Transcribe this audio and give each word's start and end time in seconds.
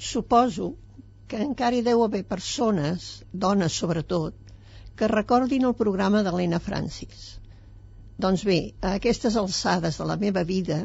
suposo 0.00 0.74
que 1.30 1.40
encara 1.44 1.76
hi 1.76 1.82
deu 1.86 2.02
haver 2.02 2.24
persones, 2.26 3.22
dones 3.32 3.76
sobretot, 3.82 4.34
que 4.96 5.08
recordin 5.12 5.66
el 5.68 5.76
programa 5.78 6.22
d'Helena 6.26 6.58
Francis. 6.58 7.20
Doncs 8.20 8.42
bé, 8.44 8.58
a 8.80 8.96
aquestes 8.98 9.36
alçades 9.40 10.00
de 10.00 10.06
la 10.08 10.16
meva 10.20 10.42
vida, 10.48 10.80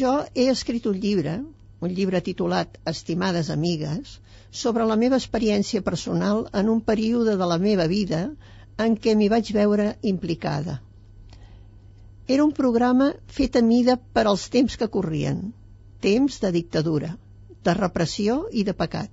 jo 0.00 0.14
he 0.34 0.46
escrit 0.52 0.86
un 0.90 0.98
llibre, 1.02 1.36
un 1.80 1.94
llibre 1.98 2.20
titulat 2.24 2.78
Estimades 2.92 3.50
amigues, 3.54 4.18
sobre 4.50 4.86
la 4.86 4.98
meva 5.02 5.18
experiència 5.20 5.84
personal 5.86 6.46
en 6.62 6.70
un 6.72 6.80
període 6.80 7.36
de 7.36 7.50
la 7.52 7.58
meva 7.58 7.86
vida 7.92 8.22
en 8.84 8.96
què 8.96 9.14
m'hi 9.14 9.28
vaig 9.30 9.52
veure 9.54 9.92
implicada. 10.14 10.80
Era 12.26 12.44
un 12.44 12.52
programa 12.56 13.12
fet 13.38 13.58
a 13.58 13.62
mida 13.66 13.96
per 14.18 14.26
als 14.26 14.48
temps 14.54 14.76
que 14.80 14.90
corrien, 14.96 15.50
temps 16.00 16.38
de 16.42 16.50
dictadura, 16.56 17.16
de 17.64 17.74
repressió 17.76 18.44
i 18.52 18.64
de 18.64 18.74
pecat 18.74 19.10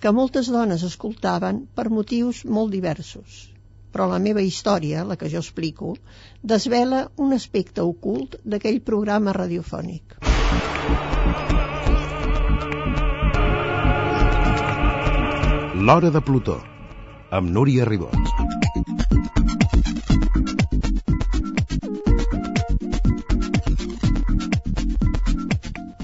que 0.00 0.12
moltes 0.16 0.48
dones 0.48 0.82
escoltaven 0.86 1.64
per 1.76 1.90
motius 1.92 2.44
molt 2.44 2.72
diversos. 2.72 3.40
Però 3.92 4.06
la 4.08 4.20
meva 4.22 4.42
història, 4.46 5.04
la 5.04 5.16
que 5.20 5.28
jo 5.28 5.42
explico, 5.42 5.94
desvela 6.52 7.02
un 7.16 7.34
aspecte 7.36 7.84
ocult 7.84 8.38
d'aquell 8.44 8.80
programa 8.80 9.34
radiofònic. 9.36 10.16
L'Hora 15.80 16.10
de 16.14 16.20
Plutó, 16.20 16.60
amb 17.40 17.50
Núria 17.58 17.88
Ribot. 17.88 18.49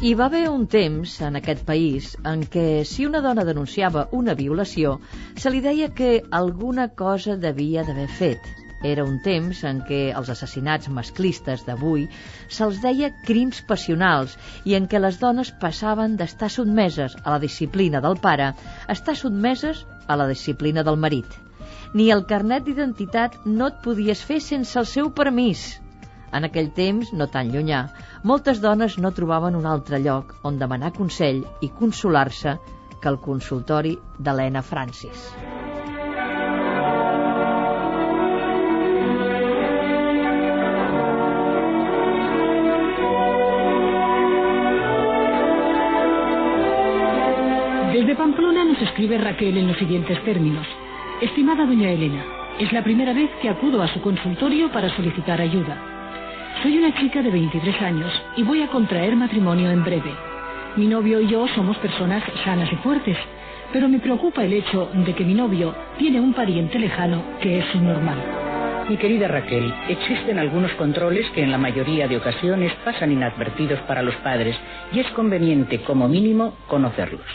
Hi 0.06 0.12
va 0.15 0.27
haver 0.30 0.45
un 0.48 0.65
temps 0.70 1.12
en 1.27 1.37
aquest 1.38 1.65
país 1.69 2.09
en 2.30 2.42
què 2.55 2.84
si 2.87 3.06
una 3.09 3.19
dona 3.24 3.42
denunciava 3.46 4.05
una 4.19 4.34
violació, 4.41 4.92
se 5.42 5.51
li 5.51 5.59
deia 5.65 5.88
que 6.01 6.10
alguna 6.38 6.85
cosa 7.01 7.35
devia 7.45 7.82
d'haver 7.88 8.04
fet. 8.18 8.45
Era 8.90 9.02
un 9.09 9.16
temps 9.24 9.65
en 9.66 9.80
què 9.88 9.98
els 10.21 10.29
assassinats 10.35 10.87
masclistes 10.98 11.65
d'avui 11.66 12.04
se'ls 12.59 12.79
deia 12.85 13.09
crims 13.30 13.59
passionals 13.73 14.37
i 14.63 14.76
en 14.79 14.87
què 14.93 15.01
les 15.02 15.18
dones 15.24 15.51
passaven 15.65 16.15
d'estar 16.20 16.52
sotmeses 16.54 17.16
a 17.24 17.32
la 17.35 17.41
disciplina 17.46 18.04
del 18.04 18.15
pare 18.29 18.52
a 18.52 18.95
estar 18.95 19.16
sotmeses 19.18 19.80
a 20.07 20.20
la 20.20 20.29
disciplina 20.30 20.87
del 20.87 21.01
marit. 21.07 21.35
Ni 21.98 22.13
el 22.15 22.23
carnet 22.30 22.63
d'identitat 22.68 23.41
no 23.59 23.73
et 23.73 23.82
podies 23.88 24.23
fer 24.30 24.38
sense 24.52 24.79
el 24.79 24.87
seu 24.87 25.10
permís. 25.23 25.66
En 26.32 26.45
aquell 26.45 26.73
temps, 26.74 27.13
no 27.13 27.29
tan 27.32 27.52
llunyà, 27.52 27.87
moltes 28.24 28.60
dones 28.60 28.99
no 28.99 29.13
trobaven 29.15 29.57
un 29.57 29.66
altre 29.66 30.01
lloc 30.02 30.35
on 30.43 30.59
demanar 30.59 30.93
consell 30.96 31.45
i 31.63 31.71
consolar-se 31.71 32.57
que 33.01 33.09
el 33.13 33.21
consultori 33.23 33.96
d'Helena 34.19 34.63
Francis. 34.63 35.30
Desde 47.93 48.15
Pamplona 48.15 48.65
nos 48.65 48.82
escribe 48.82 49.19
Raquel 49.19 49.57
en 49.57 49.69
los 49.69 49.79
siguientes 49.79 50.23
términos. 50.24 50.66
Estimada 51.23 51.65
doña 51.65 51.91
Elena, 51.91 52.24
es 52.59 52.71
la 52.73 52.85
primera 52.85 53.15
vez 53.15 53.30
que 53.41 53.49
acudo 53.49 53.82
a 53.82 53.88
su 53.88 54.02
consultorio 54.02 54.71
para 54.71 54.95
solicitar 54.95 55.41
ayuda. 55.41 55.96
Soy 56.62 56.79
una 56.79 56.95
chica 56.99 57.21
de 57.21 57.30
23 57.30 57.82
años 57.82 58.10
y 58.35 58.43
voy 58.43 58.62
a 58.62 58.71
contraer 58.71 59.15
matrimonio 59.15 59.71
en 59.71 59.85
breve. 59.85 60.15
Mi 60.76 60.87
novio 60.87 61.21
y 61.21 61.29
yo 61.29 61.46
somos 61.54 61.76
personas 61.79 62.24
sanas 62.45 62.73
y 62.73 62.76
fuertes, 62.76 63.18
pero 63.74 63.88
me 63.88 63.98
preocupa 63.98 64.43
el 64.43 64.54
hecho 64.54 64.88
de 64.94 65.15
que 65.15 65.25
mi 65.25 65.34
novio 65.34 65.75
tiene 65.98 66.19
un 66.19 66.32
pariente 66.32 66.78
lejano 66.78 67.22
que 67.43 67.59
es 67.59 67.66
subnormal. 67.72 68.87
Mi 68.88 68.97
querida 68.97 69.28
Raquel, 69.28 69.72
existen 69.88 70.38
algunos 70.38 70.72
controles 70.75 71.31
que 71.34 71.42
en 71.42 71.50
la 71.50 71.58
mayoría 71.58 72.08
de 72.08 72.16
ocasiones 72.16 72.72
pasan 72.84 73.12
inadvertidos 73.12 73.81
para 73.81 74.02
los 74.02 74.14
padres 74.16 74.56
y 74.92 75.00
es 75.00 75.10
conveniente, 75.10 75.82
como 75.82 76.08
mínimo, 76.08 76.54
conocerlos. 76.69 77.26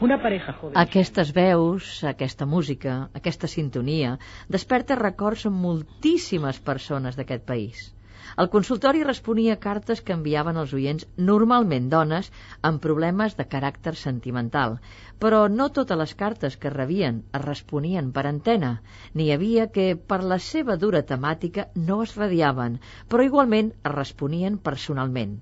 Una 0.00 0.22
pareja 0.22 0.54
joven... 0.54 0.78
Aquestes 0.78 1.32
veus, 1.32 2.04
aquesta 2.04 2.46
música, 2.46 3.10
aquesta 3.14 3.48
sintonia, 3.48 4.18
desperta 4.48 4.94
records 4.94 5.46
en 5.46 5.52
moltíssimes 5.52 6.60
persones 6.60 7.16
d'aquest 7.16 7.44
país. 7.44 7.95
El 8.42 8.48
consultori 8.52 9.02
responia 9.06 9.54
cartes 9.64 10.02
que 10.06 10.14
enviaven 10.16 10.60
els 10.62 10.72
oients, 10.78 11.06
normalment 11.30 11.88
dones, 11.94 12.30
amb 12.70 12.82
problemes 12.86 13.36
de 13.40 13.46
caràcter 13.54 13.94
sentimental. 14.00 14.76
Però 15.24 15.42
no 15.58 15.68
totes 15.78 16.00
les 16.02 16.14
cartes 16.22 16.58
que 16.62 16.72
rebien 16.74 17.22
es 17.38 17.44
responien 17.46 18.12
per 18.18 18.26
antena. 18.30 18.72
N'hi 19.14 19.28
havia 19.34 19.66
que, 19.76 19.88
per 20.12 20.20
la 20.32 20.40
seva 20.50 20.76
dura 20.84 21.02
temàtica, 21.12 21.68
no 21.90 22.02
es 22.06 22.16
radiaven, 22.20 22.80
però 23.08 23.26
igualment 23.30 23.72
es 23.76 23.94
responien 23.96 24.58
personalment. 24.70 25.36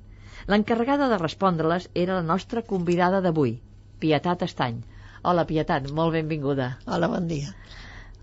L'encarregada 0.53 1.09
de 1.13 1.23
respondre-les 1.23 1.89
era 2.07 2.21
la 2.21 2.29
nostra 2.35 2.63
convidada 2.75 3.23
d'avui, 3.25 3.57
Pietat 4.05 4.45
Estany. 4.51 4.83
Hola, 5.25 5.47
Pietat, 5.49 5.91
molt 6.01 6.13
benvinguda. 6.19 6.75
Hola, 6.85 7.09
bon 7.17 7.29
dia. 7.31 7.55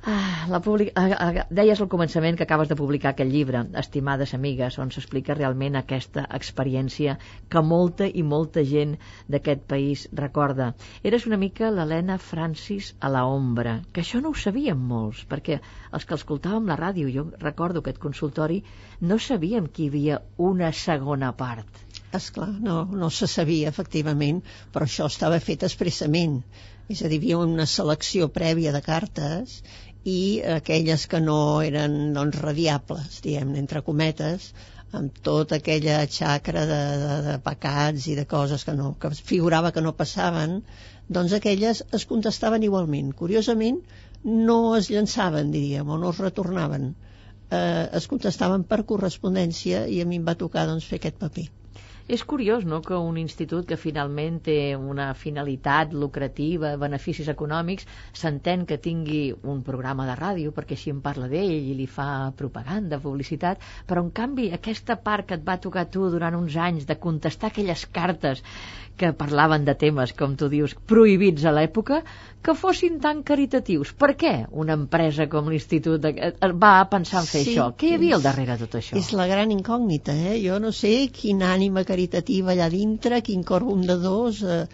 Ah, 0.04 0.48
la 0.50 0.60
public... 0.66 0.94
ah, 0.96 1.14
ah, 1.14 1.44
deies 1.54 1.82
al 1.84 1.88
començament 1.90 2.38
que 2.38 2.46
acabes 2.48 2.70
de 2.72 2.76
publicar 2.78 3.12
aquest 3.12 3.30
llibre, 3.30 3.60
Estimades 3.82 4.32
amigues, 4.34 4.80
on 4.82 4.90
s'explica 4.90 5.36
realment 5.38 5.78
aquesta 5.78 6.24
experiència 6.38 7.20
que 7.54 7.62
molta 7.62 8.08
i 8.10 8.24
molta 8.26 8.64
gent 8.72 8.96
d'aquest 9.36 9.62
país 9.74 10.08
recorda. 10.22 10.72
Eres 11.12 11.28
una 11.30 11.38
mica 11.44 11.70
l'Helena 11.76 12.18
Francis 12.18 12.96
a 13.00 13.14
la 13.14 13.28
ombra, 13.30 13.76
que 13.94 14.02
això 14.02 14.24
no 14.24 14.34
ho 14.34 14.42
sabíem 14.46 14.82
molts, 14.94 15.22
perquè 15.36 15.60
els 15.94 16.10
que 16.10 16.18
escoltàvem 16.18 16.74
la 16.74 16.80
ràdio, 16.82 17.14
jo 17.20 17.28
recordo 17.46 17.86
aquest 17.86 18.02
consultori, 18.02 18.64
no 19.02 19.22
sabíem 19.22 19.70
que 19.70 19.86
hi 19.86 19.92
havia 19.94 20.20
una 20.50 20.74
segona 20.82 21.30
part. 21.46 21.86
És 22.18 22.34
clar, 22.34 22.50
no, 22.66 22.82
no 22.90 23.14
se 23.14 23.30
sabia, 23.30 23.70
efectivament, 23.70 24.42
però 24.74 24.90
això 24.90 25.06
estava 25.14 25.38
fet 25.40 25.70
expressament. 25.70 26.42
És 26.92 27.06
a 27.06 27.08
dir, 27.08 27.22
hi 27.22 27.32
havia 27.32 27.46
una 27.46 27.66
selecció 27.72 28.28
prèvia 28.36 28.74
de 28.76 28.82
cartes 28.84 29.62
i 30.04 30.42
aquelles 30.58 31.06
que 31.08 31.20
no 31.22 31.62
eren 31.62 32.14
doncs, 32.16 32.40
radiables, 32.42 33.20
diguem 33.22 33.54
entre 33.60 33.84
cometes, 33.86 34.52
amb 34.98 35.20
tota 35.24 35.60
aquella 35.60 36.00
xacra 36.10 36.66
de, 36.66 36.80
de, 37.04 37.20
de 37.28 37.36
pecats 37.46 38.08
i 38.12 38.16
de 38.18 38.26
coses 38.26 38.66
que, 38.68 38.74
no, 38.76 38.96
que 39.00 39.12
figurava 39.16 39.72
que 39.72 39.84
no 39.86 39.94
passaven, 39.96 40.60
doncs 41.08 41.38
aquelles 41.38 41.84
es 41.94 42.08
contestaven 42.10 42.66
igualment. 42.68 43.14
Curiosament, 43.22 43.80
no 44.24 44.76
es 44.76 44.90
llançaven, 44.92 45.54
diríem, 45.54 45.88
o 45.88 46.02
no 46.02 46.12
es 46.12 46.20
retornaven. 46.26 46.92
Eh, 47.52 47.88
es 48.02 48.08
contestaven 48.12 48.64
per 48.68 48.84
correspondència 48.92 49.86
i 49.88 50.02
a 50.02 50.06
mi 50.10 50.20
em 50.22 50.28
va 50.28 50.40
tocar 50.44 50.68
doncs, 50.68 50.88
fer 50.88 51.02
aquest 51.02 51.20
paper. 51.24 51.50
És 52.08 52.24
curiós, 52.24 52.66
no?, 52.66 52.82
que 52.82 52.98
un 52.98 53.18
institut 53.22 53.68
que 53.68 53.78
finalment 53.78 54.40
té 54.48 54.76
una 54.76 55.12
finalitat 55.14 55.94
lucrativa, 55.94 56.74
beneficis 56.82 57.30
econòmics, 57.32 57.88
s'entén 58.14 58.66
que 58.66 58.80
tingui 58.82 59.22
un 59.44 59.62
programa 59.68 60.08
de 60.10 60.18
ràdio, 60.20 60.54
perquè 60.56 60.78
així 60.78 60.94
en 60.94 61.02
parla 61.06 61.30
d'ell 61.32 61.52
i 61.52 61.76
li 61.78 61.88
fa 61.88 62.32
propaganda, 62.38 63.00
publicitat, 63.00 63.62
però 63.88 64.04
en 64.06 64.12
canvi 64.12 64.52
aquesta 64.52 64.98
part 64.98 65.30
que 65.30 65.40
et 65.40 65.48
va 65.48 65.60
tocar 65.62 65.88
tu 65.94 66.10
durant 66.10 66.36
uns 66.38 66.58
anys 66.58 66.88
de 66.90 67.00
contestar 67.00 67.52
aquelles 67.52 67.86
cartes 67.92 68.44
que 69.02 69.14
parlaven 69.18 69.66
de 69.66 69.74
temes, 69.74 70.14
com 70.14 70.36
tu 70.38 70.48
dius, 70.52 70.76
prohibits 70.86 71.46
a 71.50 71.54
l'època, 71.56 72.02
que 72.46 72.54
fossin 72.58 73.00
tan 73.02 73.24
caritatius. 73.26 73.94
Per 73.98 74.12
què 74.20 74.34
una 74.64 74.76
empresa 74.78 75.28
com 75.32 75.50
l'Institut 75.50 76.06
eh, 76.10 76.32
va 76.64 76.74
pensar 76.92 77.22
en 77.24 77.30
fer 77.30 77.42
sí, 77.46 77.54
això? 77.54 77.70
Què 77.78 77.90
hi 77.90 77.96
havia 77.98 78.18
al 78.18 78.26
darrere 78.26 78.58
de 78.58 78.68
tot 78.68 78.78
això? 78.82 78.98
És 79.00 79.12
la 79.18 79.28
gran 79.30 79.54
incògnita, 79.54 80.14
eh? 80.14 80.36
Jo 80.44 80.60
no 80.62 80.74
sé 80.76 80.94
quina 81.16 81.52
ànima 81.56 81.86
caritativa 81.92 82.56
allà 82.56 82.72
dintre, 82.74 83.22
quin 83.28 83.46
cor 83.52 83.68
bondadors 83.68 84.42
eh, 84.44 84.66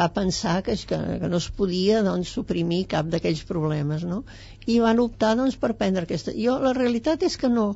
va 0.00 0.08
pensar 0.18 0.60
que, 0.66 0.76
que, 0.88 0.98
que 1.22 1.30
no 1.32 1.40
es 1.42 1.48
podia 1.56 2.02
doncs, 2.06 2.34
suprimir 2.38 2.84
cap 2.92 3.08
d'aquells 3.12 3.42
problemes, 3.48 4.06
no? 4.08 4.22
I 4.66 4.78
van 4.84 5.02
optar 5.04 5.34
doncs, 5.40 5.58
per 5.64 5.74
prendre 5.80 6.06
aquesta... 6.08 6.34
Jo, 6.36 6.56
la 6.62 6.72
realitat 6.78 7.26
és 7.28 7.36
que 7.40 7.50
no, 7.52 7.66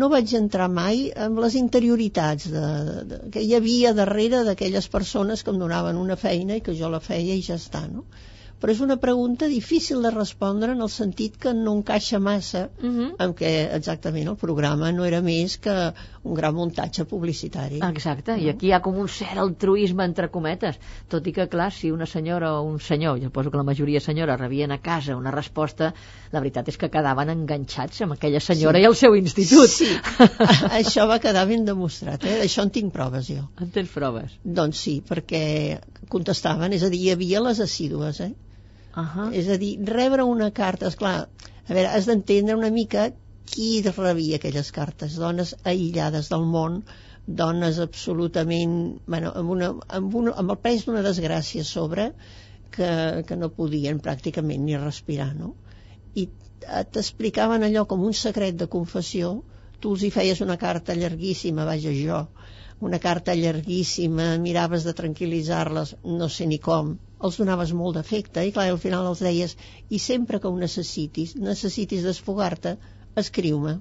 no 0.00 0.08
vaig 0.12 0.32
entrar 0.38 0.68
mai 0.70 1.08
en 1.26 1.38
les 1.44 1.56
interioritats 1.60 2.48
de, 2.52 2.66
de, 2.88 2.98
de, 3.12 3.20
que 3.34 3.44
hi 3.44 3.54
havia 3.58 3.94
darrere 3.98 4.44
d'aquelles 4.48 4.88
persones 4.88 5.42
que 5.42 5.52
em 5.54 5.58
donaven 5.62 6.00
una 6.00 6.16
feina 6.16 6.56
i 6.56 6.64
que 6.64 6.76
jo 6.78 6.90
la 6.92 7.02
feia 7.02 7.36
i 7.36 7.42
ja 7.48 7.58
està, 7.60 7.84
no? 7.90 8.06
Però 8.62 8.70
és 8.76 8.80
una 8.84 8.96
pregunta 9.02 9.48
difícil 9.50 10.02
de 10.06 10.10
respondre 10.14 10.72
en 10.76 10.80
el 10.86 10.90
sentit 10.94 11.34
que 11.42 11.52
no 11.54 11.72
encaixa 11.80 12.20
massa 12.22 12.68
Uh 12.82 12.88
-huh. 12.90 13.08
en 13.18 13.34
què 13.34 13.50
exactament 13.76 14.28
el 14.28 14.36
programa 14.36 14.92
no 14.92 15.04
era 15.04 15.20
més 15.20 15.56
que 15.58 15.92
un 16.22 16.34
gran 16.34 16.54
muntatge 16.54 17.04
publicitari. 17.04 17.80
Exacte, 17.82 18.36
i 18.38 18.48
aquí 18.48 18.66
hi 18.68 18.72
ha 18.72 18.80
com 18.80 18.96
un 18.98 19.08
cert 19.08 19.36
altruisme 19.38 20.04
entre 20.04 20.28
cometes, 20.30 20.78
tot 21.08 21.26
i 21.26 21.32
que, 21.32 21.48
clar, 21.48 21.72
si 21.72 21.90
una 21.90 22.06
senyora 22.06 22.52
o 22.60 22.62
un 22.62 22.78
senyor, 22.78 23.18
jo 23.20 23.30
poso 23.30 23.50
que 23.50 23.56
la 23.56 23.64
majoria 23.64 24.00
senyora 24.00 24.36
rebien 24.36 24.70
a 24.70 24.78
casa 24.78 25.16
una 25.16 25.30
resposta, 25.32 25.92
la 26.32 26.38
veritat 26.40 26.68
és 26.68 26.76
que 26.78 26.88
quedaven 26.90 27.28
enganxats 27.30 28.00
amb 28.02 28.12
aquella 28.12 28.40
senyora 28.40 28.78
Sí. 28.78 28.82
i 28.82 28.86
el 28.86 28.94
seu 28.94 29.14
institut. 29.16 29.68
Sí, 29.68 29.88
això 30.80 31.08
va 31.08 31.18
quedar 31.18 31.46
ben 31.48 31.64
demostrat, 31.64 32.24
eh? 32.24 32.38
D'això 32.42 32.62
en 32.62 32.70
tinc 32.70 32.92
proves 32.92 33.26
jo. 33.26 33.48
En 33.60 33.70
tens 33.70 33.90
proves? 33.90 34.30
Doncs 34.44 34.76
sí, 34.78 35.02
perquè 35.08 35.80
contestaven, 36.08 36.72
és 36.72 36.82
a 36.84 36.88
dir, 36.88 37.00
hi 37.00 37.10
havia 37.10 37.40
les 37.40 37.60
assídues, 37.60 38.20
eh? 38.20 38.32
Uh 38.94 39.04
-huh. 39.14 39.32
És 39.32 39.48
a 39.48 39.56
dir, 39.56 39.78
rebre 39.88 40.24
una 40.24 40.50
carta, 40.50 40.86
és 40.86 40.96
clar, 40.96 41.28
a 41.68 41.72
veure, 41.72 41.88
has 41.88 42.06
d'entendre 42.06 42.56
una 42.56 42.70
mica 42.70 43.10
qui 43.44 43.82
rebia 43.82 44.36
aquelles 44.36 44.70
cartes, 44.72 45.16
dones 45.16 45.54
aïllades 45.64 46.28
del 46.28 46.44
món, 46.44 46.82
dones 47.26 47.78
absolutament, 47.78 49.00
bueno, 49.06 49.32
amb, 49.34 49.50
una, 49.50 49.72
amb, 49.88 50.14
una, 50.14 50.32
amb 50.42 50.50
el 50.50 50.58
pes 50.58 50.84
d'una 50.86 51.02
desgràcia 51.02 51.64
sobre 51.64 52.12
que, 52.70 53.22
que 53.28 53.36
no 53.36 53.52
podien 53.56 54.00
pràcticament 54.00 54.64
ni 54.66 54.76
respirar, 54.76 55.34
no? 55.36 55.54
I 56.14 56.28
t'explicaven 56.92 57.62
allò 57.62 57.86
com 57.90 58.02
un 58.08 58.14
secret 58.14 58.58
de 58.58 58.68
confessió, 58.74 59.32
tu 59.80 59.94
els 59.94 60.02
hi 60.06 60.10
feies 60.14 60.40
una 60.44 60.56
carta 60.56 60.94
llarguíssima, 60.98 61.66
vaja 61.68 61.92
jo, 61.96 62.26
una 62.88 62.98
carta 63.06 63.34
llarguíssima, 63.38 64.26
miraves 64.44 64.84
de 64.88 64.94
tranquil·litzar-les, 65.00 65.94
no 66.20 66.28
sé 66.36 66.46
ni 66.50 66.58
com, 66.68 66.92
els 67.28 67.38
donaves 67.40 67.72
molt 67.80 67.98
d'efecte 67.98 68.42
i 68.48 68.52
clar, 68.56 68.66
al 68.72 68.80
final 68.84 69.06
els 69.12 69.22
deies 69.26 69.56
i 69.88 70.00
sempre 70.06 70.40
que 70.42 70.50
ho 70.50 70.56
necessitis, 70.62 71.36
necessitis 71.48 72.02
desfogar-te, 72.08 72.76
escriu-me. 73.24 73.76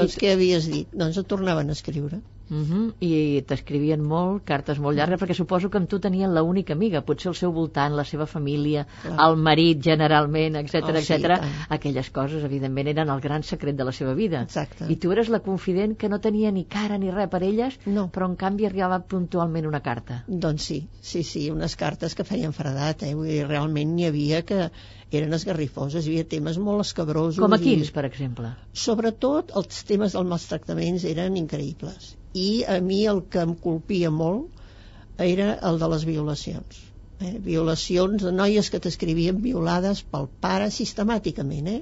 Doncs 0.00 0.16
I- 0.16 0.22
què 0.22 0.32
havies 0.36 0.68
dit? 0.72 0.88
Doncs 1.04 1.20
et 1.20 1.28
tornaven 1.34 1.68
a 1.68 1.76
escriure. 1.78 2.22
Uh 2.50 2.56
-huh. 2.66 2.92
I 3.00 3.42
t'escrivien 3.46 4.00
molt, 4.02 4.42
cartes 4.44 4.78
molt 4.80 4.96
llargues, 4.98 5.20
perquè 5.20 5.34
suposo 5.34 5.70
que 5.70 5.78
amb 5.78 5.88
tu 5.88 6.00
tenien 6.00 6.34
la 6.34 6.42
única 6.42 6.72
amiga, 6.72 7.00
potser 7.02 7.28
al 7.28 7.34
seu 7.36 7.52
voltant, 7.52 7.94
la 7.94 8.04
seva 8.04 8.26
família, 8.26 8.86
Clar. 9.02 9.28
el 9.30 9.36
marit 9.36 9.80
generalment, 9.82 10.56
etc 10.56 10.74
Oh, 10.82 11.00
sí, 11.00 11.12
etc. 11.12 11.24
i. 11.44 11.46
Aquelles 11.68 12.10
coses, 12.10 12.42
evidentment, 12.44 12.88
eren 12.88 13.08
el 13.08 13.20
gran 13.20 13.42
secret 13.44 13.76
de 13.76 13.84
la 13.84 13.92
seva 13.92 14.14
vida. 14.14 14.42
Exacte. 14.42 14.86
I 14.92 14.96
tu 14.96 15.12
eres 15.12 15.28
la 15.28 15.38
confident 15.40 15.96
que 15.96 16.08
no 16.08 16.18
tenia 16.18 16.50
ni 16.50 16.64
cara 16.64 16.98
ni 16.98 17.10
res 17.10 17.28
per 17.28 17.42
elles, 17.44 17.78
No. 17.86 18.10
però 18.12 18.26
en 18.26 18.36
canvi 18.36 18.66
arribava 18.66 18.98
puntualment 19.06 19.66
una 19.66 19.80
carta. 19.80 20.24
Doncs 20.26 20.62
sí, 20.62 20.88
sí, 21.00 21.22
sí, 21.22 21.50
unes 21.50 21.76
cartes 21.76 22.14
que 22.14 22.24
feien 22.24 22.52
fredat, 22.52 23.02
eh? 23.04 23.14
Vull 23.14 23.26
dir, 23.28 23.46
realment 23.46 23.94
n'hi 23.94 24.06
havia 24.06 24.42
que 24.42 24.70
eren 25.12 25.32
esgarrifoses, 25.32 26.04
hi 26.06 26.10
havia 26.10 26.24
temes 26.28 26.58
molt 26.58 26.80
escabrosos. 26.80 27.38
Com 27.38 27.52
a 27.52 27.56
i- 27.56 27.60
quins, 27.60 27.90
per 27.92 28.04
exemple? 28.04 28.48
sobretot 28.72 29.52
els 29.54 29.84
temes 29.84 30.12
dels 30.12 30.26
maltractaments 30.26 31.04
eren 31.04 31.36
increïbles 31.36 32.16
i 32.36 32.64
a 32.68 32.78
mi 32.84 33.04
el 33.10 33.24
que 33.32 33.42
em 33.42 33.56
colpia 33.58 34.10
molt 34.10 35.20
era 35.20 35.54
el 35.68 35.78
de 35.80 35.88
les 35.92 36.04
violacions 36.08 36.84
eh? 37.20 37.38
violacions 37.38 38.22
de 38.22 38.32
noies 38.32 38.70
que 38.72 38.80
t'escrivien 38.82 39.40
violades 39.44 40.02
pel 40.02 40.28
pare 40.40 40.70
sistemàticament 40.74 41.72
eh? 41.72 41.80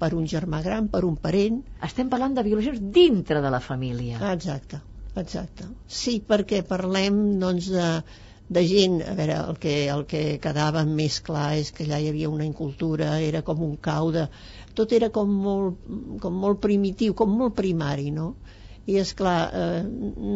per 0.00 0.14
un 0.16 0.26
germà 0.32 0.62
gran, 0.64 0.88
per 0.88 1.04
un 1.04 1.18
parent 1.20 1.60
Estem 1.86 2.08
parlant 2.12 2.34
de 2.36 2.46
violacions 2.46 2.80
dintre 2.94 3.42
de 3.44 3.50
la 3.52 3.60
família. 3.60 4.18
Ah, 4.20 4.32
exacte, 4.32 4.80
exacte. 5.20 5.68
Sí, 5.86 6.18
perquè 6.26 6.62
parlem 6.66 7.18
doncs, 7.42 7.68
de, 7.74 7.88
de 8.48 8.62
gent, 8.66 8.96
a 9.04 9.12
veure, 9.18 9.36
el 9.50 9.58
que, 9.62 9.74
el 9.92 10.06
que 10.08 10.22
quedava 10.42 10.86
més 10.88 11.20
clar 11.26 11.50
és 11.60 11.70
que 11.76 11.84
allà 11.84 12.00
hi 12.00 12.08
havia 12.10 12.32
una 12.32 12.48
incultura, 12.48 13.18
era 13.20 13.44
com 13.46 13.60
un 13.66 13.76
cau 13.76 14.10
de... 14.16 14.24
Tot 14.74 14.94
era 14.96 15.10
com 15.12 15.30
molt, 15.44 15.84
com 16.22 16.40
molt 16.46 16.62
primitiu, 16.64 17.14
com 17.18 17.36
molt 17.36 17.54
primari, 17.58 18.08
no? 18.14 18.32
I 18.90 18.96
és 19.02 19.10
clar, 19.18 19.36
eh, 19.54 19.82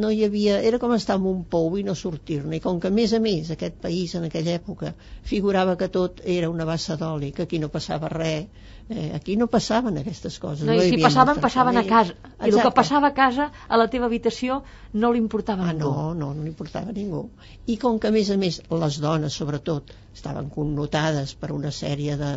no 0.02 0.10
hi 0.14 0.20
havia... 0.26 0.58
Era 0.68 0.78
com 0.82 0.92
estar 0.96 1.16
en 1.18 1.24
un 1.30 1.40
pou 1.50 1.72
i 1.80 1.82
no 1.86 1.94
sortir-ne. 1.98 2.58
I 2.58 2.62
com 2.64 2.78
que, 2.82 2.90
a 2.92 2.94
més 2.94 3.14
a 3.16 3.20
més, 3.24 3.50
aquest 3.54 3.80
país 3.82 4.14
en 4.18 4.28
aquella 4.28 4.54
època 4.58 4.92
figurava 5.30 5.74
que 5.80 5.88
tot 5.96 6.20
era 6.36 6.50
una 6.52 6.66
bassa 6.68 6.96
d'oli, 7.00 7.32
que 7.36 7.46
aquí 7.48 7.58
no 7.62 7.70
passava 7.72 8.10
res, 8.12 8.46
eh, 8.90 9.10
aquí 9.16 9.36
no 9.40 9.48
passaven 9.48 9.98
aquestes 10.02 10.38
coses. 10.42 10.66
No, 10.68 10.74
I 10.76 10.90
si 10.92 11.00
passaven, 11.02 11.40
passaven 11.42 11.80
a 11.80 11.84
casa. 11.88 12.12
maltractament. 12.14 12.40
I 12.44 12.44
el 12.44 12.50
que 12.52 12.60
Exacte. 12.60 12.76
passava 12.80 13.10
a 13.10 13.14
casa, 13.16 13.48
a 13.68 13.80
la 13.80 13.88
teva 13.94 14.06
habitació, 14.10 14.60
no 14.92 15.12
li 15.14 15.22
importava 15.24 15.64
a 15.64 15.70
Ah, 15.70 15.72
ningú. 15.78 15.90
no, 15.94 16.12
no, 16.20 16.32
no 16.34 16.42
li 16.44 16.52
importava 16.52 16.92
a 16.92 16.98
ningú. 16.98 17.24
I 17.66 17.78
com 17.86 17.98
que, 17.98 18.12
a 18.12 18.14
més 18.18 18.30
a 18.30 18.36
més, 18.36 18.60
les 18.84 19.00
dones, 19.00 19.32
sobretot, 19.40 19.94
estaven 20.14 20.50
connotades 20.58 21.34
per 21.34 21.50
una 21.56 21.72
sèrie 21.72 22.18
de, 22.20 22.34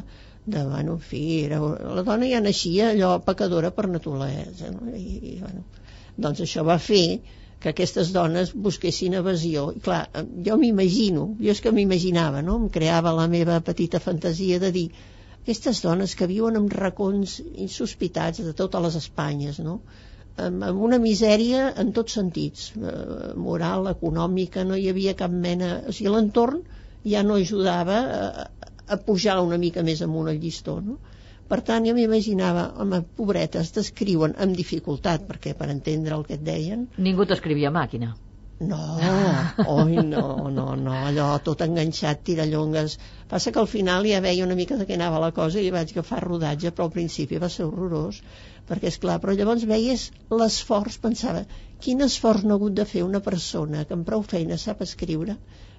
de 0.48 0.64
bueno, 0.64 0.94
en 0.94 1.00
fi, 1.04 1.24
era, 1.50 1.60
la 1.60 2.04
dona 2.08 2.30
ja 2.32 2.40
naixia 2.42 2.94
allò 2.94 3.18
pecadora 3.28 3.70
per 3.76 3.90
naturalesa, 3.92 4.72
no? 4.72 4.94
I, 4.96 5.20
i, 5.34 5.40
bueno, 5.42 5.66
doncs 6.26 6.44
això 6.46 6.66
va 6.68 6.80
fer 6.82 7.20
que 7.60 7.72
aquestes 7.74 8.12
dones 8.14 8.54
busquessin 8.68 9.18
evasió. 9.20 9.68
I 9.78 9.84
clar, 9.88 10.02
jo 10.48 10.58
m'imagino, 10.62 11.30
jo 11.42 11.54
és 11.54 11.62
que 11.64 11.74
m'imaginava, 11.74 12.44
no? 12.46 12.58
Em 12.64 12.68
creava 12.74 13.16
la 13.18 13.28
meva 13.32 13.62
petita 13.70 14.02
fantasia 14.04 14.60
de 14.64 14.74
dir 14.76 14.88
aquestes 15.42 15.82
dones 15.86 16.14
que 16.20 16.30
viuen 16.30 16.60
en 16.60 16.68
racons 16.70 17.40
insospitats 17.66 18.44
de 18.44 18.54
totes 18.54 18.86
les 18.86 19.00
Espanyes, 19.02 19.60
no? 19.64 19.80
amb, 20.38 20.66
una 20.88 21.00
misèria 21.02 21.72
en 21.82 21.92
tots 21.98 22.18
sentits, 22.20 22.72
eh, 22.78 23.34
moral, 23.48 23.90
econòmica, 23.94 24.66
no 24.68 24.78
hi 24.78 24.90
havia 24.92 25.16
cap 25.22 25.34
mena... 25.48 25.72
O 25.88 25.96
sigui, 25.96 26.12
l'entorn 26.14 26.62
ja 27.08 27.24
no 27.26 27.40
ajudava 27.42 28.00
a, 28.18 28.48
a 28.88 28.98
pujar 29.08 29.40
una 29.44 29.58
mica 29.62 29.84
més 29.88 30.04
amunt 30.06 30.30
el 30.34 30.42
llistó, 30.44 30.80
no? 30.84 31.00
Per 31.52 31.60
tant, 31.68 31.86
jo 31.88 31.94
m'imaginava, 31.96 32.64
home, 32.84 32.98
pobretes, 33.20 33.70
t'escriuen 33.76 34.34
amb 34.46 34.56
dificultat, 34.58 35.28
perquè 35.30 35.54
per 35.60 35.70
entendre 35.74 36.16
el 36.18 36.26
que 36.28 36.36
et 36.36 36.42
deien, 36.48 36.88
Ningú 37.10 37.26
t'escrivia 37.30 37.72
màquina. 37.72 38.10
no, 38.60 38.78
oi, 39.74 39.96
no, 40.12 40.50
no, 40.50 40.66
no, 40.76 40.94
allò 41.12 41.28
tot 41.46 41.62
enganxat, 41.66 42.24
tirallongues. 42.30 42.98
Passa 43.30 43.54
que 43.54 43.62
al 43.64 43.70
final 43.74 44.08
ja 44.10 44.20
veia 44.26 44.48
una 44.48 44.58
mica 44.60 44.80
de 44.80 44.88
què 44.90 44.98
anava 44.98 45.20
la 45.24 45.32
cosa 45.40 45.62
i 45.62 45.70
vaig 45.76 45.94
agafar 45.94 46.24
rodatge, 46.26 46.72
però 46.72 46.88
al 46.88 46.96
principi 46.96 47.40
va 47.44 47.52
ser 47.54 47.68
horrorós, 47.68 48.20
perquè 48.68 48.92
és 48.92 48.98
clar, 49.04 49.20
però 49.24 49.38
llavors 49.38 49.64
veies 49.70 50.08
l'esforç, 50.42 50.98
pensava, 51.06 51.46
quin 51.86 52.02
esforç 52.10 52.44
no 52.44 52.56
ha 52.56 52.62
hagut 52.62 52.76
de 52.82 52.88
fer 52.96 53.06
una 53.08 53.22
persona 53.30 53.86
que 53.86 53.94
amb 54.00 54.10
prou 54.10 54.26
feina 54.34 54.58
sap 54.58 54.82
escriure 54.90 55.38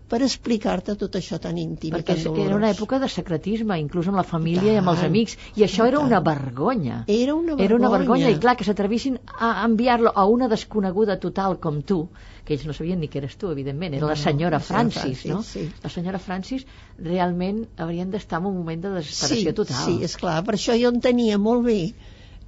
per 0.09 0.21
explicar-te 0.25 0.95
tot 1.01 1.17
això 1.19 1.37
tan 1.43 1.59
íntim 1.61 1.93
Perquè 1.95 2.17
i 2.17 2.25
tan 2.25 2.39
era 2.45 2.57
una 2.57 2.71
època 2.73 2.99
de 3.03 3.09
secretisme, 3.13 3.77
inclús 3.81 4.09
amb 4.09 4.17
la 4.21 4.25
família 4.25 4.73
I 4.73 4.79
i 4.79 4.81
amb 4.81 4.93
els 4.95 5.03
tant, 5.03 5.11
amics, 5.13 5.37
i 5.57 5.67
això 5.67 5.85
i 5.85 5.93
era 5.93 6.01
una 6.01 6.17
tant. 6.17 6.27
vergonya. 6.31 7.03
Era 7.07 7.35
una 7.35 7.53
vergonya. 7.55 7.67
Era 7.67 7.77
una 7.77 7.93
vergonya, 7.93 8.33
i 8.33 8.41
clar, 8.41 8.57
que 8.57 8.67
s'atrevissin 8.69 9.21
a 9.37 9.53
enviar-lo 9.67 10.13
a 10.15 10.25
una 10.27 10.49
desconeguda 10.49 11.19
total 11.21 11.59
com 11.61 11.83
tu, 11.83 12.01
que 12.45 12.57
ells 12.57 12.65
no 12.65 12.73
sabien 12.73 13.01
ni 13.05 13.09
que 13.13 13.21
eres 13.21 13.37
tu, 13.37 13.51
evidentment, 13.53 13.95
era 13.95 14.07
la 14.07 14.15
No, 14.15 14.17
la 14.17 14.23
senyora 14.25 14.61
Francis, 14.65 15.03
Francis, 15.03 15.27
no? 15.31 15.43
sí. 15.45 15.67
La 15.85 15.91
senyora 15.93 16.19
Francis 16.19 16.65
realment 16.99 17.67
haurien 17.77 18.11
d'estar 18.11 18.41
en 18.41 18.49
un 18.49 18.57
moment 18.63 18.87
de 18.87 18.95
desesperació 18.97 19.53
sí, 19.53 19.57
total. 19.63 19.83
Sí, 19.85 19.99
és 20.09 20.17
clar, 20.17 20.39
per 20.47 20.57
això 20.57 20.77
jo 20.81 20.95
entenia 20.95 21.37
molt 21.39 21.67
bé 21.69 21.81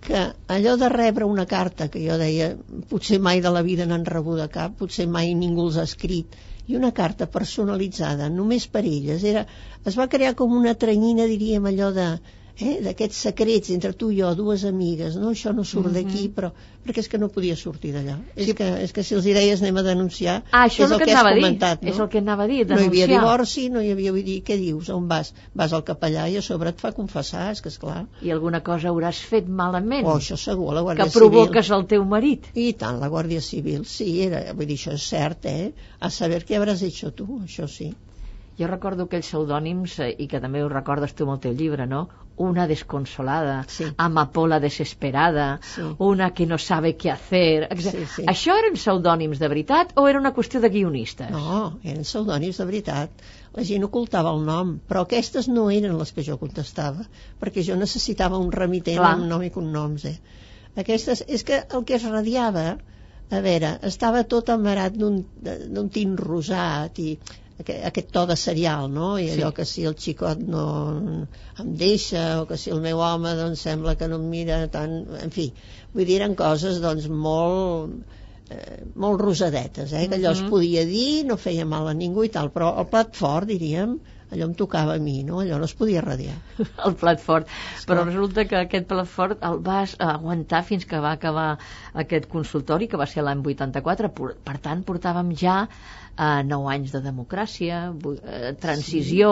que 0.01 0.21
allò 0.49 0.79
de 0.81 0.89
rebre 0.89 1.27
una 1.29 1.45
carta, 1.45 1.91
que 1.93 2.01
jo 2.01 2.17
deia, 2.17 2.55
potser 2.89 3.21
mai 3.21 3.43
de 3.45 3.53
la 3.53 3.61
vida 3.67 3.85
n'han 3.85 4.07
rebuda 4.09 4.49
cap, 4.49 4.79
potser 4.81 5.05
mai 5.07 5.35
ningú 5.37 5.67
els 5.69 5.77
ha 5.77 5.85
escrit, 5.85 6.39
i 6.71 6.77
una 6.79 6.93
carta 6.97 7.27
personalitzada 7.37 8.29
només 8.35 8.67
per 8.75 8.85
elles, 8.87 9.25
era, 9.33 9.45
es 9.91 9.97
va 10.01 10.09
crear 10.15 10.37
com 10.39 10.55
una 10.59 10.77
tranyina, 10.85 11.27
diríem, 11.31 11.67
allò 11.71 11.91
de 11.97 12.07
eh, 12.59 12.81
d'aquests 12.85 13.17
secrets 13.29 13.71
entre 13.71 13.93
tu 13.93 14.11
i 14.11 14.19
jo, 14.21 14.35
dues 14.35 14.65
amigues, 14.65 15.17
no? 15.17 15.31
això 15.31 15.53
no 15.55 15.65
surt 15.65 15.93
d'aquí, 15.95 16.29
però 16.35 16.51
perquè 16.81 17.03
és 17.05 17.09
que 17.13 17.19
no 17.21 17.29
podia 17.29 17.55
sortir 17.61 17.93
d'allà. 17.93 18.15
És, 18.35 18.55
que, 18.57 18.67
és 18.87 18.93
que 18.97 19.03
si 19.05 19.15
els 19.15 19.27
hi 19.29 19.35
deies 19.37 19.61
anem 19.63 19.77
a 19.77 19.83
denunciar, 19.85 20.39
Ah, 20.51 20.65
això 20.67 20.87
és 20.87 20.95
el 20.97 21.03
que 21.03 21.13
has 21.13 21.25
a 21.27 21.35
dir, 21.35 21.43
comentat, 21.43 21.83
no? 21.83 21.91
és 21.93 21.99
el 22.01 22.09
que 22.09 22.19
anava 22.19 22.45
a 22.45 22.49
dir, 22.49 22.63
No 22.67 22.79
hi 22.81 22.87
havia 22.89 23.07
denunciar. 23.07 23.21
divorci, 23.21 23.69
no 23.71 23.83
hi 23.85 23.91
havia, 23.93 24.13
vull 24.17 24.25
dir, 24.25 24.39
què 24.43 24.57
dius, 24.59 24.89
on 24.91 25.07
vas? 25.09 25.35
Vas 25.55 25.73
al 25.77 25.85
capellà 25.85 26.27
i 26.33 26.39
a 26.41 26.43
sobre 26.43 26.71
et 26.73 26.81
fa 26.81 26.93
confessar, 26.97 27.51
és 27.53 27.61
que 27.61 27.69
és 27.69 27.79
clar. 27.79 28.07
I 28.23 28.31
alguna 28.33 28.63
cosa 28.65 28.89
hauràs 28.89 29.21
fet 29.29 29.49
malament, 29.49 30.07
Oh, 30.07 30.17
això 30.17 30.37
segur, 30.41 30.73
la 30.75 30.81
que 30.81 30.87
Guàrdia 30.91 31.13
provoques 31.13 31.71
el 31.71 31.87
teu 31.87 32.05
marit. 32.05 32.47
Civil. 32.55 32.69
I 32.71 32.73
tant, 32.81 32.99
la 33.01 33.09
Guàrdia 33.13 33.41
Civil, 33.45 33.85
sí, 33.85 34.09
era, 34.25 34.45
vull 34.55 34.67
dir, 34.67 34.77
això 34.81 34.93
és 34.97 35.03
cert, 35.13 35.45
eh? 35.47 35.73
A 36.01 36.09
saber 36.11 36.45
què 36.49 36.57
hauràs 36.57 36.83
hecho 36.83 37.11
tu, 37.13 37.43
això 37.45 37.69
sí. 37.69 37.93
Jo 38.59 38.67
recordo 38.69 39.05
aquells 39.05 39.29
pseudònims, 39.31 39.99
eh, 40.01 40.15
i 40.19 40.27
que 40.29 40.41
també 40.41 40.63
ho 40.65 40.69
recordes 40.69 41.15
tu 41.17 41.25
amb 41.25 41.33
el 41.37 41.39
teu 41.41 41.53
llibre, 41.57 41.87
no? 41.87 42.09
Una 42.41 42.67
desconsolada, 42.71 43.57
Sí. 43.69 43.85
amapola 43.99 44.59
desesperada, 44.61 45.49
Sí. 45.75 45.83
una 45.99 46.31
que 46.35 46.47
no 46.47 46.59
sabe 46.59 46.95
què 46.97 47.11
hacer... 47.13 47.69
etc. 47.71 47.91
Sí, 47.91 48.07
sí. 48.17 48.25
Això 48.33 48.57
eren 48.59 48.79
pseudònims 48.81 49.39
de 49.43 49.49
veritat 49.53 49.93
o 49.97 50.07
era 50.09 50.19
una 50.23 50.33
qüestió 50.37 50.61
de 50.65 50.71
guionistes? 50.73 51.31
No, 51.31 51.79
eren 51.85 52.07
pseudònims 52.09 52.61
de 52.63 52.69
veritat. 52.71 53.11
La 53.57 53.65
gent 53.67 53.85
ocultava 53.85 54.31
el 54.37 54.45
nom, 54.47 54.77
però 54.89 55.03
aquestes 55.05 55.49
no 55.49 55.67
eren 55.75 55.99
les 55.99 56.13
que 56.17 56.25
jo 56.27 56.39
contestava, 56.39 57.05
perquè 57.43 57.65
jo 57.67 57.77
necessitava 57.77 58.39
un 58.39 58.53
remitent 58.53 59.01
Clar. 59.03 59.13
amb 59.19 59.27
nom 59.33 59.43
i 59.43 59.51
cognoms, 59.51 60.05
eh? 60.07 60.17
Aquestes, 60.79 61.25
és 61.27 61.43
que 61.45 61.65
el 61.75 61.85
que 61.85 61.97
es 61.99 62.05
radiava, 62.09 62.79
a 63.31 63.41
veure, 63.45 63.75
estava 63.87 64.23
tot 64.25 64.49
amarat 64.55 64.97
d'un 64.97 65.89
tint 65.93 66.17
rosat 66.19 66.99
i 67.03 67.19
aquest, 67.63 67.85
aquest 67.91 68.11
to 68.15 68.25
de 68.31 68.37
serial, 68.37 68.89
no? 68.93 69.13
I 69.19 69.31
allò 69.35 69.51
Sí. 69.51 69.57
que 69.61 69.65
si 69.73 69.85
el 69.91 69.97
xicot 69.97 70.39
no 70.55 70.65
em 71.61 71.75
deixa 71.77 72.25
o 72.43 72.47
que 72.51 72.57
si 72.61 72.71
el 72.75 72.81
meu 72.85 72.99
home 73.05 73.35
doncs 73.39 73.63
sembla 73.69 73.97
que 73.97 74.09
no 74.09 74.17
em 74.21 74.29
mira 74.31 74.63
tant... 74.69 74.97
En 75.23 75.31
fi, 75.35 75.51
vull 75.95 76.05
dir, 76.09 76.21
eren 76.23 76.35
coses 76.39 76.81
doncs 76.83 77.09
molt 77.09 78.01
eh, 78.51 78.81
molt 78.99 79.21
rosadetes, 79.23 79.93
eh? 79.95 80.09
que 80.11 80.17
allò 80.19 80.33
es 80.35 80.41
Mhm. 80.43 80.51
podia 80.51 80.85
dir, 80.85 81.25
no 81.27 81.37
feia 81.39 81.65
mal 81.65 81.87
a 81.89 81.95
ningú 81.95 82.25
i 82.27 82.33
tal, 82.35 82.49
però 82.51 82.73
el 82.81 82.89
plat 82.91 83.15
fort, 83.15 83.47
diríem, 83.47 83.93
allò 84.31 84.47
em 84.49 84.55
tocava 84.59 84.95
a 84.95 84.99
mi, 85.03 85.23
no? 85.27 85.39
Allò 85.43 85.59
no 85.59 85.65
es 85.69 85.75
podia 85.75 86.01
radiar. 86.03 86.35
el 86.87 86.95
plat 86.99 87.21
fort. 87.23 87.47
Però 87.87 88.01
Esclar. 88.03 88.07
resulta 88.09 88.45
que 88.51 88.57
aquest 88.59 88.87
plat 88.91 89.07
fort 89.07 89.39
el 89.47 89.59
vas 89.67 89.95
aguantar 89.99 90.65
fins 90.67 90.85
que 90.87 90.99
va 90.99 91.13
acabar 91.13 91.59
aquest 91.95 92.27
consultori, 92.31 92.89
que 92.91 92.97
va 92.99 93.07
ser 93.07 93.23
l'any 93.27 93.43
84. 93.47 94.11
Por- 94.15 94.35
Per 94.51 94.59
tant, 94.59 94.83
portàvem 94.87 95.31
ja 95.37 95.69
eh, 96.21 96.43
9 96.45 96.69
anys 96.75 96.93
de 96.93 97.01
democràcia, 97.05 97.79
eh, 97.91 98.53
transició. 98.61 99.31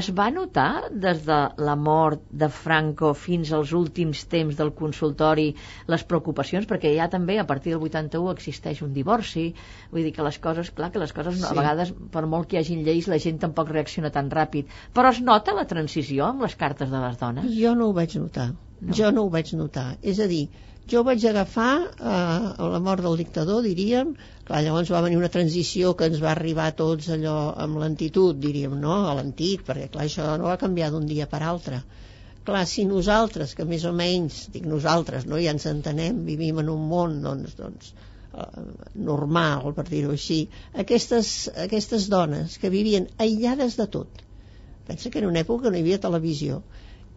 Es 0.00 0.08
va 0.16 0.30
notar 0.32 0.88
des 0.90 1.20
de 1.26 1.38
la 1.68 1.76
mort 1.76 2.24
de 2.30 2.48
Franco 2.48 3.12
fins 3.14 3.52
als 3.52 3.72
últims 3.76 4.24
temps 4.32 4.56
del 4.56 4.72
consultori 4.78 5.50
les 5.92 6.04
preocupacions? 6.04 6.66
Perquè 6.70 6.94
ja 6.96 7.08
també 7.12 7.38
a 7.38 7.46
partir 7.46 7.74
del 7.74 7.82
81 7.84 8.32
existeix 8.32 8.82
un 8.82 8.92
divorci. 8.96 9.46
Vull 9.92 10.02
dir 10.08 10.12
que 10.16 10.24
les 10.26 10.38
coses, 10.38 10.70
clar, 10.70 10.90
que 10.94 11.02
les 11.02 11.12
coses 11.12 11.40
no, 11.40 11.46
a 11.48 11.50
Sí. 11.50 11.58
vegades, 11.60 11.94
per 12.10 12.26
molt 12.26 12.48
que 12.48 12.56
hi 12.56 12.60
hagin 12.62 12.84
lleis, 12.84 13.08
la 13.08 13.18
gent 13.18 13.38
tampoc 13.40 13.68
reacciona 13.70 14.10
tan 14.10 14.30
ràpid. 14.30 14.66
Però 14.94 15.10
es 15.10 15.20
nota 15.20 15.54
la 15.54 15.66
transició 15.66 16.26
amb 16.26 16.42
les 16.42 16.56
cartes 16.56 16.90
de 16.90 17.00
les 17.00 17.18
dones? 17.18 17.50
Jo 17.58 17.74
no 17.74 17.88
ho 17.88 17.92
vaig 17.92 18.16
notar. 18.16 18.52
No. 18.80 18.92
Jo 18.92 19.10
no 19.12 19.22
ho 19.24 19.30
vaig 19.30 19.52
notar. 19.54 19.96
És 20.02 20.18
a 20.20 20.26
dir, 20.26 20.48
jo 20.92 21.02
vaig 21.06 21.24
agafar 21.28 21.72
eh, 21.80 22.48
la 22.74 22.80
mort 22.84 23.02
del 23.04 23.16
dictador, 23.20 23.62
diríem. 23.64 24.14
Clar, 24.44 24.62
llavors 24.66 24.90
va 24.92 25.02
venir 25.04 25.16
una 25.20 25.32
transició 25.32 25.94
que 25.96 26.08
ens 26.10 26.20
va 26.22 26.32
arribar 26.34 26.68
a 26.70 26.76
tots 26.76 27.08
allò 27.14 27.36
amb 27.64 27.80
lentitud, 27.80 28.36
diríem, 28.40 28.74
no? 28.80 28.98
A 29.08 29.14
l'antic, 29.18 29.64
perquè 29.68 29.88
clar, 29.94 30.08
això 30.08 30.34
no 30.40 30.50
va 30.50 30.60
canviar 30.60 30.90
d'un 30.92 31.06
dia 31.08 31.28
per 31.30 31.40
altre. 31.42 31.80
Clar, 32.44 32.66
si 32.68 32.84
nosaltres, 32.84 33.54
que 33.56 33.64
més 33.64 33.86
o 33.88 33.92
menys, 33.96 34.42
dic 34.52 34.66
nosaltres, 34.68 35.24
no? 35.24 35.38
ja 35.40 35.54
ens 35.54 35.64
entenem, 35.70 36.18
vivim 36.26 36.60
en 36.60 36.68
un 36.74 36.82
món, 36.90 37.14
doncs, 37.24 37.54
doncs 37.56 37.94
eh, 37.94 38.64
normal, 39.06 39.70
per 39.78 39.86
dir-ho 39.88 40.12
així, 40.12 40.42
aquestes, 40.84 41.30
aquestes 41.64 42.10
dones 42.12 42.58
que 42.60 42.72
vivien 42.74 43.08
aïllades 43.16 43.78
de 43.80 43.88
tot, 43.96 44.20
pensa 44.90 45.08
que 45.08 45.22
era 45.22 45.30
una 45.30 45.40
època 45.40 45.72
no 45.72 45.80
hi 45.80 45.86
havia 45.86 46.02
televisió, 46.04 46.60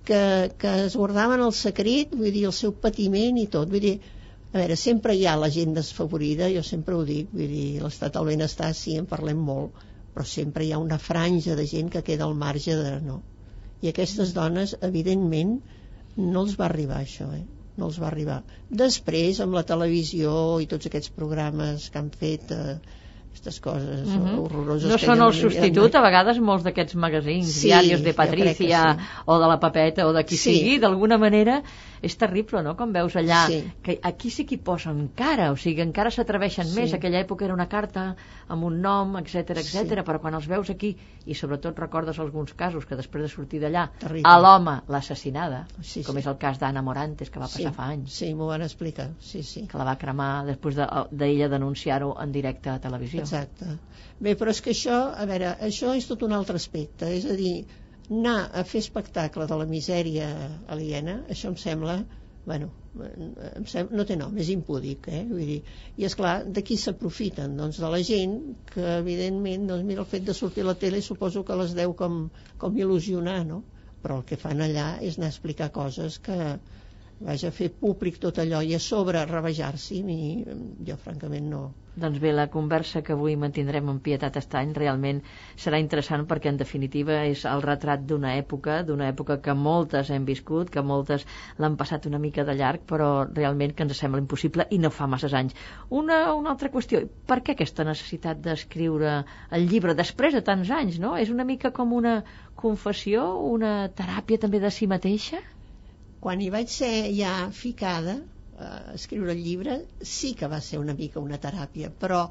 que, 0.08 0.22
que 0.62 0.74
es 0.86 0.96
guardaven 1.00 1.44
el 1.46 1.54
secret, 1.56 2.16
vull 2.16 2.32
dir, 2.36 2.46
el 2.50 2.56
seu 2.56 2.74
patiment 2.86 3.40
i 3.42 3.48
tot, 3.56 3.70
vull 3.74 3.84
dir, 3.84 3.98
a 4.54 4.62
veure, 4.62 4.78
sempre 4.80 5.16
hi 5.18 5.26
ha 5.28 5.36
la 5.40 5.50
gent 5.54 5.76
desfavorida, 5.76 6.48
jo 6.54 6.64
sempre 6.64 6.96
ho 6.96 7.04
dic, 7.08 7.34
vull 7.34 7.52
dir, 7.52 7.66
l'estat 7.84 8.16
del 8.16 8.30
benestar 8.32 8.72
sí, 8.78 8.96
en 9.02 9.10
parlem 9.10 9.42
molt, 9.50 9.84
però 10.16 10.26
sempre 10.26 10.66
hi 10.66 10.72
ha 10.74 10.80
una 10.84 11.00
franja 11.10 11.58
de 11.60 11.68
gent 11.70 11.92
que 11.94 12.06
queda 12.08 12.26
al 12.26 12.38
marge 12.46 12.78
de 12.80 12.96
no. 13.04 13.20
I 13.84 13.92
aquestes 13.92 14.34
dones, 14.34 14.74
evidentment, 14.88 15.58
no 16.18 16.46
els 16.46 16.56
va 16.60 16.66
arribar 16.72 17.04
això, 17.04 17.28
eh? 17.36 17.44
no 17.78 17.90
els 17.92 18.00
va 18.02 18.08
arribar. 18.10 18.40
Després, 18.84 19.42
amb 19.44 19.54
la 19.58 19.66
televisió 19.72 20.32
i 20.64 20.70
tots 20.72 20.90
aquests 20.90 21.14
programes 21.18 21.92
que 21.94 22.02
han 22.02 22.10
fet, 22.24 22.54
eh, 22.56 22.97
aquestes 23.38 23.60
coses 23.62 24.08
Mhm. 24.08 24.40
horroroses... 24.40 24.90
No 24.90 24.98
que 24.98 25.06
són 25.06 25.22
el 25.22 25.34
substitut, 25.34 25.94
mai. 25.94 26.02
a 26.02 26.06
vegades, 26.06 26.40
molts 26.40 26.64
d'aquests 26.66 26.96
magazins, 26.96 27.52
Sí, 27.54 27.68
diaris 27.68 28.02
de 28.04 28.14
Patricia, 28.14 28.96
sí. 28.98 29.06
o 29.26 29.38
de 29.40 29.48
la 29.48 29.60
Papeta, 29.60 30.08
o 30.08 30.14
de 30.14 30.24
qui 30.26 30.38
Sí. 30.38 30.54
sigui, 30.56 30.80
d'alguna 30.80 31.18
manera 31.18 31.62
és 32.02 32.16
terrible, 32.18 32.62
no?, 32.64 32.76
com 32.78 32.92
veus 32.94 33.16
allà, 33.16 33.48
Sí. 33.48 33.64
que 33.84 34.00
aquí 34.04 34.30
sí 34.30 34.46
que 34.46 34.56
hi 34.56 34.58
posen 34.58 35.08
cara, 35.16 35.52
o 35.52 35.58
sigui, 35.58 35.82
encara 35.82 36.12
s'atreveixen 36.12 36.66
Sí. 36.68 36.80
més, 36.80 36.94
aquella 36.94 37.20
època 37.26 37.46
era 37.46 37.54
una 37.54 37.68
carta 37.68 38.16
amb 38.48 38.64
un 38.64 38.82
nom, 38.82 39.18
etc 39.18 39.50
etc. 39.58 39.66
Sí. 39.66 40.04
però 40.06 40.20
quan 40.22 40.34
els 40.36 40.48
veus 40.48 40.70
aquí, 40.70 40.96
i 41.26 41.34
sobretot 41.34 41.78
recordes 41.80 42.20
alguns 42.20 42.54
casos 42.54 42.86
que 42.86 42.96
després 42.96 43.24
de 43.24 43.30
sortir 43.30 43.60
d'allà, 43.60 43.90
a 44.24 44.40
l'home 44.40 44.82
l'assassinada, 44.88 45.66
Sí, 45.82 46.04
com 46.04 46.14
sí. 46.16 46.20
és 46.20 46.28
el 46.28 46.38
cas 46.38 46.60
d'Anna 46.60 46.82
Morantes, 46.82 47.30
que 47.30 47.40
va 47.40 47.46
passar 47.46 47.72
sí, 47.72 47.76
fa 47.76 47.88
anys, 47.92 48.12
Sí, 48.14 48.34
m'ho 48.34 48.48
van 48.48 48.62
explicar, 48.62 49.10
sí, 49.20 49.44
sí. 49.44 49.68
que 49.68 49.78
la 49.78 49.84
va 49.84 49.98
cremar 49.98 50.46
després 50.46 50.76
de- 50.76 50.88
d'ella 51.12 51.50
denunciar-ho 51.50 52.16
en 52.22 52.32
directe 52.32 52.70
a 52.70 52.80
televisió. 52.80 53.22
Exacte. 53.22 53.66
Bé, 54.20 54.36
però 54.38 54.50
és 54.50 54.62
que 54.62 54.72
això, 54.72 55.14
a 55.16 55.26
veure, 55.26 55.56
això 55.62 55.96
és 55.96 56.08
tot 56.08 56.24
un 56.24 56.32
altre 56.34 56.56
aspecte, 56.56 57.06
és 57.16 57.26
a 57.26 57.34
dir, 57.34 57.66
anar 58.10 58.38
a 58.54 58.64
fer 58.64 58.82
espectacle 58.84 59.48
de 59.48 59.58
la 59.60 59.68
misèria 59.70 60.28
aliena, 60.76 61.22
això 61.34 61.52
em 61.52 61.58
sembla, 61.60 61.98
bueno, 62.48 62.70
em 63.04 63.66
sem 63.70 63.90
no 63.92 64.06
té 64.10 64.16
nom, 64.20 64.36
és 64.42 64.50
impúdic, 64.54 65.10
eh? 65.12 65.24
Vull 65.30 65.50
dir, 65.52 65.58
i 66.00 66.08
és 66.08 66.16
clar, 66.18 66.36
de 66.58 66.64
qui 66.70 66.78
s'aprofiten? 66.82 67.58
Doncs 67.60 67.82
de 67.84 67.92
la 67.94 68.02
gent 68.10 68.38
que, 68.72 68.86
evidentment, 68.98 69.68
doncs 69.72 69.88
mira, 69.90 70.06
el 70.06 70.12
fet 70.14 70.26
de 70.30 70.36
sortir 70.38 70.64
a 70.66 70.70
la 70.72 70.78
tele 70.84 71.02
suposo 71.06 71.44
que 71.48 71.60
les 71.62 71.76
deu 71.78 71.94
com, 72.02 72.24
com 72.64 72.80
il·lusionar, 72.80 73.42
no? 73.52 73.64
Però 74.02 74.20
el 74.22 74.26
que 74.30 74.40
fan 74.40 74.64
allà 74.64 74.88
és 75.04 75.18
anar 75.18 75.30
a 75.32 75.36
explicar 75.36 75.72
coses 75.76 76.20
que, 76.24 76.38
vaja, 77.20 77.52
fer 77.60 77.70
públic 77.86 78.22
tot 78.28 78.40
allò 78.46 78.62
i 78.62 78.74
a 78.78 78.80
sobre 78.92 79.26
rebajar-s'hi, 79.34 80.04
ni- 80.12 80.46
jo 80.92 80.98
francament 81.08 81.50
no, 81.56 81.64
Doncs 82.02 82.20
bé, 82.22 82.30
la 82.38 82.44
conversa 82.54 83.00
que 83.06 83.14
avui 83.16 83.34
mantindrem 83.42 83.88
amb 83.92 84.02
Pietat 84.08 84.36
Estany 84.40 84.74
realment 84.78 85.22
serà 85.64 85.80
interessant 85.84 86.26
perquè 86.32 86.52
en 86.52 86.60
definitiva 86.60 87.16
és 87.30 87.42
el 87.52 87.64
retrat 87.66 88.04
d'una 88.12 88.36
època, 88.42 88.76
d'una 88.90 89.08
època 89.14 89.40
que 89.48 89.56
moltes 89.62 90.12
hem 90.14 90.28
viscut, 90.28 90.70
que 90.76 90.84
moltes 90.92 91.26
l'han 91.58 91.80
passat 91.82 92.06
una 92.12 92.22
mica 92.28 92.46
de 92.52 92.54
llarg, 92.60 92.86
però 92.94 93.10
realment 93.32 93.74
que 93.74 93.88
ens 93.88 93.98
sembla 94.04 94.22
impossible 94.26 94.68
i 94.78 94.82
no 94.86 94.94
fa 95.00 95.10
masses 95.16 95.34
anys. 95.42 95.58
Una, 96.04 96.22
una 96.38 96.54
altra 96.54 96.70
qüestió, 96.78 97.02
per 97.34 97.40
què 97.42 97.58
aquesta 97.58 97.88
necessitat 97.90 98.46
d'escriure 98.46 99.18
el 99.58 99.68
llibre 99.74 99.98
després 100.04 100.38
de 100.38 100.46
tants 100.52 100.70
anys, 100.82 101.02
no? 101.02 101.18
És 101.26 101.34
una 101.34 101.50
mica 101.54 101.74
com 101.82 101.98
una 102.04 102.20
confessió, 102.68 103.26
una 103.58 103.74
teràpia 104.02 104.46
també 104.46 104.62
de 104.68 104.76
si 104.80 104.94
mateixa? 104.94 105.42
Quan 106.20 106.42
hi 106.42 106.50
vaig 106.54 106.72
ser 106.74 106.92
ja 107.18 107.36
ficada 107.54 108.18
a 108.58 108.94
escriure 108.98 109.34
el 109.36 109.42
llibre 109.46 109.78
sí 110.02 110.34
que 110.38 110.50
va 110.50 110.60
ser 110.68 110.80
una 110.82 110.96
mica 110.98 111.22
una 111.22 111.38
teràpia 111.42 111.92
però 112.04 112.22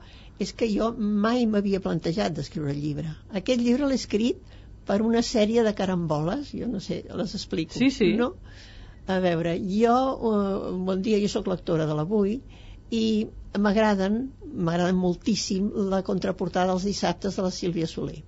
és 0.42 0.52
que 0.52 0.68
jo 0.72 0.90
mai 1.26 1.46
m'havia 1.46 1.82
plantejat 1.84 2.34
d'escriure 2.34 2.72
el 2.74 2.80
llibre 2.82 3.12
aquest 3.40 3.62
llibre 3.62 3.86
l'he 3.86 4.00
escrit 4.02 4.42
per 4.86 5.00
una 5.02 5.22
sèrie 5.28 5.62
de 5.66 5.74
caramboles 5.74 6.50
jo 6.54 6.66
no 6.72 6.80
sé, 6.80 7.04
les 7.20 7.34
explico 7.38 7.78
Sí, 7.78 7.90
sí. 7.90 8.12
no? 8.18 8.32
a 9.06 9.20
veure, 9.22 9.54
jo 9.70 9.96
eh, 10.32 10.76
bon 10.88 11.02
dia, 11.02 11.20
jo 11.22 11.30
sóc 11.30 11.46
lectora 11.50 11.86
de 11.86 11.94
l'Avui 11.94 12.40
i 12.90 13.04
m'agraden 13.58 14.18
m'agraden 14.66 14.98
moltíssim 14.98 15.70
la 15.92 16.02
contraportada 16.02 16.72
dels 16.72 16.86
dissabtes 16.90 17.38
de 17.38 17.44
la 17.46 17.54
Sílvia 17.54 17.86
Soler 17.86 18.22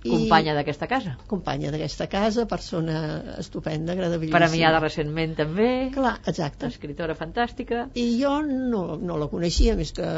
Companya 0.00 0.54
d'aquesta 0.56 0.86
casa. 0.88 1.10
companya 1.28 1.70
d'aquesta 1.72 2.06
casa, 2.08 2.46
persona 2.48 3.00
estupenda, 3.42 3.92
agradabilíssima. 3.92 4.38
Premiada 4.38 4.80
recentment 4.80 5.34
també, 5.36 5.90
Clar, 5.92 6.14
exacte. 6.32 6.70
escritora 6.72 7.16
fantàstica. 7.18 7.82
I 8.00 8.06
jo 8.22 8.32
no, 8.46 8.96
no 8.96 9.18
la 9.20 9.28
coneixia 9.28 9.76
més 9.76 9.92
que 9.92 10.08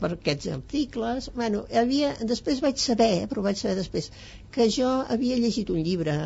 per 0.00 0.10
aquests 0.16 0.50
articles. 0.56 1.30
Bueno, 1.38 1.62
havia, 1.82 2.10
després 2.34 2.64
vaig 2.66 2.82
saber, 2.82 3.28
però 3.30 3.46
vaig 3.46 3.62
saber 3.62 3.76
després, 3.78 4.10
que 4.50 4.66
jo 4.74 4.90
havia 5.16 5.38
llegit 5.38 5.70
un 5.70 5.84
llibre, 5.86 6.18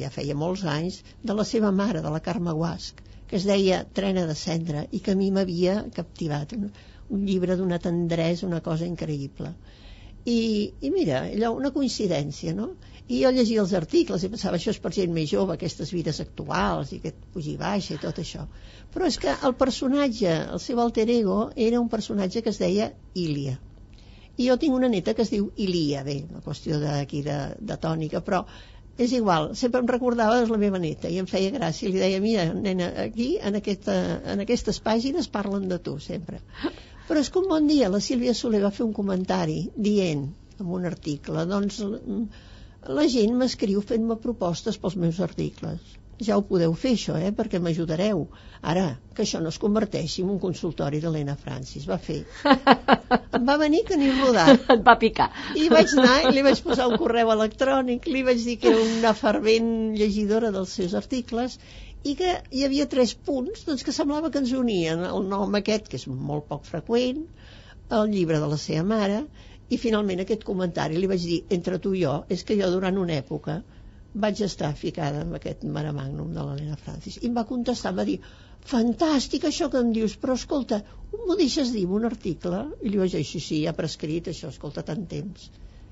ja 0.00 0.12
feia 0.16 0.38
molts 0.46 0.64
anys, 0.64 1.02
de 1.22 1.36
la 1.36 1.44
seva 1.44 1.74
mare, 1.82 2.00
de 2.00 2.14
la 2.16 2.24
Carme 2.24 2.56
Guasc, 2.56 3.04
que 3.28 3.36
es 3.36 3.44
deia 3.44 3.84
Trena 3.92 4.24
de 4.24 4.34
cendra, 4.34 4.86
i 4.92 5.04
que 5.04 5.12
a 5.12 5.20
mi 5.20 5.28
m'havia 5.30 5.82
captivat. 5.92 6.56
Un, 6.56 6.70
un 7.10 7.26
llibre 7.28 7.56
d'una 7.60 7.78
tendresa, 7.78 8.46
una 8.48 8.64
cosa 8.64 8.88
increïble. 8.88 9.52
I, 10.26 10.38
i 10.82 10.90
mira, 10.90 11.20
allò, 11.30 11.52
una 11.54 11.70
coincidència, 11.74 12.54
no? 12.54 12.72
I 13.06 13.20
jo 13.22 13.30
llegia 13.30 13.62
els 13.62 13.74
articles 13.78 14.24
i 14.26 14.30
pensava, 14.32 14.58
això 14.58 14.72
és 14.74 14.80
per 14.82 14.90
gent 14.96 15.12
més 15.14 15.28
jove, 15.30 15.54
aquestes 15.54 15.92
vides 15.94 16.18
actuals 16.24 16.90
i 16.90 16.98
aquest 16.98 17.20
puig 17.30 17.46
i 17.52 17.54
baixa 17.60 17.94
i 17.94 18.00
tot 18.02 18.18
això. 18.18 18.48
Però 18.94 19.06
és 19.06 19.20
que 19.22 19.36
el 19.46 19.54
personatge, 19.60 20.32
el 20.56 20.62
seu 20.64 20.82
alter 20.82 21.06
ego, 21.14 21.38
era 21.68 21.78
un 21.82 21.86
personatge 21.92 22.42
que 22.42 22.50
es 22.50 22.58
deia 22.58 22.90
Ilia. 23.14 23.60
I 24.36 24.48
jo 24.48 24.56
tinc 24.60 24.74
una 24.74 24.90
neta 24.92 25.14
que 25.14 25.22
es 25.22 25.30
diu 25.32 25.52
Ilia, 25.62 26.02
bé, 26.04 26.18
una 26.26 26.42
qüestió 26.44 26.80
d'aquí 26.82 27.22
de, 27.24 27.38
de 27.70 27.78
tònica, 27.86 28.24
però 28.26 28.42
és 28.98 29.12
igual, 29.12 29.52
sempre 29.54 29.80
em 29.84 29.88
recordava 29.92 30.42
la 30.50 30.58
meva 30.60 30.82
neta 30.82 31.08
i 31.12 31.20
em 31.22 31.30
feia 31.30 31.54
gràcia, 31.54 31.88
li 31.92 32.02
deia, 32.02 32.18
mira, 32.24 32.48
nena, 32.66 32.90
aquí, 33.06 33.36
en, 33.38 33.60
aquesta, 33.62 33.94
en 34.34 34.42
aquestes 34.44 34.82
pàgines 34.82 35.30
parlen 35.32 35.70
de 35.70 35.78
tu, 35.78 35.98
sempre. 36.02 36.42
Però 37.06 37.22
és 37.22 37.30
que 37.30 37.38
un 37.38 37.50
bon 37.50 37.68
dia 37.70 37.90
la 37.92 38.02
Sílvia 38.02 38.34
Soler 38.34 38.62
va 38.64 38.74
fer 38.74 38.84
un 38.86 38.94
comentari 38.96 39.60
dient, 39.76 40.26
en 40.58 40.72
un 40.78 40.88
article, 40.88 41.44
doncs 41.50 41.78
la 42.98 43.06
gent 43.12 43.36
m'escriu 43.38 43.82
fent-me 43.92 44.18
propostes 44.24 44.78
pels 44.82 44.98
meus 45.04 45.22
articles. 45.28 45.94
Ja 46.26 46.38
ho 46.38 46.42
podeu 46.48 46.72
fer, 46.72 46.94
això, 46.96 47.18
eh? 47.20 47.30
perquè 47.38 47.58
m'ajudareu. 47.60 48.22
Ara, 48.72 48.86
que 49.14 49.24
això 49.26 49.40
no 49.44 49.50
es 49.52 49.58
converteixi 49.60 50.22
en 50.24 50.30
un 50.32 50.38
consultori 50.40 51.00
d'Helena 51.02 51.34
Francis. 51.36 51.84
Va 51.90 51.98
fer. 52.00 52.22
Em 53.36 53.44
va 53.44 53.58
venir 53.60 53.82
que 53.88 53.98
ni 54.00 54.08
rodat. 54.14 54.64
Et 54.74 54.84
va 54.86 54.96
picar. 55.02 55.28
I 55.60 55.68
vaig 55.72 55.92
anar 56.00 56.32
li 56.32 56.44
vaig 56.46 56.62
posar 56.64 56.88
un 56.88 56.96
correu 57.02 57.34
electrònic, 57.34 58.08
li 58.08 58.24
vaig 58.24 58.40
dir 58.48 58.56
que 58.62 58.72
era 58.72 58.86
una 58.86 59.12
fervent 59.18 59.68
llegidora 60.00 60.54
dels 60.56 60.72
seus 60.80 60.96
articles 60.96 61.58
i 62.06 62.14
que 62.18 62.32
hi 62.54 62.64
havia 62.66 62.86
tres 62.92 63.14
punts 63.28 63.64
doncs, 63.66 63.84
que 63.86 63.94
semblava 63.94 64.30
que 64.32 64.42
ens 64.42 64.52
unien. 64.58 65.04
El 65.10 65.26
nom 65.30 65.58
aquest, 65.60 65.88
que 65.90 65.98
és 66.00 66.06
molt 66.30 66.46
poc 66.50 66.66
freqüent, 66.68 67.24
el 67.98 68.10
llibre 68.12 68.40
de 68.42 68.50
la 68.50 68.58
seva 68.58 68.84
mare 68.92 69.20
I 69.74 69.78
finalment 69.82 70.22
aquest 70.22 70.44
comentari 70.46 70.98
li 70.98 71.08
vaig 71.10 71.22
dir, 71.26 71.40
entre 71.56 71.78
tu 71.82 71.92
i 71.98 72.04
jo, 72.04 72.12
és 72.34 72.44
que 72.46 72.56
jo 72.58 72.68
durant 72.70 72.98
una 73.02 73.16
època 73.18 73.56
vaig 74.24 74.42
estar 74.46 74.68
ficada 74.82 75.24
amb 75.24 75.38
aquest 75.38 75.64
mare 75.76 75.90
magnum 75.96 76.30
de 76.36 76.44
l'Helena 76.44 76.78
Francis. 76.82 77.16
I 77.20 77.30
em 77.30 77.34
va 77.38 77.44
contestar, 77.48 77.90
em 77.92 77.98
va 78.00 78.06
dir, 78.10 78.16
fantàstic 78.72 79.48
això 79.48 79.68
que 79.72 79.82
em 79.82 79.90
dius, 79.96 80.14
però 80.22 80.36
escolta, 80.38 80.80
m'ho 81.16 81.36
deixes 81.40 81.74
dir 81.74 81.84
un 81.98 82.06
article? 82.08 82.62
I 82.82 82.92
li 82.92 83.02
vaig 83.02 83.18
dir, 83.18 83.24
sí, 83.32 83.42
sí, 83.48 83.60
ja 83.66 83.74
prescrit 83.80 84.30
això, 84.32 84.52
escolta, 84.54 84.86
tant 84.86 85.04
temps. 85.10 85.50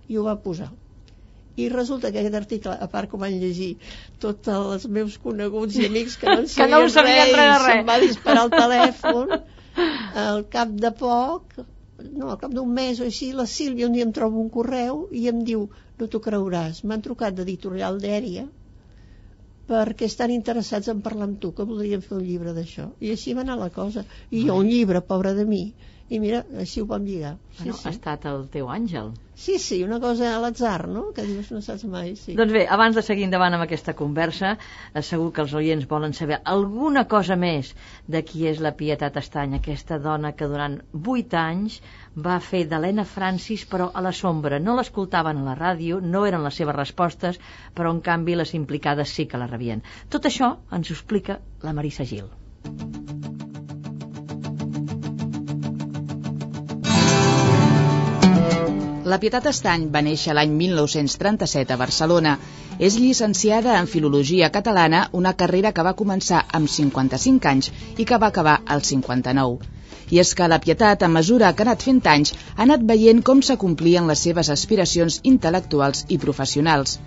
I 0.08 0.20
ho 0.20 0.24
va 0.28 0.38
posar. 0.46 0.70
I 1.56 1.68
resulta 1.72 2.10
que 2.10 2.18
aquest 2.22 2.38
article, 2.38 2.72
a 2.74 2.88
part 2.90 3.10
que 3.10 3.20
van 3.20 3.36
llegir 3.42 3.70
tots 4.22 4.50
els 4.54 4.88
meus 4.96 5.18
coneguts 5.22 5.76
i 5.78 5.86
amics 5.86 6.16
que 6.18 6.32
no 6.32 6.40
en 6.42 6.48
que 6.56 6.66
no 6.72 6.80
sabien 6.96 7.30
res, 7.30 7.36
res, 7.36 7.52
res. 7.52 7.68
se'm 7.68 7.92
va 7.92 8.00
disparar 8.02 8.42
el 8.48 8.52
telèfon, 8.62 9.38
al 10.24 10.42
cap 10.56 10.74
de 10.86 10.90
poc, 10.98 11.60
no, 12.10 12.32
al 12.32 12.40
cap 12.42 12.52
d'un 12.56 12.74
mes 12.74 13.00
o 13.00 13.06
així, 13.06 13.30
la 13.38 13.46
Sílvia 13.46 13.86
un 13.86 13.94
dia 13.94 14.06
em 14.08 14.12
troba 14.18 14.42
un 14.42 14.50
correu 14.58 15.06
i 15.14 15.28
em 15.30 15.46
diu, 15.46 15.68
no 16.00 16.10
t'ho 16.10 16.20
creuràs, 16.26 16.82
m'han 16.82 17.06
trucat 17.06 17.38
d'editorial 17.38 18.02
d'Èria 18.02 18.48
perquè 19.68 20.08
estan 20.10 20.32
interessats 20.34 20.90
en 20.92 21.00
parlar 21.04 21.28
amb 21.30 21.38
tu, 21.40 21.52
que 21.56 21.64
voldrien 21.68 22.02
fer 22.04 22.18
un 22.18 22.24
llibre 22.26 22.52
d'això. 22.56 22.90
I 23.00 23.14
així 23.14 23.32
va 23.36 23.44
anar 23.46 23.56
la 23.60 23.70
cosa. 23.72 24.04
I 24.30 24.42
jo, 24.48 24.58
un 24.60 24.68
llibre, 24.68 25.00
pobre 25.00 25.32
de 25.38 25.46
mi, 25.48 25.62
i 26.12 26.20
mira, 26.20 26.42
així 26.60 26.82
ho 26.82 26.88
vam 26.90 27.06
lligar. 27.08 27.36
Sí, 27.56 27.62
bueno, 27.62 27.78
sí. 27.78 27.86
ha 27.88 27.94
estat 27.94 28.26
el 28.28 28.44
teu 28.52 28.68
àngel. 28.74 29.14
Sí, 29.34 29.58
sí, 29.58 29.82
una 29.82 29.98
cosa 30.00 30.28
a 30.36 30.38
l'atzar, 30.38 30.86
no? 30.88 31.08
Que 31.14 31.24
dius, 31.26 31.50
no 31.50 31.60
saps 31.64 31.84
mai, 31.90 32.14
sí. 32.18 32.36
Doncs 32.38 32.54
bé, 32.54 32.62
abans 32.70 32.94
de 32.94 33.02
seguir 33.02 33.26
endavant 33.26 33.56
amb 33.56 33.66
aquesta 33.66 33.94
conversa, 33.98 34.54
eh, 34.92 35.02
segur 35.02 35.32
que 35.34 35.42
els 35.42 35.54
oients 35.58 35.88
volen 35.90 36.14
saber 36.14 36.38
alguna 36.52 37.04
cosa 37.10 37.36
més 37.36 37.72
de 38.06 38.22
qui 38.22 38.46
és 38.50 38.62
la 38.62 38.74
Pietat 38.78 39.18
Estany, 39.18 39.56
aquesta 39.58 39.98
dona 39.98 40.32
que 40.38 40.48
durant 40.50 40.78
vuit 40.92 41.34
anys 41.34 41.80
va 42.28 42.38
fer 42.38 42.62
d'Helena 42.70 43.04
Francis, 43.04 43.66
però 43.66 43.90
a 43.92 44.04
la 44.06 44.12
sombra. 44.12 44.62
No 44.62 44.76
l'escoltaven 44.78 45.42
a 45.42 45.48
la 45.50 45.58
ràdio, 45.58 45.98
no 46.00 46.24
eren 46.30 46.46
les 46.46 46.62
seves 46.62 46.78
respostes, 46.78 47.42
però 47.74 47.90
en 47.90 48.00
canvi 48.00 48.38
les 48.38 48.54
implicades 48.54 49.10
sí 49.18 49.26
que 49.26 49.42
la 49.42 49.50
rebien. 49.50 49.82
Tot 50.08 50.30
això 50.30 50.54
ens 50.70 50.90
ho 50.90 50.98
explica 50.98 51.40
la 51.66 51.74
Marisa 51.74 52.06
Gil. 52.06 52.30
La 59.14 59.18
Pietat 59.22 59.44
Estany 59.46 59.82
va 59.94 60.00
néixer 60.02 60.32
l'any 60.34 60.54
1937 60.60 61.70
a 61.70 61.76
Barcelona. 61.78 62.30
És 62.86 62.94
llicenciada 63.02 63.76
en 63.80 63.86
Filologia 63.92 64.48
Catalana, 64.56 65.02
una 65.18 65.32
carrera 65.42 65.70
que 65.76 65.84
va 65.86 65.92
començar 66.00 66.40
amb 66.58 66.72
55 66.76 67.50
anys 67.50 67.68
i 67.94 68.06
que 68.08 68.18
va 68.24 68.32
acabar 68.32 68.56
als 68.76 68.90
59. 68.90 69.68
I 70.16 70.18
és 70.24 70.32
que 70.40 70.48
la 70.50 70.58
Pietat, 70.64 71.04
a 71.06 71.12
mesura 71.18 71.52
que 71.52 71.62
ha 71.62 71.68
anat 71.68 71.86
fent 71.86 72.02
anys, 72.14 72.34
ha 72.56 72.64
anat 72.66 72.82
veient 72.90 73.22
com 73.30 73.44
s'acomplien 73.50 74.10
les 74.10 74.26
seves 74.26 74.50
aspiracions 74.56 75.20
intel·lectuals 75.34 76.02
i 76.16 76.18
professionals. 76.26 76.98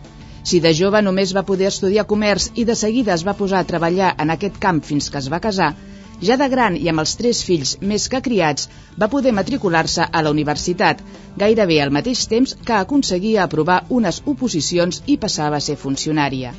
Si 0.48 0.64
de 0.64 0.72
jove 0.80 1.04
només 1.10 1.36
va 1.36 1.44
poder 1.52 1.68
estudiar 1.74 2.08
comerç 2.14 2.54
i 2.56 2.64
de 2.72 2.80
seguida 2.86 3.18
es 3.20 3.28
va 3.28 3.36
posar 3.42 3.60
a 3.60 3.70
treballar 3.74 4.16
en 4.24 4.32
aquest 4.38 4.64
camp 4.68 4.80
fins 4.94 5.12
que 5.12 5.20
es 5.26 5.28
va 5.36 5.44
casar, 5.50 5.74
ja 6.22 6.38
de 6.38 6.48
gran 6.50 6.78
i 6.78 6.90
amb 6.90 7.04
els 7.04 7.16
tres 7.20 7.44
fills 7.46 7.76
més 7.82 8.08
que 8.10 8.22
criats, 8.22 8.70
va 9.00 9.10
poder 9.12 9.34
matricular-se 9.40 10.08
a 10.12 10.24
la 10.24 10.32
universitat, 10.34 11.04
gairebé 11.38 11.82
al 11.82 11.94
mateix 11.98 12.26
temps 12.28 12.56
que 12.66 12.78
aconseguia 12.78 13.44
aprovar 13.44 13.84
unes 13.90 14.22
oposicions 14.26 15.04
i 15.06 15.18
passava 15.18 15.58
a 15.58 15.66
ser 15.70 15.78
funcionària. 15.78 16.54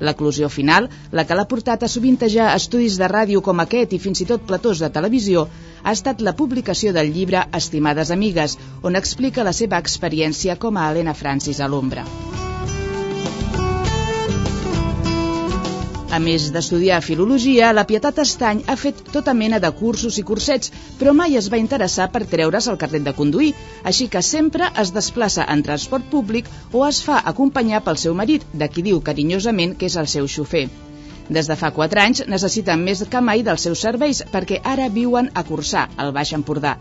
L'eclusió 0.00 0.48
final, 0.48 0.88
la 1.10 1.24
que 1.26 1.34
l'ha 1.34 1.48
portat 1.52 1.82
a 1.82 1.90
sovintejar 1.90 2.52
estudis 2.54 2.98
de 3.00 3.08
ràdio 3.10 3.42
com 3.42 3.64
aquest 3.64 3.96
i 3.96 4.02
fins 4.04 4.22
i 4.22 4.28
tot 4.30 4.44
platós 4.50 4.82
de 4.84 4.90
televisió, 4.94 5.48
ha 5.82 5.94
estat 5.98 6.22
la 6.22 6.36
publicació 6.42 6.92
del 6.94 7.10
llibre 7.14 7.46
Estimades 7.62 8.14
amigues, 8.14 8.58
on 8.82 9.00
explica 9.00 9.46
la 9.46 9.56
seva 9.62 9.82
experiència 9.84 10.58
com 10.66 10.76
a 10.78 10.90
Helena 10.90 11.16
Francis 11.22 11.60
a 11.60 11.70
l'ombra. 11.72 12.06
A 16.08 16.18
més 16.24 16.46
d'estudiar 16.52 17.02
filologia, 17.04 17.66
la 17.76 17.82
Pietat 17.88 18.16
Estany 18.22 18.62
ha 18.66 18.76
fet 18.80 19.00
tota 19.12 19.34
mena 19.36 19.58
de 19.60 19.68
cursos 19.80 20.16
i 20.16 20.22
cursets, 20.30 20.70
però 21.00 21.12
mai 21.12 21.36
es 21.36 21.50
va 21.52 21.60
interessar 21.60 22.06
per 22.14 22.22
treure's 22.30 22.68
el 22.72 22.78
carnet 22.80 23.04
de 23.04 23.12
conduir, 23.18 23.50
així 23.90 24.06
que 24.14 24.22
sempre 24.24 24.70
es 24.82 24.92
desplaça 24.96 25.44
en 25.54 25.62
transport 25.66 26.08
públic 26.14 26.48
o 26.72 26.86
es 26.86 27.02
fa 27.04 27.18
acompanyar 27.32 27.82
pel 27.84 28.00
seu 28.04 28.16
marit, 28.22 28.46
de 28.54 28.68
qui 28.72 28.86
diu 28.86 29.02
carinyosament 29.04 29.76
que 29.76 29.90
és 29.92 29.98
el 30.00 30.08
seu 30.14 30.30
xofer. 30.36 30.64
Des 31.28 31.50
de 31.52 31.56
fa 31.60 31.70
4 31.76 32.02
anys 32.06 32.24
necessiten 32.34 32.80
més 32.88 33.04
que 33.12 33.20
mai 33.20 33.44
dels 33.44 33.68
seus 33.68 33.84
serveis 33.84 34.22
perquè 34.32 34.62
ara 34.64 34.88
viuen 34.88 35.28
a 35.34 35.44
Cursà, 35.44 35.90
al 35.96 36.14
Baix 36.16 36.32
Empordà. 36.38 36.78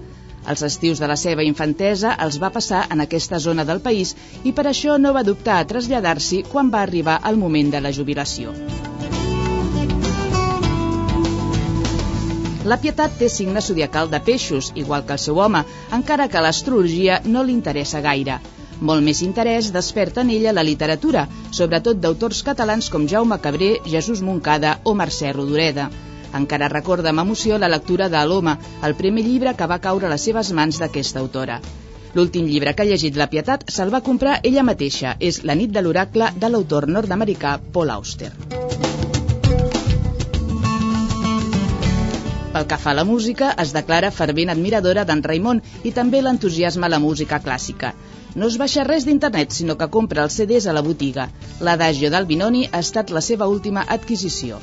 Els 0.48 0.64
estius 0.64 1.04
de 1.04 1.12
la 1.12 1.20
seva 1.20 1.44
infantesa 1.44 2.16
els 2.24 2.40
va 2.40 2.54
passar 2.56 2.86
en 2.96 3.04
aquesta 3.04 3.44
zona 3.44 3.68
del 3.68 3.84
país 3.84 4.16
i 4.48 4.56
per 4.56 4.70
això 4.72 4.96
no 4.96 5.12
va 5.12 5.28
dubtar 5.28 5.60
a 5.60 5.68
traslladar-s'hi 5.68 6.46
quan 6.48 6.72
va 6.72 6.86
arribar 6.88 7.20
el 7.28 7.44
moment 7.44 7.76
de 7.76 7.84
la 7.84 7.92
jubilació. 7.92 8.56
La 12.68 12.76
Pietat 12.84 13.14
té 13.16 13.30
signe 13.32 13.62
zodiacal 13.64 14.10
de 14.12 14.20
peixos, 14.20 14.74
igual 14.76 15.06
que 15.08 15.16
el 15.16 15.22
seu 15.24 15.38
home, 15.40 15.62
encara 15.98 16.26
que 16.28 16.42
l'astrologia 16.44 17.22
no 17.24 17.44
li 17.48 17.54
interessa 17.56 18.02
gaire. 18.04 18.42
Molt 18.90 19.06
més 19.06 19.22
interès 19.24 19.70
desperta 19.72 20.26
en 20.26 20.34
ella 20.36 20.52
la 20.58 20.66
literatura, 20.68 21.24
sobretot 21.60 22.02
d'autors 22.04 22.44
catalans 22.50 22.92
com 22.92 23.08
Jaume 23.08 23.40
Cabré, 23.46 23.72
Jesús 23.88 24.22
Moncada 24.22 24.76
o 24.84 24.94
Mercè 25.00 25.32
Rodoreda. 25.32 25.88
Encara 26.42 26.68
recorda 26.76 27.16
amb 27.16 27.24
emoció 27.24 27.56
la 27.58 27.72
lectura 27.72 28.12
de 28.12 28.28
L'Home, 28.28 28.58
el 28.84 29.00
primer 29.00 29.24
llibre 29.24 29.56
que 29.56 29.72
va 29.72 29.80
caure 29.88 30.12
a 30.12 30.14
les 30.18 30.28
seves 30.28 30.52
mans 30.52 30.84
d'aquesta 30.84 31.24
autora. 31.24 31.62
L'últim 32.20 32.52
llibre 32.52 32.76
que 32.76 32.84
ha 32.84 32.92
llegit 32.92 33.16
La 33.16 33.32
Pietat 33.32 33.64
se'l 33.72 33.96
va 33.96 34.04
comprar 34.04 34.42
ella 34.44 34.68
mateixa. 34.68 35.16
És 35.20 35.46
La 35.48 35.56
nit 35.56 35.72
de 35.72 35.88
l'oracle 35.88 36.34
de 36.36 36.52
l'autor 36.52 36.92
nord-americà 36.92 37.60
Paul 37.72 37.96
Auster. 37.96 38.34
Pel 42.58 42.66
que 42.66 42.78
fa 42.82 42.90
a 42.90 42.98
la 42.98 43.04
música, 43.06 43.48
es 43.62 43.72
declara 43.74 44.10
fervent 44.20 44.50
admiradora 44.50 45.04
d'en 45.06 45.20
Raimon 45.26 45.60
i 45.86 45.92
també 45.98 46.24
l'entusiasma 46.24 46.88
a 46.88 46.90
la 46.90 46.98
música 47.04 47.38
clàssica. 47.48 47.92
No 48.34 48.48
es 48.52 48.58
baixa 48.62 48.86
res 48.88 49.06
d'internet, 49.06 49.54
sinó 49.58 49.76
que 49.78 49.88
compra 49.96 50.24
els 50.24 50.40
CDs 50.40 50.66
a 50.66 50.74
la 50.74 50.82
botiga. 50.88 51.28
L'Adagio 51.68 52.10
del 52.16 52.26
Binoni 52.26 52.64
ha 52.72 52.82
estat 52.88 53.14
la 53.14 53.22
seva 53.28 53.46
última 53.54 53.86
adquisició. 53.98 54.58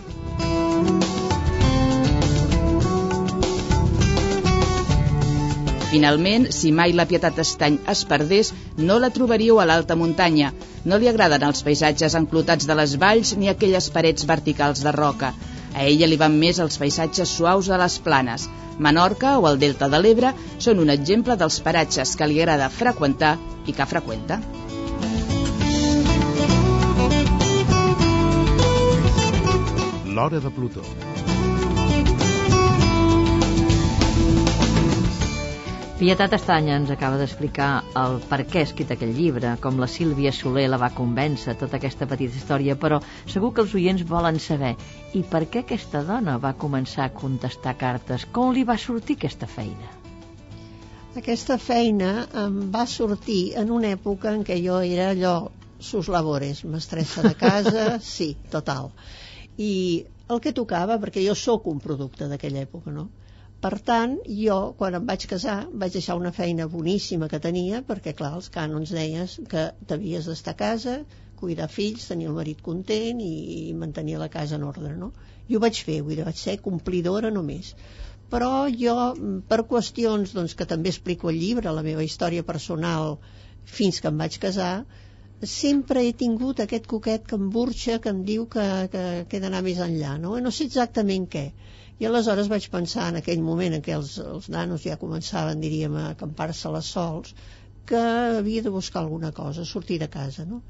Finalment, 5.95 6.51
si 6.51 6.75
mai 6.75 6.99
la 6.99 7.07
Pietat 7.07 7.39
Estany 7.47 7.79
es 7.95 8.07
perdés, 8.11 8.55
no 8.91 8.99
la 8.99 9.15
trobaríeu 9.15 9.63
a 9.63 9.71
l'alta 9.71 9.95
muntanya. 9.95 10.51
No 10.83 10.99
li 10.99 11.15
agraden 11.15 11.47
els 11.47 11.63
paisatges 11.63 12.19
enclotats 12.19 12.67
de 12.67 12.83
les 12.83 12.99
valls 13.07 13.37
ni 13.39 13.55
aquelles 13.55 13.93
parets 13.99 14.27
verticals 14.35 14.83
de 14.83 15.01
roca. 15.05 15.37
A 15.75 15.85
ella 15.85 16.07
li 16.07 16.19
van 16.21 16.37
més 16.39 16.61
els 16.63 16.79
paisatges 16.79 17.33
suaus 17.39 17.71
de 17.71 17.79
les 17.81 17.99
planes. 18.05 18.49
Menorca 18.79 19.39
o 19.39 19.49
el 19.51 19.59
Delta 19.59 19.89
de 19.91 20.01
l'Ebre 20.03 20.35
són 20.59 20.83
un 20.83 20.93
exemple 20.95 21.37
dels 21.41 21.61
paratges 21.67 22.15
que 22.19 22.29
li 22.31 22.41
agrada 22.43 22.71
freqüentar 22.71 23.37
i 23.67 23.75
que 23.75 23.89
freqüenta. 23.95 24.41
L'hora 30.15 30.39
de 30.39 30.51
Plutó. 30.55 31.14
Pietat 36.05 36.35
Estanya 36.37 36.75
ens 36.77 36.91
acaba 36.93 37.17
d'explicar 37.17 37.67
el 37.97 38.19
per 38.29 38.43
què 38.45 38.61
ha 38.61 38.67
escrit 38.67 38.91
aquell 38.93 39.15
llibre, 39.17 39.55
com 39.63 39.79
la 39.81 39.87
Sílvia 39.89 40.35
Soler 40.39 40.67
la 40.69 40.77
va 40.83 40.91
convèncer, 40.93 41.55
tota 41.63 41.79
aquesta 41.79 42.05
petita 42.11 42.37
història, 42.37 42.75
però 42.83 42.99
segur 43.35 43.51
que 43.57 43.65
els 43.65 43.73
oients 43.79 44.05
volen 44.11 44.37
saber 44.47 44.75
i 45.17 45.23
per 45.31 45.41
què 45.55 45.63
aquesta 45.63 46.03
dona 46.05 46.35
va 46.43 46.53
començar 46.67 47.07
a 47.07 47.15
contestar 47.23 47.73
cartes? 47.81 48.29
Com 48.37 48.53
li 48.53 48.67
va 48.69 48.77
sortir 48.85 49.17
aquesta 49.17 49.49
feina? 49.55 49.89
Aquesta 51.23 51.57
feina 51.71 52.13
em 52.45 52.61
va 52.77 52.85
sortir 52.99 53.41
en 53.65 53.73
una 53.73 53.97
època 53.97 54.37
en 54.37 54.45
què 54.45 54.61
jo 54.61 54.85
era 54.85 55.09
allò, 55.15 55.35
sus 55.81 56.13
labores, 56.13 56.67
mestressa 56.77 57.25
de 57.25 57.33
casa, 57.47 57.89
sí, 58.15 58.35
total. 58.53 58.93
I 59.57 59.73
el 60.29 60.45
que 60.45 60.53
tocava, 60.53 61.01
perquè 61.01 61.25
jo 61.25 61.33
sóc 61.49 61.73
un 61.73 61.81
producte 61.81 62.29
d'aquella 62.29 62.69
època, 62.69 62.93
no?, 62.93 63.09
per 63.65 63.79
tant, 63.89 64.19
jo, 64.37 64.57
quan 64.77 64.95
em 64.99 65.05
vaig 65.09 65.23
casar, 65.29 65.55
vaig 65.83 65.95
deixar 65.97 66.19
una 66.21 66.33
feina 66.39 66.67
boníssima 66.73 67.31
que 67.33 67.39
tenia, 67.45 67.79
perquè, 67.91 68.13
clar, 68.19 68.35
els 68.39 68.51
cànons 68.53 68.91
deies 68.93 69.37
que 69.53 69.63
t'havies 69.89 70.27
d'estar 70.29 70.53
a 70.53 70.59
casa, 70.59 70.97
cuidar 71.41 71.71
fills, 71.73 72.05
tenir 72.11 72.29
el 72.29 72.35
marit 72.37 72.61
content 72.67 73.23
i, 73.25 73.31
i 73.55 73.77
mantenir 73.85 74.19
la 74.21 74.29
casa 74.35 74.59
en 74.59 74.67
ordre, 74.69 74.91
no? 74.99 75.15
I 75.49 75.57
ho 75.57 75.63
vaig 75.65 75.81
fer, 75.87 76.03
vull 76.05 76.19
dir, 76.19 76.27
vaig 76.27 76.43
ser 76.43 76.59
complidora 76.67 77.31
només. 77.33 77.73
Però 78.35 78.51
jo, 78.83 78.99
per 79.49 79.63
qüestions 79.71 80.37
doncs, 80.37 80.57
que 80.59 80.69
també 80.69 80.93
explico 80.93 81.33
al 81.33 81.41
llibre, 81.41 81.73
la 81.73 81.87
meva 81.89 82.05
història 82.05 82.45
personal 82.45 83.17
fins 83.79 84.03
que 84.05 84.13
em 84.13 84.21
vaig 84.21 84.37
casar, 84.45 84.75
sempre 85.55 86.05
he 86.05 86.13
tingut 86.13 86.61
aquest 86.61 86.85
coquet 86.91 87.25
que 87.29 87.41
em 87.41 87.49
burxa, 87.57 87.97
que 88.05 88.13
em 88.13 88.21
diu 88.29 88.45
que, 88.53 88.69
que, 88.93 89.07
que 89.31 89.41
he 89.41 89.43
d'anar 89.47 89.65
més 89.65 89.81
enllà, 89.89 90.19
no? 90.21 90.37
No 90.45 90.53
sé 90.53 90.69
exactament 90.69 91.25
què 91.33 91.49
i 92.03 92.09
aleshores 92.09 92.49
vaig 92.53 92.71
pensar 92.73 93.11
en 93.11 93.21
aquell 93.21 93.43
moment 93.43 93.77
en 93.77 93.85
què 93.85 93.95
els, 93.97 94.17
els 94.23 94.49
nanos 94.55 94.87
ja 94.87 94.99
començaven, 95.01 95.61
diríem, 95.63 95.95
a 96.01 96.09
acampar-se 96.15 96.73
les 96.75 96.91
sols, 96.97 97.35
que 97.87 98.01
havia 98.41 98.65
de 98.65 98.73
buscar 98.75 99.03
alguna 99.03 99.31
cosa, 99.37 99.65
sortir 99.69 100.01
de 100.03 100.09
casa, 100.09 100.47
no? 100.49 100.63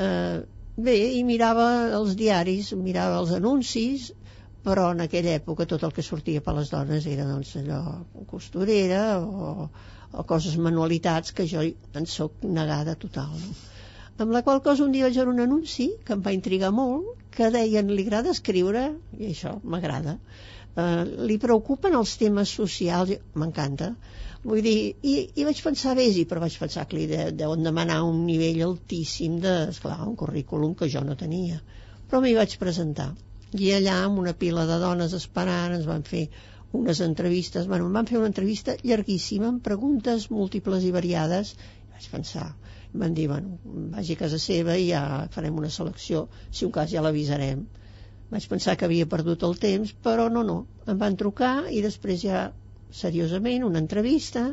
Eh, 0.00 0.40
bé, 0.76 0.96
i 1.18 1.24
mirava 1.28 1.66
els 1.98 2.16
diaris, 2.16 2.72
mirava 2.88 3.18
els 3.20 3.34
anuncis, 3.36 4.10
però 4.66 4.90
en 4.94 5.00
aquella 5.04 5.34
època 5.38 5.66
tot 5.68 5.84
el 5.86 5.92
que 5.96 6.04
sortia 6.04 6.42
per 6.44 6.54
les 6.56 6.70
dones 6.72 7.06
era 7.08 7.26
doncs 7.28 7.54
allò 7.60 7.80
costurera 8.28 9.02
o, 9.20 9.68
o 10.12 10.24
coses 10.28 10.58
manualitats 10.60 11.32
que 11.36 11.46
jo 11.48 11.64
en 11.64 12.08
sóc 12.14 12.44
negada 12.44 12.96
total 13.04 13.32
no? 13.40 13.54
amb 14.20 14.34
la 14.36 14.42
qual 14.44 14.60
cosa 14.66 14.84
un 14.84 14.92
dia 14.92 15.06
vaig 15.06 15.16
veure 15.16 15.32
un 15.32 15.40
anunci 15.46 15.88
que 16.04 16.12
em 16.16 16.24
va 16.26 16.36
intrigar 16.36 16.72
molt 16.76 17.19
que 17.36 17.50
deien 17.54 17.90
li 17.94 18.04
agrada 18.06 18.32
escriure? 18.34 18.86
I 19.18 19.30
això 19.32 19.56
m'agrada. 19.62 20.16
Eh, 20.78 21.04
li 21.30 21.36
preocupen 21.42 21.96
els 21.98 22.16
temes 22.20 22.52
socials? 22.60 23.14
M'encanta. 23.42 23.94
Vull 24.42 24.62
dir, 24.64 24.76
i, 25.04 25.14
i 25.36 25.46
vaig 25.46 25.58
pensar 25.64 25.96
vés 25.98 26.18
però 26.28 26.40
vaig 26.44 26.56
pensar 26.60 26.86
que 26.88 26.96
li 26.96 27.08
de, 27.10 27.24
deuen 27.42 27.66
demanar 27.66 27.98
un 28.08 28.22
nivell 28.26 28.62
altíssim 28.66 29.40
de, 29.42 29.56
esclar, 29.74 29.98
un 30.06 30.16
currículum 30.22 30.74
que 30.74 30.88
jo 30.94 31.02
no 31.04 31.18
tenia. 31.22 31.60
Però 32.08 32.22
m'hi 32.22 32.36
vaig 32.38 32.56
presentar. 32.62 33.10
I 33.58 33.74
allà 33.76 33.98
amb 34.04 34.22
una 34.22 34.32
pila 34.44 34.64
de 34.66 34.78
dones 34.80 35.16
esperant 35.18 35.74
ens 35.76 35.88
van 35.90 36.06
fer 36.06 36.28
unes 36.78 37.00
entrevistes, 37.02 37.66
bueno, 37.66 37.88
em 37.90 37.98
van 37.98 38.06
fer 38.06 38.18
una 38.20 38.30
entrevista 38.30 38.76
llarguíssima 38.86 39.48
amb 39.50 39.62
preguntes 39.66 40.30
múltiples 40.30 40.86
i 40.86 40.94
variades. 40.94 41.56
I 41.82 41.96
vaig 41.96 42.10
pensar 42.14 42.46
van 42.92 43.14
dir, 43.14 43.28
bueno, 43.30 43.58
vagi 43.94 44.16
a 44.16 44.22
casa 44.24 44.38
seva 44.42 44.76
i 44.78 44.88
ja 44.90 45.02
farem 45.34 45.58
una 45.58 45.70
selecció 45.70 46.28
si 46.50 46.64
un 46.66 46.72
cas 46.74 46.90
ja 46.90 47.04
l'avisarem 47.04 47.66
vaig 48.30 48.46
pensar 48.50 48.76
que 48.78 48.86
havia 48.86 49.06
perdut 49.10 49.42
el 49.46 49.56
temps 49.58 49.92
però 50.06 50.28
no, 50.30 50.42
no, 50.46 50.64
em 50.86 50.98
van 50.98 51.18
trucar 51.18 51.54
i 51.70 51.82
després 51.82 52.22
ja 52.22 52.48
seriosament 52.90 53.64
una 53.66 53.78
entrevista 53.82 54.50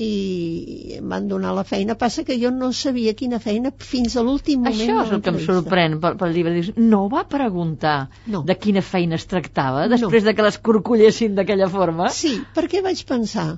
i 0.00 0.96
em 0.96 1.10
van 1.12 1.26
donar 1.28 1.52
la 1.56 1.64
feina. 1.68 1.96
Passa 1.98 2.24
que 2.24 2.36
jo 2.40 2.50
no 2.54 2.70
sabia 2.76 3.12
quina 3.18 3.40
feina 3.42 3.72
fins 3.84 4.16
a 4.16 4.24
l'últim 4.24 4.62
moment. 4.64 4.80
Això 4.80 5.02
és 5.04 5.12
el 5.16 5.20
que 5.24 5.32
em 5.34 5.40
sorprèn 5.44 5.98
pel, 6.00 6.16
pel 6.20 6.32
llibre. 6.36 6.54
Dius, 6.56 6.70
no 6.78 7.02
va 7.12 7.26
preguntar 7.28 7.96
no. 8.26 8.40
de 8.48 8.56
quina 8.56 8.84
feina 8.86 9.18
es 9.20 9.28
tractava 9.28 9.86
després 9.92 10.24
no. 10.24 10.30
de 10.30 10.36
que 10.38 10.46
les 10.46 10.58
corcollessin 10.70 11.36
d'aquella 11.36 11.68
forma? 11.72 12.08
Sí, 12.16 12.38
perquè 12.56 12.80
vaig 12.86 13.04
pensar, 13.08 13.48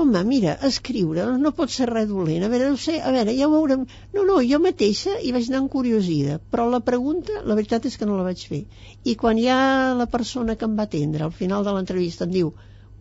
home, 0.00 0.22
mira, 0.28 0.54
escriure 0.68 1.26
no 1.42 1.52
pot 1.56 1.72
ser 1.74 1.88
res 1.90 2.08
dolent. 2.10 2.46
A 2.46 2.50
veure, 2.52 2.70
no 2.74 2.80
sé, 2.80 2.96
a 3.00 3.12
veure, 3.14 3.34
ja 3.36 3.48
ho 3.48 3.52
veurem. 3.54 3.84
No, 4.14 4.24
no, 4.28 4.38
jo 4.46 4.62
mateixa 4.64 5.18
hi 5.18 5.34
vaig 5.36 5.50
anar 5.50 5.62
encuriosida, 5.64 6.38
però 6.52 6.68
la 6.72 6.80
pregunta, 6.84 7.42
la 7.44 7.58
veritat 7.58 7.86
és 7.90 7.98
que 8.00 8.08
no 8.08 8.16
la 8.18 8.26
vaig 8.30 8.46
fer. 8.52 8.64
I 9.04 9.14
quan 9.20 9.38
hi 9.38 9.46
ha 9.52 9.60
la 9.98 10.08
persona 10.10 10.56
que 10.56 10.68
em 10.68 10.78
va 10.78 10.88
atendre 10.88 11.26
al 11.26 11.34
final 11.42 11.66
de 11.66 11.76
l'entrevista 11.76 12.28
em 12.28 12.34
diu, 12.38 12.52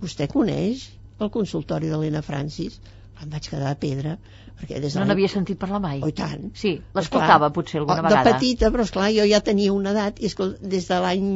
vostè 0.01 0.29
coneix 0.31 0.89
al 1.19 1.33
consultori 1.33 1.89
de 1.89 1.97
l'Ena 2.01 2.21
Francis 2.21 2.77
em 3.21 3.31
vaig 3.33 3.49
quedar 3.49 3.71
a 3.71 3.79
pedra 3.81 4.17
perquè 4.57 4.81
des 4.81 4.93
de 4.93 5.01
no 5.01 5.07
n'havia 5.09 5.29
sentit 5.31 5.59
parlar 5.61 5.79
mai 5.81 6.01
oh, 6.05 6.11
tant 6.19 6.49
sí, 6.57 6.75
l'escoltava 6.97 7.49
potser 7.53 7.81
alguna 7.81 8.01
de 8.01 8.05
vegada 8.07 8.23
de 8.29 8.35
petita, 8.35 8.71
però 8.73 8.85
esclar, 8.85 9.09
jo 9.15 9.25
ja 9.29 9.41
tenia 9.45 9.73
una 9.73 9.93
edat 9.95 10.21
i 10.21 10.29
esclar, 10.29 10.51
des 10.61 10.89
de 10.89 10.99
l'any 11.03 11.31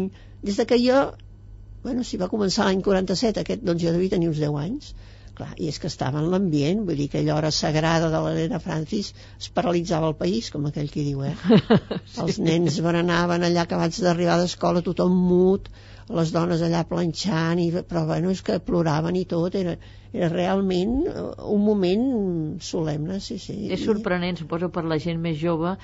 des 0.45 0.57
de 0.61 0.67
que 0.69 0.77
jo 0.81 1.01
bueno, 1.81 2.05
si 2.05 2.19
va 2.21 2.29
començar 2.29 2.67
l'any 2.67 2.83
47 2.85 3.41
aquest, 3.41 3.65
doncs 3.65 3.81
jo 3.81 3.93
devia 3.95 4.13
tenir 4.13 4.29
uns 4.29 4.41
10 4.41 4.59
anys 4.61 4.93
clar, 5.41 5.51
i 5.57 5.69
és 5.71 5.79
que 5.81 5.89
estava 5.89 6.21
en 6.21 6.29
l'ambient 6.31 6.83
vull 6.87 6.99
dir 7.01 7.07
que 7.11 7.21
allò 7.21 7.37
hora 7.39 7.51
sagrada 7.57 8.09
de 8.13 8.21
l'Helena 8.23 8.59
Francis 8.63 9.13
es 9.39 9.49
paralitzava 9.55 10.09
el 10.11 10.17
país, 10.19 10.49
com 10.53 10.67
aquell 10.69 10.91
qui 10.93 11.05
diu 11.07 11.23
eh? 11.25 11.35
sí. 12.13 12.21
els 12.25 12.41
nens 12.49 12.81
berenaven 12.85 13.47
allà 13.47 13.65
acabats 13.65 14.01
d'arribar 14.05 14.37
d'escola, 14.41 14.85
tothom 14.85 15.15
mut 15.31 15.71
les 16.11 16.33
dones 16.35 16.61
allà 16.65 16.83
planxant, 16.87 17.59
i, 17.63 17.71
però 17.87 18.05
bueno, 18.09 18.31
és 18.35 18.41
que 18.45 18.59
ploraven 18.67 19.15
i 19.15 19.25
tot, 19.33 19.55
era, 19.55 19.77
era 20.13 20.27
realment 20.27 21.05
un 21.07 21.61
moment 21.63 22.01
solemne, 22.59 23.19
sí, 23.23 23.37
sí. 23.39 23.55
És 23.71 23.85
sorprenent, 23.87 24.35
suposo, 24.41 24.67
per 24.73 24.83
la 24.83 24.97
gent 24.99 25.21
més 25.23 25.37
jove 25.39 25.77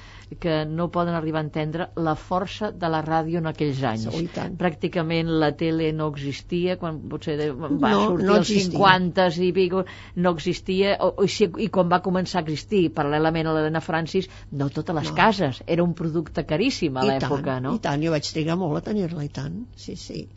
que 0.44 0.66
no 0.68 0.90
poden 0.92 1.16
arribar 1.16 1.40
a 1.40 1.46
entendre 1.46 1.88
la 1.96 2.16
força 2.20 2.74
de 2.76 2.90
la 2.92 3.00
ràdio 3.06 3.40
en 3.40 3.48
aquells 3.48 3.80
anys. 3.88 4.10
Sí, 4.12 4.28
Pràcticament 4.60 5.32
la 5.40 5.54
tele 5.56 5.94
no 5.96 6.10
existia, 6.12 6.76
quan 6.82 7.00
potser 7.08 7.38
va 7.56 7.94
no, 7.94 8.02
sortir 8.04 8.28
no 8.28 8.36
als 8.36 8.52
50 8.52 9.28
i 9.48 9.52
pico, 9.56 9.86
no 10.20 10.36
existia, 10.36 10.98
o, 11.00 11.14
o, 11.24 11.28
i 11.64 11.70
quan 11.72 11.88
va 11.92 12.02
començar 12.04 12.42
a 12.42 12.46
existir, 12.46 12.84
paral·lelament 12.98 13.48
a 13.48 13.56
l'Helena 13.56 13.84
Francis, 13.86 14.28
no 14.52 14.68
totes 14.74 15.00
les 15.00 15.12
no. 15.14 15.16
cases, 15.16 15.64
era 15.66 15.86
un 15.88 15.96
producte 15.96 16.44
caríssim 16.50 17.00
a 17.00 17.08
l'època, 17.08 17.62
no? 17.64 17.78
I 17.80 17.84
tant, 17.88 18.04
jo 18.04 18.12
vaig 18.12 18.28
trigar 18.28 18.60
molt 18.60 18.82
a 18.82 18.84
tenir-la, 18.90 19.24
i 19.24 19.32
tant, 19.32 19.64
sí, 19.80 19.96
sí. 19.96 20.28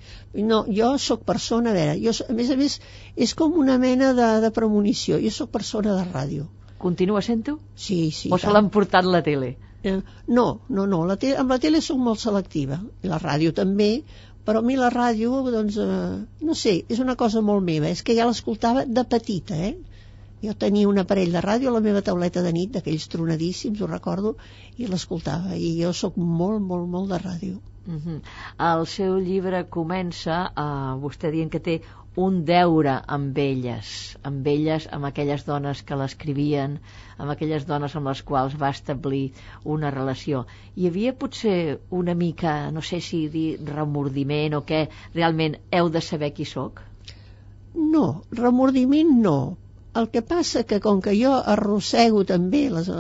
No, 0.47 0.63
jo 0.71 0.95
sóc 1.03 1.27
persona, 1.27 1.75
a 1.75 1.75
veure, 1.75 1.99
jo, 1.99 2.15
a 2.31 2.39
més 2.39 2.55
a 2.55 2.59
més, 2.61 2.79
és 3.19 3.35
com 3.35 3.59
una 3.59 3.80
mena 3.83 4.13
de, 4.19 4.29
de 4.45 4.51
premonició. 4.55 5.19
Jo 5.25 5.33
sóc 5.35 5.53
persona 5.57 5.97
de 5.99 6.07
ràdio. 6.13 6.47
Continua 6.81 7.21
sent-ho? 7.25 7.59
Sí, 7.77 7.99
sí. 8.17 8.31
O 8.33 8.39
se 8.41 8.53
l'han 8.55 8.71
portat 8.73 9.05
la 9.05 9.21
tele? 9.27 9.55
Eh, 9.83 9.99
no, 10.29 10.47
no, 10.69 10.87
no. 10.87 11.05
La 11.09 11.17
tele, 11.21 11.37
amb 11.43 11.53
la 11.53 11.61
tele 11.61 11.81
sóc 11.85 12.01
molt 12.01 12.21
selectiva. 12.23 12.81
I 13.05 13.13
la 13.13 13.21
ràdio 13.21 13.53
també, 13.57 13.91
però 14.47 14.63
a 14.63 14.67
mi 14.67 14.77
la 14.81 14.89
ràdio, 14.93 15.43
doncs, 15.53 15.77
eh, 15.77 16.17
no 16.49 16.57
sé, 16.63 16.75
és 16.89 17.01
una 17.05 17.17
cosa 17.21 17.43
molt 17.45 17.65
meva. 17.67 17.89
És 17.93 18.03
que 18.03 18.17
ja 18.17 18.29
l'escoltava 18.29 18.87
de 18.89 19.05
petita, 19.15 19.57
eh? 19.71 19.77
Jo 20.41 20.55
tenia 20.57 20.89
un 20.89 21.01
aparell 21.03 21.35
de 21.37 21.41
ràdio 21.45 21.69
a 21.69 21.75
la 21.75 21.83
meva 21.85 22.01
tauleta 22.05 22.41
de 22.45 22.53
nit, 22.57 22.71
d'aquells 22.73 23.09
tronadíssims, 23.13 23.81
ho 23.81 23.89
recordo, 23.91 24.37
i 24.81 24.89
l'escoltava. 24.89 25.57
I 25.57 25.75
jo 25.83 25.93
sóc 25.97 26.17
molt, 26.17 26.65
molt, 26.65 26.89
molt 26.89 27.13
de 27.13 27.19
ràdio. 27.21 27.59
Uh 27.87 27.97
-huh. 27.97 28.21
El 28.71 28.87
seu 28.87 29.19
llibre 29.19 29.69
comença, 29.69 30.53
uh, 30.57 30.97
vostè 31.03 31.31
dient 31.31 31.51
que 31.51 31.61
té 31.61 31.81
un 32.17 32.45
deure 32.45 32.97
amb 33.07 33.37
elles, 33.39 34.17
amb 34.27 34.47
elles, 34.47 34.89
amb 34.91 35.07
aquelles 35.07 35.45
dones 35.47 35.83
que 35.87 35.97
l'escrivien, 35.97 36.79
amb 37.19 37.31
aquelles 37.31 37.67
dones 37.69 37.95
amb 37.95 38.11
les 38.11 38.23
quals 38.27 38.57
va 38.59 38.73
establir 38.75 39.31
una 39.65 39.93
relació. 39.95 40.45
Hi 40.75 40.89
havia 40.89 41.15
potser 41.15 41.79
una 41.91 42.15
mica, 42.15 42.71
no 42.75 42.83
sé 42.83 43.01
si 43.01 43.29
dir 43.29 43.61
remordiment 43.63 44.59
o 44.59 44.65
què, 44.67 44.89
realment 45.15 45.57
heu 45.71 45.91
de 45.91 46.03
saber 46.03 46.33
qui 46.35 46.45
sóc? 46.45 46.83
No, 47.75 48.25
remordiment 48.33 49.15
no. 49.23 49.57
El 49.95 50.11
que 50.11 50.23
passa 50.23 50.65
que 50.65 50.81
com 50.81 51.01
que 51.03 51.15
jo 51.15 51.33
arrossego 51.35 52.25
també 52.25 52.69
les, 52.71 52.91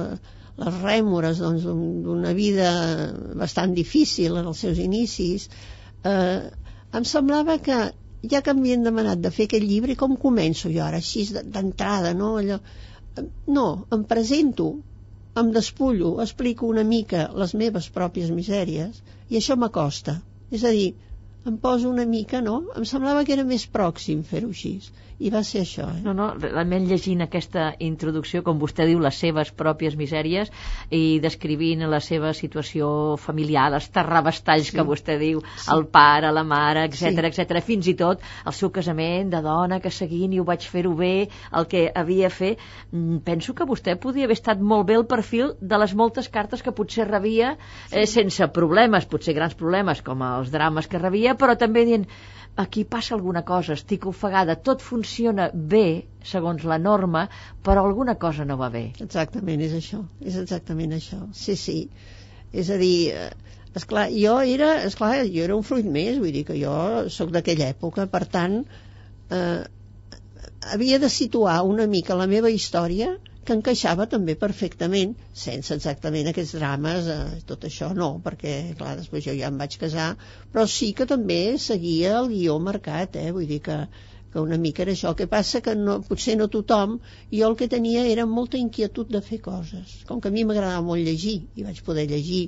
les 0.62 0.80
rèmores 0.82 1.42
doncs, 1.42 1.66
d'una 1.66 2.32
vida 2.34 2.70
bastant 3.38 3.74
difícil 3.74 4.38
en 4.38 4.46
els 4.46 4.62
seus 4.62 4.78
inicis, 4.78 5.48
eh, 6.06 6.50
em 6.94 7.06
semblava 7.06 7.58
que 7.62 7.78
ja 8.28 8.40
que 8.44 8.54
m'havien 8.54 8.86
demanat 8.86 9.20
de 9.24 9.32
fer 9.34 9.46
aquest 9.48 9.66
llibre, 9.66 9.96
com 9.96 10.16
començo 10.24 10.70
jo 10.72 10.82
ara, 10.84 11.00
així 11.00 11.26
d'entrada, 11.56 12.12
no? 12.14 12.34
Allò, 12.42 12.58
no, 13.58 13.66
em 13.96 14.02
presento, 14.14 14.70
em 15.42 15.52
despullo, 15.54 16.16
explico 16.24 16.68
una 16.68 16.84
mica 16.84 17.28
les 17.42 17.54
meves 17.62 17.88
pròpies 17.98 18.32
misèries 18.40 19.00
i 19.28 19.40
això 19.40 19.56
m'acosta. 19.56 20.18
És 20.50 20.64
a 20.64 20.74
dir, 20.76 20.90
em 21.46 21.56
poso 21.56 21.88
una 21.90 22.04
mica, 22.06 22.40
no? 22.44 22.56
Em 22.76 22.84
semblava 22.92 23.24
que 23.24 23.36
era 23.36 23.46
més 23.52 23.66
pròxim 23.78 24.24
fer-ho 24.32 24.50
així 24.56 24.74
i 25.20 25.30
va 25.32 25.42
ser 25.44 25.62
això. 25.66 25.86
Eh? 25.92 26.00
No, 26.04 26.14
no, 26.16 26.30
realment 26.40 26.86
llegint 26.88 27.20
aquesta 27.24 27.70
introducció, 27.84 28.40
com 28.46 28.60
vostè 28.60 28.86
diu, 28.88 29.00
les 29.04 29.18
seves 29.20 29.50
pròpies 29.56 29.96
misèries 30.00 30.48
i 30.96 31.20
descrivint 31.20 31.84
la 31.92 32.00
seva 32.04 32.32
situació 32.36 32.88
familiar, 33.20 33.66
els 33.76 33.90
terrabastalls 33.92 34.70
sí. 34.70 34.76
que 34.78 34.86
vostè 34.88 35.18
diu, 35.20 35.42
sí. 35.44 35.68
el 35.74 35.84
pare, 35.92 36.32
la 36.32 36.44
mare, 36.46 36.86
etc 36.88 37.20
sí. 37.20 37.26
etc, 37.28 37.60
fins 37.66 37.90
i 37.92 37.96
tot 38.00 38.24
el 38.24 38.56
seu 38.56 38.72
casament 38.72 39.32
de 39.34 39.42
dona 39.44 39.80
que 39.84 39.92
seguint 39.92 40.32
i 40.32 40.40
ho 40.40 40.46
vaig 40.48 40.64
fer-ho 40.72 40.94
bé, 40.96 41.28
el 41.56 41.68
que 41.68 41.84
havia 41.94 42.32
fer, 42.32 42.54
mm, 42.88 43.20
penso 43.26 43.54
que 43.54 43.68
vostè 43.68 43.98
podia 44.00 44.24
haver 44.28 44.38
estat 44.40 44.64
molt 44.72 44.88
bé 44.88 44.96
el 45.02 45.08
perfil 45.10 45.54
de 45.60 45.84
les 45.84 45.94
moltes 45.94 46.32
cartes 46.32 46.64
que 46.64 46.72
potser 46.72 47.08
rebia 47.10 47.56
eh, 47.92 48.06
sense 48.08 48.48
problemes, 48.56 49.08
potser 49.10 49.36
grans 49.36 49.56
problemes 49.58 50.00
com 50.06 50.24
els 50.24 50.52
drames 50.54 50.88
que 50.88 51.02
rebia, 51.02 51.36
però 51.36 51.58
també 51.60 51.84
dient 51.84 52.08
aquí 52.60 52.84
passa 52.84 53.14
alguna 53.16 53.42
cosa, 53.48 53.74
estic 53.78 54.06
ofegada, 54.10 54.56
tot 54.68 54.82
funciona 54.84 55.48
bé, 55.74 56.04
segons 56.32 56.64
la 56.68 56.78
norma, 56.78 57.26
però 57.64 57.84
alguna 57.88 58.16
cosa 58.20 58.44
no 58.48 58.58
va 58.60 58.68
bé. 58.74 58.84
Exactament, 59.06 59.62
és 59.66 59.76
això, 59.78 60.02
és 60.20 60.36
exactament 60.42 60.92
això. 60.96 61.20
Sí, 61.42 61.56
sí. 61.56 61.78
És 62.52 62.70
a 62.70 62.78
dir, 62.80 63.10
eh, 63.14 63.30
esclar, 63.80 64.08
jo 64.12 64.36
era, 64.56 64.72
esclar, 64.84 65.12
jo 65.26 65.44
era 65.46 65.56
un 65.56 65.66
fruit 65.66 65.86
més, 65.86 66.18
vull 66.22 66.34
dir 66.36 66.44
que 66.48 66.58
jo 66.60 66.76
sóc 67.08 67.32
d'aquella 67.34 67.70
època, 67.72 68.06
per 68.12 68.24
tant, 68.36 68.60
eh, 69.30 69.60
havia 70.74 70.98
de 71.02 71.08
situar 71.08 71.60
una 71.64 71.86
mica 71.86 72.18
la 72.18 72.28
meva 72.30 72.50
història 72.52 73.14
que 73.50 73.56
encaixava 73.58 74.04
també 74.10 74.36
perfectament, 74.38 75.16
sense 75.44 75.74
exactament 75.74 76.28
aquests 76.30 76.54
drames, 76.54 77.08
eh, 77.10 77.38
tot 77.48 77.64
això 77.66 77.88
no, 77.96 78.12
perquè, 78.22 78.52
clar, 78.78 78.92
després 79.00 79.24
jo 79.24 79.34
ja 79.34 79.48
em 79.50 79.56
vaig 79.58 79.74
casar, 79.80 80.12
però 80.52 80.66
sí 80.70 80.92
que 80.94 81.06
també 81.10 81.40
seguia 81.58 82.12
el 82.20 82.28
guió 82.30 82.60
marcat, 82.62 83.18
eh, 83.18 83.32
vull 83.34 83.48
dir 83.50 83.58
que, 83.64 83.78
que 84.30 84.44
una 84.44 84.58
mica 84.64 84.84
era 84.84 84.94
això. 84.94 85.10
El 85.10 85.16
que 85.18 85.26
passa 85.32 85.62
que 85.66 85.74
no, 85.74 85.96
potser 86.06 86.36
no 86.38 86.46
tothom, 86.52 87.00
jo 87.32 87.48
el 87.48 87.56
que 87.58 87.68
tenia 87.72 88.04
era 88.06 88.28
molta 88.34 88.60
inquietud 88.60 89.10
de 89.10 89.22
fer 89.30 89.40
coses. 89.46 89.96
Com 90.06 90.20
que 90.22 90.30
a 90.30 90.36
mi 90.36 90.44
m'agradava 90.46 90.84
molt 90.86 91.02
llegir, 91.08 91.40
i 91.58 91.66
vaig 91.66 91.80
poder 91.88 92.06
llegir, 92.12 92.44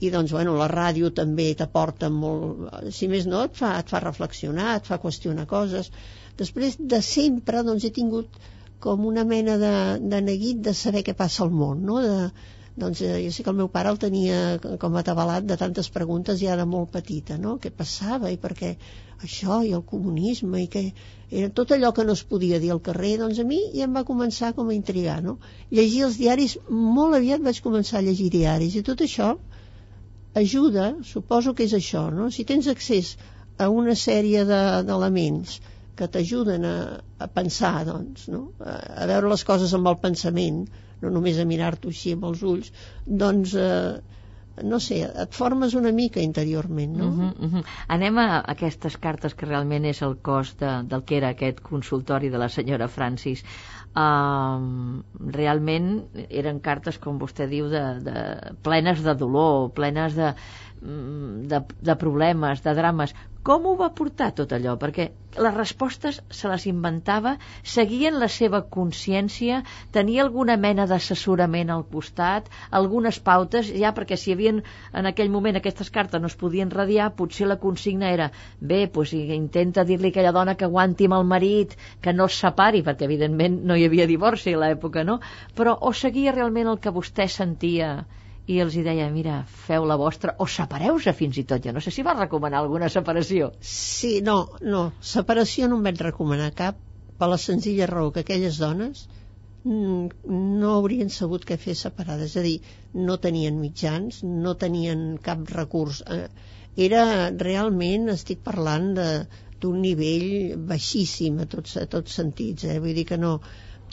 i 0.00 0.08
doncs, 0.14 0.32
bueno, 0.32 0.54
la 0.56 0.70
ràdio 0.72 1.10
també 1.12 1.50
t'aporta 1.52 2.08
molt, 2.08 2.70
si 2.96 3.10
més 3.12 3.28
no, 3.28 3.44
et 3.50 3.60
fa, 3.60 3.74
et 3.82 3.92
fa 3.92 4.00
reflexionar, 4.00 4.78
et 4.78 4.88
fa 4.88 4.96
qüestionar 5.04 5.44
coses. 5.50 5.92
Després 6.40 6.80
de 6.80 7.02
sempre, 7.04 7.60
doncs, 7.66 7.84
he 7.84 7.92
tingut 8.00 8.40
com 8.80 9.04
una 9.06 9.26
mena 9.28 9.58
de, 9.60 9.74
de 10.12 10.22
neguit 10.24 10.64
de 10.64 10.74
saber 10.74 11.04
què 11.06 11.14
passa 11.16 11.44
al 11.44 11.52
món, 11.52 11.84
no? 11.88 12.00
De, 12.04 12.30
doncs 12.80 13.02
eh, 13.02 13.16
jo 13.24 13.30
sé 13.34 13.44
que 13.44 13.52
el 13.52 13.58
meu 13.58 13.68
pare 13.68 13.92
el 13.92 13.98
tenia 14.00 14.58
com 14.80 14.96
atabalat 14.96 15.46
de 15.48 15.56
tantes 15.60 15.90
preguntes 15.92 16.40
ja 16.40 16.54
era 16.54 16.66
molt 16.66 16.92
petita, 16.96 17.36
no? 17.38 17.56
Què 17.62 17.72
passava 17.82 18.30
i 18.32 18.38
per 18.44 18.52
què 18.60 18.70
això 19.26 19.60
i 19.66 19.72
el 19.76 19.82
comunisme 19.90 20.62
i 20.62 20.68
que 20.74 20.84
era 21.30 21.50
tot 21.60 21.74
allò 21.76 21.92
que 21.96 22.06
no 22.08 22.16
es 22.18 22.22
podia 22.30 22.60
dir 22.62 22.70
al 22.74 22.82
carrer, 22.86 23.16
doncs 23.20 23.40
a 23.42 23.46
mi 23.46 23.60
ja 23.74 23.86
em 23.86 23.98
va 23.98 24.06
començar 24.08 24.52
com 24.56 24.70
a 24.70 24.76
intrigar, 24.76 25.18
no? 25.26 25.36
Llegir 25.70 26.06
els 26.08 26.16
diaris, 26.22 26.56
molt 26.70 27.18
aviat 27.18 27.44
vaig 27.48 27.60
començar 27.66 28.00
a 28.00 28.06
llegir 28.06 28.30
diaris 28.36 28.78
i 28.80 28.86
tot 28.86 29.04
això 29.06 29.34
ajuda, 30.40 30.94
suposo 31.10 31.54
que 31.58 31.66
és 31.66 31.74
això, 31.76 32.06
no? 32.14 32.30
Si 32.30 32.46
tens 32.48 32.70
accés 32.70 33.16
a 33.58 33.68
una 33.68 33.98
sèrie 33.98 34.46
d'elements 34.48 35.58
de, 35.58 35.69
que 36.00 36.08
t'ajuden 36.08 36.64
a, 36.64 36.76
a 37.20 37.28
pensar, 37.40 37.74
doncs, 37.88 38.28
no? 38.32 38.46
A, 38.64 38.78
a 39.04 39.10
veure 39.10 39.32
les 39.34 39.44
coses 39.48 39.74
amb 39.76 39.92
el 39.92 40.00
pensament, 40.00 40.64
no 41.02 41.12
només 41.12 41.40
a 41.40 41.48
mirar-t'ho 41.48 41.92
així 41.92 42.16
amb 42.16 42.26
els 42.30 42.44
ulls, 42.52 42.72
doncs, 43.24 43.52
eh, 43.60 44.20
no 44.62 44.80
sé, 44.82 45.00
et 45.24 45.36
formes 45.36 45.74
una 45.78 45.92
mica 45.96 46.20
interiorment, 46.20 46.96
no? 46.96 47.08
Uh 47.08 47.20
-huh, 47.20 47.46
uh 47.46 47.52
-huh. 47.52 47.64
Anem 47.88 48.18
a 48.18 48.40
aquestes 48.54 48.96
cartes 48.96 49.34
que 49.34 49.46
realment 49.46 49.84
és 49.84 50.02
el 50.02 50.16
cos 50.16 50.56
de, 50.58 50.82
del 50.82 51.04
que 51.04 51.16
era 51.16 51.28
aquest 51.28 51.60
consultori 51.60 52.28
de 52.28 52.38
la 52.38 52.48
senyora 52.48 52.88
Francis. 52.88 53.44
Uh, 53.90 55.02
realment 55.34 56.04
eren 56.28 56.60
cartes, 56.60 56.98
com 56.98 57.18
vostè 57.18 57.48
diu, 57.48 57.68
de, 57.68 58.00
de, 58.00 58.54
plenes 58.62 59.02
de 59.02 59.14
dolor, 59.14 59.72
plenes 59.72 60.14
de, 60.14 60.34
mm, 60.82 61.48
de, 61.48 61.64
de 61.80 61.96
problemes, 61.96 62.62
de 62.62 62.74
drames. 62.74 63.14
Com 63.48 63.66
ho 63.68 63.70
va 63.76 63.86
portar 63.98 64.26
tot 64.38 64.50
allò? 64.52 64.72
Perquè 64.80 65.04
les 65.44 65.54
respostes 65.54 66.16
se 66.38 66.48
les 66.50 66.66
inventava, 66.70 67.30
seguien 67.74 68.18
la 68.22 68.28
seva 68.34 68.60
consciència, 68.74 69.60
tenia 69.96 70.20
alguna 70.24 70.56
mena 70.64 70.84
d'assessorament 70.90 71.72
al 71.76 71.86
costat, 71.94 72.50
algunes 72.80 73.20
pautes, 73.30 73.70
ja 73.84 73.94
perquè 73.96 74.18
si 74.20 74.34
havia 74.36 74.52
en 74.58 75.10
aquell 75.12 75.32
moment 75.38 75.56
aquestes 75.62 75.92
cartes 75.96 76.20
no 76.20 76.28
es 76.32 76.36
podien 76.44 76.74
radiar, 76.76 77.08
potser 77.22 77.48
la 77.48 77.58
consigna 77.64 78.12
era 78.18 78.28
bé, 78.60 78.82
doncs 78.98 79.16
intenta 79.16 79.88
dir-li 79.88 80.12
a 80.12 80.14
aquella 80.16 80.36
dona 80.36 80.58
que 80.60 80.68
aguanti 80.68 81.08
amb 81.08 81.20
el 81.22 81.28
marit, 81.32 81.76
que 82.04 82.12
no 82.12 82.28
es 82.28 82.40
separi, 82.44 82.84
perquè 82.90 83.08
evidentment 83.08 83.60
no 83.64 83.80
hi 83.80 83.88
havia 83.88 84.10
divorci 84.10 84.52
a 84.52 84.64
l'època, 84.66 85.06
no? 85.12 85.20
Però 85.56 85.78
o 85.80 85.96
seguia 86.04 86.36
realment 86.36 86.74
el 86.74 86.82
que 86.84 86.92
vostè 87.00 87.30
sentia 87.40 87.94
i 88.50 88.58
els 88.64 88.74
hi 88.74 88.82
deia, 88.86 89.06
mira, 89.14 89.40
feu 89.66 89.84
la 89.86 89.96
vostra, 90.00 90.34
o 90.42 90.46
separeu-se 90.50 91.14
fins 91.16 91.38
i 91.38 91.46
tot. 91.46 91.62
Jo 91.64 91.74
no 91.76 91.82
sé 91.84 91.92
si 91.94 92.04
va 92.06 92.16
recomanar 92.18 92.62
alguna 92.64 92.88
separació. 92.92 93.52
Sí, 93.72 94.18
no, 94.26 94.36
no, 94.74 94.84
separació 95.14 95.68
no 95.70 95.78
em 95.78 95.88
vaig 95.88 96.00
recomanar 96.06 96.50
cap, 96.58 96.80
per 97.20 97.28
la 97.28 97.38
senzilla 97.40 97.88
raó 97.90 98.10
que 98.14 98.24
aquelles 98.24 98.58
dones 98.58 99.04
mm, 99.64 100.30
no 100.62 100.72
haurien 100.78 101.12
sabut 101.12 101.44
què 101.46 101.58
fer 101.60 101.76
separades, 101.78 102.32
és 102.32 102.40
a 102.40 102.44
dir, 102.46 102.56
no 103.08 103.18
tenien 103.26 103.60
mitjans, 103.60 104.22
no 104.46 104.56
tenien 104.64 105.04
cap 105.28 105.44
recurs. 105.52 106.02
Eh, 106.08 106.26
era 106.90 107.04
realment, 107.44 108.08
estic 108.14 108.42
parlant 108.46 108.94
d'un 108.96 109.80
nivell 109.84 110.56
baixíssim 110.70 111.42
a 111.44 111.48
tots, 111.54 111.76
a 111.76 111.86
tots 111.94 112.16
sentits, 112.22 112.64
eh? 112.64 112.78
vull 112.80 112.96
dir 112.96 113.04
que 113.12 113.20
no, 113.20 113.36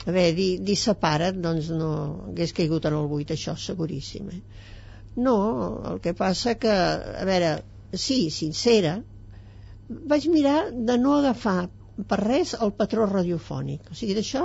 a 0.06 0.12
veure, 0.12 0.32
dir, 0.36 0.50
dir 0.64 0.76
separa't, 0.78 1.38
doncs 1.44 1.70
no 1.74 1.90
hagués 2.30 2.54
caigut 2.56 2.86
en 2.88 2.96
el 2.98 3.08
buit, 3.10 3.32
això, 3.34 3.54
seguríssim. 3.58 4.30
Eh? 4.32 4.40
No, 5.26 5.36
el 5.90 6.00
que 6.04 6.14
passa 6.14 6.54
que, 6.62 6.72
a 6.72 7.24
veure, 7.28 7.52
sí, 7.92 8.18
sincera, 8.30 8.98
vaig 10.12 10.28
mirar 10.30 10.58
de 10.90 10.98
no 11.02 11.16
agafar 11.18 11.58
per 12.10 12.20
res 12.22 12.54
el 12.54 12.72
patró 12.78 13.08
radiofònic. 13.10 13.90
O 13.90 13.98
sigui, 13.98 14.14
d'això 14.18 14.44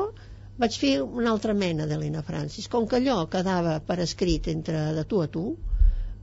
vaig 0.63 0.78
fer 0.80 0.96
una 1.04 1.32
altra 1.34 1.54
mena 1.54 1.86
d'Helena 1.89 2.24
Francis. 2.26 2.70
Com 2.72 2.88
que 2.89 3.00
allò 3.00 3.22
quedava 3.30 3.78
per 3.88 4.00
escrit 4.08 4.50
entre 4.54 4.84
de 4.98 5.06
tu 5.10 5.22
a 5.22 5.30
tu, 5.38 5.46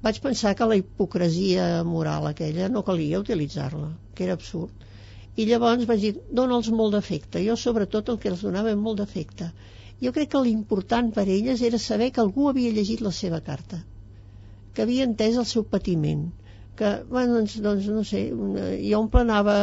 vaig 0.03 0.21
pensar 0.25 0.57
que 0.59 0.67
la 0.67 0.79
hipocresia 0.81 1.71
moral 1.85 2.27
aquella 2.31 2.69
no 2.73 2.83
calia 2.87 3.23
utilitzar-la, 3.23 3.91
que 4.15 4.27
era 4.27 4.39
absurd 4.39 4.90
i 5.37 5.47
llavors 5.51 5.87
vaig 5.91 6.01
dir, 6.07 6.15
dona'ls 6.41 6.73
molt 6.81 6.97
d'efecte. 6.97 7.45
Jo 7.47 7.57
sobretot 7.57 8.09
el 8.13 8.19
que 8.23 8.33
els 8.33 8.43
donava 8.47 8.75
molt 8.87 9.03
d'efecte. 9.03 9.53
Jo 10.01 10.13
crec 10.17 10.33
que 10.33 10.43
l'important 10.43 11.13
per 11.17 11.29
elles 11.29 11.63
era 11.71 11.79
saber 11.79 12.11
que 12.11 12.23
algú 12.25 12.49
havia 12.49 12.75
llegit 12.75 13.05
la 13.05 13.15
seva 13.23 13.41
carta 13.41 13.85
que 14.75 14.85
havia 14.87 15.07
entès 15.07 15.39
el 15.41 15.47
seu 15.51 15.65
patiment 15.67 16.29
que, 16.81 16.91
bueno, 17.11 17.35
doncs, 17.37 17.57
doncs 17.61 17.89
no 17.93 18.03
sé, 18.09 18.21
jo 18.33 19.01
em 19.03 19.09
planava, 19.13 19.55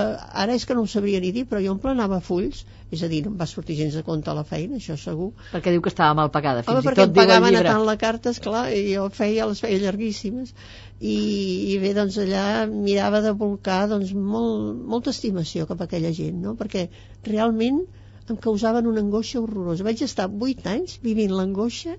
ara 0.43 0.53
és 0.53 0.67
que 0.69 0.75
no 0.77 0.83
ho 0.85 0.89
sabria 0.91 1.21
ni 1.23 1.31
dir, 1.33 1.47
però 1.49 1.61
jo 1.63 1.71
em 1.73 1.79
planava 1.81 2.19
fulls, 2.27 2.59
és 2.95 3.01
a 3.03 3.09
dir, 3.11 3.19
no 3.25 3.33
em 3.33 3.37
va 3.39 3.45
sortir 3.51 3.75
gens 3.75 3.95
de 3.97 4.03
compte 4.07 4.31
a 4.31 4.35
la 4.37 4.45
feina, 4.47 4.77
això 4.79 4.95
segur. 4.99 5.33
Perquè 5.51 5.73
diu 5.73 5.81
que 5.83 5.91
estava 5.91 6.15
mal 6.15 6.29
pagada, 6.31 6.63
fins 6.63 6.71
Home, 6.71 6.83
i 6.83 6.87
tot 6.87 6.95
diu 6.95 7.03
el 7.03 7.09
llibre. 7.09 7.23
perquè 7.23 7.25
em 7.25 7.41
pagaven 7.41 7.59
a 7.59 7.63
tant 7.67 7.85
la 7.89 7.95
carta, 8.03 8.31
esclar, 8.35 8.63
i 8.71 8.93
jo 8.93 9.07
feia, 9.17 9.47
les 9.49 9.61
feia 9.63 9.81
llarguíssimes, 9.81 10.53
i, 10.99 11.17
i 11.73 11.77
bé, 11.83 11.91
doncs 11.97 12.19
allà 12.23 12.45
mirava 12.71 13.21
de 13.25 13.33
volcar 13.41 13.81
doncs, 13.91 14.13
molt, 14.15 14.79
molta 14.93 15.11
estimació 15.15 15.67
cap 15.67 15.83
a 15.83 15.89
aquella 15.89 16.13
gent, 16.15 16.39
no? 16.45 16.55
perquè 16.61 16.87
realment 17.27 17.83
em 18.31 18.39
causaven 18.47 18.87
una 18.87 19.03
angoixa 19.03 19.41
horrorosa. 19.41 19.85
Vaig 19.87 20.01
estar 20.07 20.29
vuit 20.31 20.63
anys 20.67 20.97
vivint 21.03 21.35
l'angoixa 21.35 21.97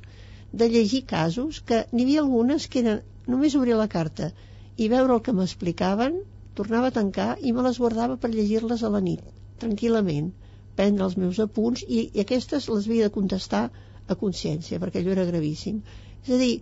de 0.53 0.69
llegir 0.73 1.05
casos 1.13 1.61
que 1.69 1.85
n'hi 1.93 2.09
havia 2.09 2.25
algunes 2.25 2.67
que 2.73 2.83
eren 2.85 3.01
només 3.29 3.57
obrir 3.61 3.77
la 3.77 3.89
carta 3.93 4.33
i 4.77 4.89
veure 4.89 5.17
el 5.17 5.25
que 5.25 5.37
m'explicaven, 5.37 6.21
tornava 6.59 6.91
a 6.91 6.97
tancar 6.99 7.31
i 7.41 7.53
me 7.53 7.65
les 7.67 7.79
guardava 7.83 8.17
per 8.17 8.31
llegir-les 8.33 8.83
a 8.83 8.91
la 8.95 9.01
nit, 9.05 9.25
tranquil·lament, 9.63 10.31
prendre 10.79 11.07
els 11.09 11.19
meus 11.21 11.39
apunts 11.45 11.85
i, 11.87 12.09
i 12.15 12.25
aquestes 12.25 12.69
les 12.73 12.89
havia 12.89 13.09
de 13.09 13.15
contestar 13.15 13.69
a 14.09 14.17
consciència, 14.17 14.81
perquè 14.83 15.03
allò 15.03 15.15
era 15.17 15.29
gravíssim. 15.29 15.83
És 16.25 16.35
a 16.35 16.41
dir, 16.41 16.53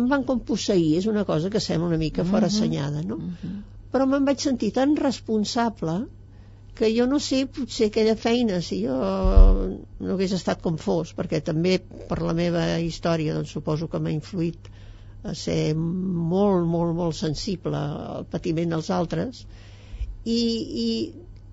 em 0.00 0.10
van 0.10 0.26
com 0.28 0.42
posseir, 0.50 0.96
és 0.98 1.08
una 1.12 1.24
cosa 1.28 1.50
que 1.52 1.62
sembla 1.62 1.92
una 1.92 2.00
mica 2.02 2.24
fora 2.26 2.50
assenyada, 2.52 3.02
no? 3.02 3.16
Uh 3.16 3.32
-huh. 3.42 3.56
Però 3.92 4.06
me'n 4.06 4.26
vaig 4.28 4.42
sentir 4.42 4.72
tan 4.76 4.96
responsable 4.96 5.96
que 6.76 6.90
jo 6.92 7.06
no 7.08 7.18
sé, 7.18 7.46
potser 7.46 7.86
aquella 7.88 8.16
feina, 8.20 8.60
si 8.60 8.82
jo 8.84 8.96
no 10.00 10.14
hagués 10.14 10.32
estat 10.36 10.60
com 10.62 10.76
fos, 10.76 11.14
perquè 11.16 11.40
també 11.42 11.78
per 12.08 12.20
la 12.22 12.34
meva 12.36 12.64
història 12.84 13.34
doncs 13.34 13.54
suposo 13.56 13.88
que 13.88 13.98
m'ha 13.98 14.12
influït 14.12 14.68
a 15.22 15.34
ser 15.34 15.74
molt, 15.74 16.66
molt, 16.66 16.92
molt 16.94 17.16
sensible 17.16 17.78
al 17.78 18.26
patiment 18.30 18.76
dels 18.76 18.90
altres 18.90 19.46
i, 20.24 20.40
i 20.84 20.88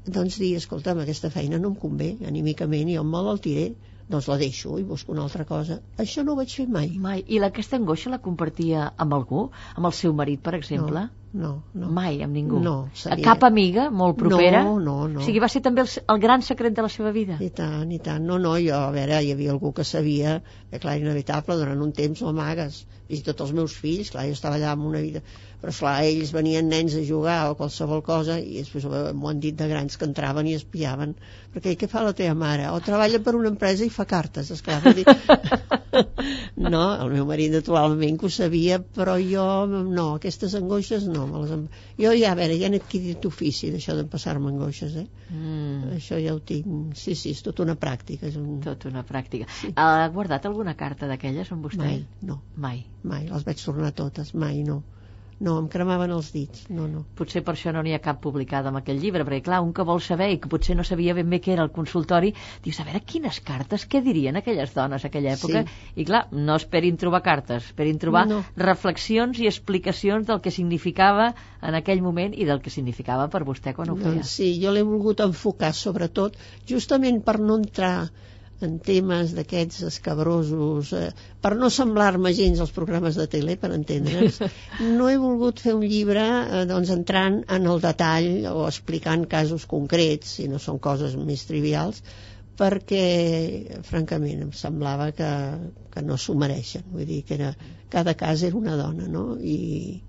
doncs 0.06 0.38
dir, 0.42 0.54
escolta'm, 0.60 1.00
aquesta 1.04 1.32
feina 1.32 1.60
no 1.62 1.72
em 1.72 1.80
convé 1.80 2.14
anímicament, 2.28 2.92
jo 2.92 3.04
em 3.04 3.12
malaltiré 3.18 3.68
doncs 4.10 4.28
la 4.28 4.38
deixo 4.38 4.78
i 4.80 4.84
busco 4.84 5.14
una 5.14 5.24
altra 5.24 5.46
cosa. 5.48 5.80
Això 5.98 6.24
no 6.28 6.34
ho 6.34 6.40
vaig 6.40 6.54
fer 6.60 6.68
mai. 6.68 6.92
Mai. 7.00 7.24
I 7.28 7.40
aquesta 7.48 7.80
angoixa 7.80 8.12
la 8.12 8.22
compartia 8.24 8.92
amb 8.98 9.16
algú? 9.16 9.50
Amb 9.76 9.90
el 9.90 9.94
seu 10.00 10.14
marit, 10.14 10.44
per 10.44 10.58
exemple? 10.60 11.08
No. 11.08 11.24
No, 11.34 11.64
no. 11.74 11.88
Mai 11.90 12.20
amb 12.22 12.36
ningú? 12.38 12.60
No. 12.62 12.74
Seria... 12.94 13.24
Cap 13.26 13.42
amiga 13.48 13.88
molt 13.90 14.20
propera? 14.20 14.60
No, 14.68 14.76
no, 14.78 15.08
no. 15.10 15.22
O 15.24 15.26
sigui, 15.26 15.42
va 15.42 15.50
ser 15.50 15.64
també 15.66 15.82
el, 15.82 15.90
el 16.14 16.20
gran 16.22 16.44
secret 16.46 16.76
de 16.78 16.86
la 16.86 16.92
seva 16.94 17.10
vida? 17.16 17.40
I 17.42 17.50
tant, 17.58 17.90
i 17.90 17.98
tant. 17.98 18.22
No, 18.28 18.38
no, 18.44 18.52
jo, 18.62 18.76
a 18.78 18.92
veure, 18.94 19.18
hi 19.18 19.32
havia 19.34 19.56
algú 19.56 19.72
que 19.74 19.86
sabia 19.88 20.36
que, 20.70 20.78
clar, 20.84 21.00
inevitable, 21.02 21.58
durant 21.58 21.82
un 21.82 21.96
temps 21.98 22.22
l'amagues. 22.22 22.84
Fins 23.14 23.22
i 23.22 23.30
tot 23.30 23.42
els 23.46 23.52
meus 23.54 23.78
fills, 23.78 24.10
clar, 24.10 24.26
jo 24.26 24.34
estava 24.34 24.58
allà 24.58 24.74
amb 24.74 24.90
una 24.90 25.06
vida... 25.06 25.22
Però, 25.64 25.72
esclar, 25.72 25.92
ells 26.04 26.34
venien 26.36 26.66
nens 26.68 26.92
a 27.00 27.02
jugar 27.08 27.38
o 27.48 27.54
qualsevol 27.56 28.02
cosa 28.04 28.36
i 28.36 28.58
després 28.58 28.84
m'ho 28.84 29.30
han 29.30 29.38
dit 29.40 29.56
de 29.56 29.70
grans 29.70 29.96
que 29.96 30.04
entraven 30.04 30.50
i 30.52 30.58
espiaven. 30.58 31.14
Perquè 31.54 31.78
què 31.80 31.88
fa 31.88 32.02
la 32.04 32.12
teva 32.18 32.34
mare? 32.36 32.66
O 32.76 32.82
treballa 32.84 33.22
per 33.24 33.32
una 33.40 33.48
empresa 33.54 33.88
i 33.88 33.94
fa 33.94 34.04
cartes, 34.04 34.50
esclar. 34.52 34.82
Dir... 34.98 35.06
no, 36.74 36.82
el 37.00 37.14
meu 37.14 37.30
marit 37.30 37.54
naturalment 37.56 38.20
que 38.20 38.28
ho 38.28 38.34
sabia, 38.34 38.82
però 38.98 39.16
jo, 39.22 39.46
no, 39.70 40.08
aquestes 40.18 40.58
angoixes 40.60 41.08
no. 41.08 41.30
Me 41.32 41.46
les... 41.46 41.56
Jo 42.02 42.12
ja, 42.12 42.34
a 42.34 42.40
veure, 42.42 42.60
ja 42.60 42.68
he 42.68 42.82
adquirit 42.82 43.30
ofici 43.32 43.72
d'això 43.72 43.96
de 43.96 44.04
passar-me 44.12 44.52
angoixes, 44.52 44.98
eh? 45.00 45.08
Mm. 45.32 45.96
Això 46.02 46.20
ja 46.20 46.36
ho 46.36 46.42
tinc. 46.44 46.98
Sí, 47.00 47.16
sí, 47.16 47.32
és 47.38 47.44
tota 47.46 47.64
una 47.64 47.78
pràctica. 47.80 48.28
És 48.28 48.36
un... 48.42 48.58
Tot 48.68 48.84
una 48.92 49.06
pràctica. 49.08 49.48
Sí. 49.62 49.72
Ha 49.80 50.10
guardat 50.12 50.52
alguna 50.52 50.76
carta 50.76 51.08
d'aquelles 51.08 51.56
amb 51.56 51.70
vostè? 51.70 51.86
Mai, 51.86 52.04
no. 52.28 52.42
Mai. 52.60 52.84
Mai, 53.04 53.28
les 53.30 53.46
vaig 53.48 53.64
tornar 53.66 53.92
totes, 54.04 54.34
mai 54.46 54.64
no 54.68 54.82
no, 55.44 55.58
em 55.60 55.68
cremaven 55.72 56.12
els 56.16 56.30
dits, 56.34 56.66
no, 56.72 56.86
no. 56.88 57.04
Potser 57.18 57.42
per 57.46 57.56
això 57.56 57.74
no 57.76 57.82
n'hi 57.84 57.94
ha 57.96 58.02
cap 58.04 58.20
publicada 58.24 58.70
amb 58.70 58.80
aquell 58.80 59.00
llibre, 59.02 59.26
perquè 59.28 59.44
clar, 59.48 59.60
un 59.66 59.74
que 59.76 59.86
vol 59.88 60.02
saber 60.06 60.30
i 60.34 60.40
que 60.42 60.52
potser 60.52 60.76
no 60.80 60.86
sabia 60.88 61.16
ben 61.18 61.30
bé 61.34 61.40
què 61.44 61.54
era 61.56 61.66
el 61.68 61.72
consultori, 61.76 62.32
dius, 62.64 62.80
a 62.80 62.86
veure, 62.88 63.02
quines 63.14 63.40
cartes, 63.48 63.86
què 63.90 64.04
dirien 64.06 64.40
aquelles 64.40 64.74
dones 64.76 65.06
aquella 65.10 65.34
època? 65.36 65.64
Sí. 65.68 66.02
I 66.04 66.08
clar, 66.10 66.24
no 66.32 66.58
esperin 66.62 67.00
trobar 67.02 67.24
cartes, 67.26 67.70
esperin 67.72 68.00
trobar 68.00 68.26
no. 68.30 68.42
reflexions 68.64 69.42
i 69.44 69.50
explicacions 69.52 70.30
del 70.30 70.42
que 70.44 70.54
significava 70.54 71.32
en 71.62 71.80
aquell 71.80 72.04
moment 72.06 72.36
i 72.38 72.48
del 72.50 72.62
que 72.64 72.74
significava 72.74 73.28
per 73.34 73.44
vostè 73.48 73.76
quan 73.76 73.92
ho 73.92 73.98
feia. 74.00 74.20
Doncs 74.22 74.38
sí, 74.40 74.54
jo 74.64 74.72
l'he 74.72 74.86
volgut 74.88 75.26
enfocar 75.26 75.74
sobretot 75.76 76.38
justament 76.70 77.24
per 77.26 77.40
no 77.42 77.60
entrar 77.60 77.98
en 78.62 78.78
temes 78.80 79.34
d'aquests 79.36 79.84
escabrosos, 79.90 80.94
eh, 80.94 81.10
per 81.42 81.56
no 81.60 81.70
semblar-me 81.70 82.34
gens 82.34 82.62
als 82.64 82.72
programes 82.72 83.16
de 83.20 83.28
tele, 83.28 83.58
per 83.60 83.72
entendre's, 83.76 84.40
no 84.98 85.10
he 85.10 85.18
volgut 85.18 85.60
fer 85.60 85.74
un 85.76 85.84
llibre 85.84 86.24
eh, 86.24 86.66
doncs, 86.70 86.94
entrant 86.96 87.42
en 87.48 87.66
el 87.68 87.82
detall 87.84 88.30
o 88.54 88.68
explicant 88.68 89.26
casos 89.28 89.66
concrets, 89.66 90.38
si 90.38 90.48
no 90.48 90.62
són 90.64 90.80
coses 90.80 91.18
més 91.20 91.44
trivials, 91.50 92.04
perquè 92.58 93.80
francament 93.88 94.44
em 94.46 94.52
semblava 94.54 95.10
que, 95.18 95.30
que 95.94 96.04
no 96.06 96.18
s'ho 96.22 96.36
mereixen 96.38 96.86
vull 96.94 97.08
dir 97.10 97.24
que 97.28 97.38
era, 97.40 97.54
cada 97.90 98.14
cas 98.20 98.44
era 98.46 98.60
una 98.60 98.76
dona 98.78 99.08
no? 99.10 99.24
I, 99.40 100.02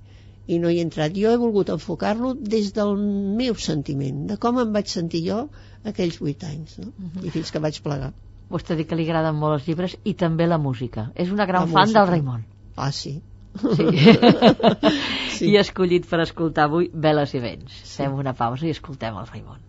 i 0.46 0.58
no 0.60 0.68
hi 0.68 0.80
he 0.80 0.84
entrat 0.84 1.16
jo 1.16 1.32
he 1.32 1.40
volgut 1.40 1.72
enfocar-lo 1.72 2.34
des 2.54 2.72
del 2.76 2.98
meu 3.40 3.56
sentiment 3.68 4.26
de 4.28 4.36
com 4.40 4.60
em 4.60 4.76
vaig 4.76 4.92
sentir 4.92 5.24
jo 5.28 5.40
aquells 5.88 6.20
vuit 6.20 6.44
anys 6.44 6.76
no? 6.82 6.92
Uh 6.92 7.08
-huh. 7.14 7.24
i 7.24 7.34
fins 7.38 7.50
que 7.50 7.64
vaig 7.64 7.80
plegar 7.86 8.12
Vostè 8.50 8.76
diu 8.76 8.86
que 8.86 8.96
li 8.96 9.06
agraden 9.08 9.34
molt 9.36 9.54
els 9.60 9.68
llibres 9.68 9.96
i 10.04 10.14
també 10.14 10.46
la 10.46 10.58
música. 10.58 11.10
És 11.14 11.30
una 11.32 11.46
gran 11.46 11.62
La 11.62 11.72
fan 11.72 11.82
música. 11.88 12.00
del 12.00 12.08
Raimon. 12.10 12.44
ah 12.76 12.92
sí, 12.92 13.20
Sí. 13.54 13.86
Sí. 15.34 15.50
I 15.50 15.56
ha 15.56 15.60
escollit 15.62 16.06
per 16.10 16.20
escoltar 16.20 16.64
avui 16.64 16.90
Veles 16.92 17.34
i 17.34 17.40
Vents. 17.40 17.72
Sí. 17.84 17.96
Fem 18.02 18.14
una 18.14 18.34
pausa 18.34 18.66
i 18.66 18.70
escoltem 18.70 19.16
el 19.18 19.26
Raimon. 19.26 19.60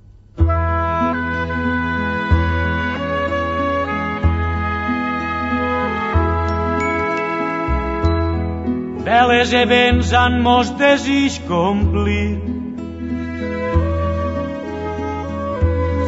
Veles 9.05 9.51
e 9.53 9.63
vents 9.69 10.11
han 10.17 10.39
mos 10.45 10.71
desig 10.81 11.35
complir. 11.49 12.54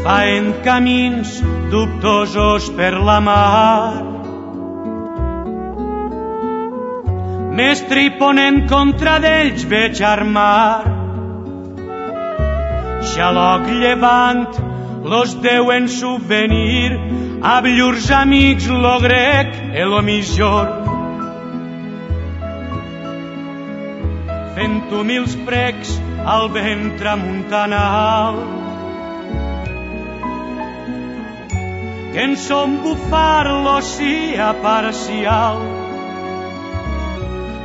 Faen 0.08 0.54
camins 0.64 1.42
dubtosos 1.68 2.70
per 2.78 2.94
la 2.96 3.18
mar. 3.20 4.04
Mestre 7.60 8.06
i 8.08 8.14
ponent 8.22 8.62
contra 8.72 9.18
d'ells 9.20 9.66
veig 9.68 10.00
armar. 10.00 10.88
Xaloc 13.12 13.68
llevant, 13.82 14.46
los 15.04 15.34
deuen 15.44 15.90
subvenir, 15.92 16.96
a 17.44 17.60
llurs 17.68 18.08
amics 18.24 18.70
lo 18.72 19.02
grec 19.04 19.52
e 19.76 19.84
lo 19.84 20.00
millor. 20.02 20.72
fent 24.58 24.90
humils 24.90 25.36
precs 25.46 25.92
al 26.26 26.48
vent 26.56 26.96
tramuntanal. 26.98 28.67
En 32.18 32.34
som 32.36 32.82
bufar 32.82 33.46
l'oceà 33.46 34.50
parcial 34.64 35.60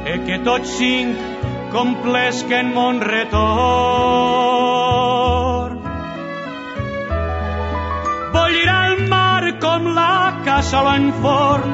e 0.05 0.19
que 0.27 0.37
tots 0.45 0.69
cinc 0.77 1.17
complesquen 1.73 2.75
mon 2.77 3.01
retorn. 3.01 3.41
Bollirà 8.37 8.79
el 8.93 9.09
mar 9.09 9.45
com 9.65 9.89
la 9.97 10.37
cassola 10.45 10.95
en 11.01 11.09
forn, 11.25 11.73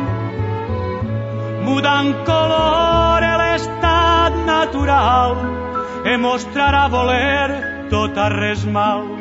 mudant 1.66 2.14
color 2.30 3.20
a 3.32 3.36
l'estat 3.42 4.32
natural 4.54 5.30
e 6.06 6.16
mostrarà 6.16 6.86
voler 6.94 7.48
tot 7.90 8.14
a 8.14 8.30
res 8.38 8.62
mal 8.78 9.17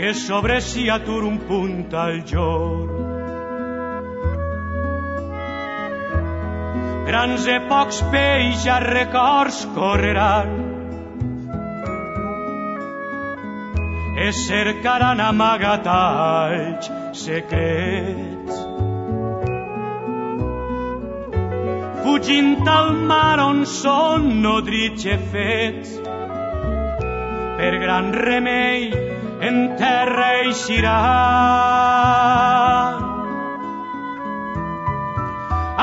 que 0.00 0.14
sobre 0.14 0.62
si 0.62 0.88
atur 0.88 1.24
un 1.24 1.36
punt 1.44 1.92
al 1.92 2.22
jorn. 2.24 2.92
Grans 7.04 7.44
e 7.46 7.58
pocs 7.68 7.98
peix 8.14 8.64
a 8.64 8.78
records 8.80 9.58
correran 9.74 10.54
e 14.24 14.30
cercaran 14.38 15.20
amagatalls 15.26 16.88
secrets 17.26 18.56
fugint 22.00 22.72
al 22.78 22.90
mar 23.12 23.38
on 23.50 23.66
són 23.76 24.32
nodrits 24.48 25.04
fets. 25.36 25.94
Per 27.60 27.72
gran 27.84 28.14
remei 28.16 29.09
en 29.40 29.76
terra 29.76 30.28
eixiran. 30.42 30.90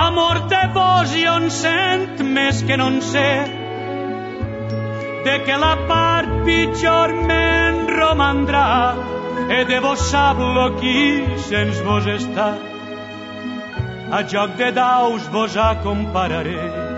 Amor 0.08 0.38
de 0.54 0.64
vos 0.78 1.16
i 1.18 1.26
on 1.28 1.50
sent 1.50 2.24
més 2.38 2.64
que 2.68 2.78
no 2.78 2.88
en 2.94 3.02
sé, 3.02 3.32
de 5.26 5.36
que 5.46 5.56
la 5.66 5.76
part 5.90 6.30
pitjor 6.46 7.10
me'n 7.28 7.76
romandrà, 7.98 8.70
e 9.50 9.60
de 9.70 9.80
vos 9.84 10.02
sap 10.12 10.38
lo 10.40 10.68
qui 10.80 11.04
sens 11.50 11.78
vos 11.86 12.06
està 12.20 12.50
a 14.12 14.24
joc 14.24 14.56
de 14.56 14.72
daus 14.72 15.28
vos 15.32 15.58
acompararé. 15.58 16.97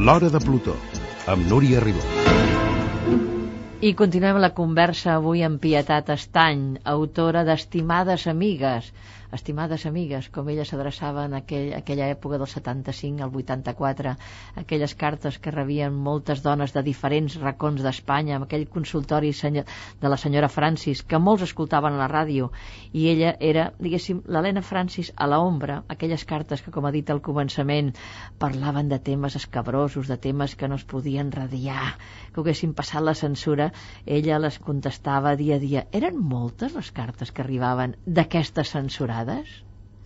L'Hora 0.00 0.30
de 0.32 0.38
Plutó, 0.40 0.72
amb 1.28 1.44
Núria 1.44 1.80
Ribó. 1.84 2.00
I 3.84 3.90
continuem 3.98 4.38
la 4.40 4.48
conversa 4.56 5.10
avui 5.18 5.42
amb 5.44 5.60
Pietat 5.60 6.08
Estany, 6.14 6.62
autora 6.92 7.42
d'Estimades 7.44 8.24
Amigues. 8.32 8.88
Estimades 9.32 9.84
amigues, 9.86 10.28
com 10.34 10.48
ella 10.50 10.64
s'adreçava 10.66 11.24
en 11.28 11.36
aquell, 11.38 11.68
aquella 11.76 12.08
època 12.10 12.38
del 12.40 12.48
75 12.50 13.22
al 13.22 13.36
84, 13.40 14.14
aquelles 14.62 14.94
cartes 14.98 15.38
que 15.38 15.52
rebien 15.54 15.94
moltes 15.94 16.42
dones 16.42 16.74
de 16.74 16.82
diferents 16.82 17.36
racons 17.38 17.84
d'Espanya, 17.84 18.36
amb 18.36 18.48
aquell 18.48 18.66
consultori 18.68 19.30
de 19.30 20.08
la 20.08 20.16
senyora 20.16 20.48
Francis, 20.48 21.02
que 21.02 21.18
molts 21.18 21.44
escoltaven 21.46 21.94
a 21.94 22.00
la 22.02 22.08
ràdio, 22.10 22.50
i 22.92 23.06
ella 23.12 23.36
era, 23.38 23.68
diguéssim, 23.78 24.22
l'Helena 24.26 24.62
Francis 24.62 25.12
a 25.16 25.28
l'ombra, 25.30 25.84
aquelles 25.88 26.24
cartes 26.24 26.62
que, 26.62 26.74
com 26.74 26.86
ha 26.86 26.94
dit 26.94 27.10
al 27.10 27.22
començament, 27.22 27.92
parlaven 28.38 28.90
de 28.90 28.98
temes 28.98 29.36
escabrosos, 29.38 30.08
de 30.10 30.18
temes 30.18 30.56
que 30.56 30.68
no 30.68 30.80
es 30.80 30.84
podien 30.84 31.30
radiar, 31.30 31.94
que 32.34 32.42
haguessin 32.42 32.74
passat 32.74 33.06
la 33.06 33.14
censura, 33.14 33.70
ella 34.06 34.40
les 34.42 34.58
contestava 34.58 35.36
dia 35.36 35.56
a 35.56 35.62
dia. 35.62 35.86
Eren 35.92 36.18
moltes 36.18 36.74
les 36.74 36.90
cartes 36.90 37.30
que 37.30 37.46
arribaven 37.46 37.96
d'aquestes 38.06 38.74
censurades? 39.20 39.48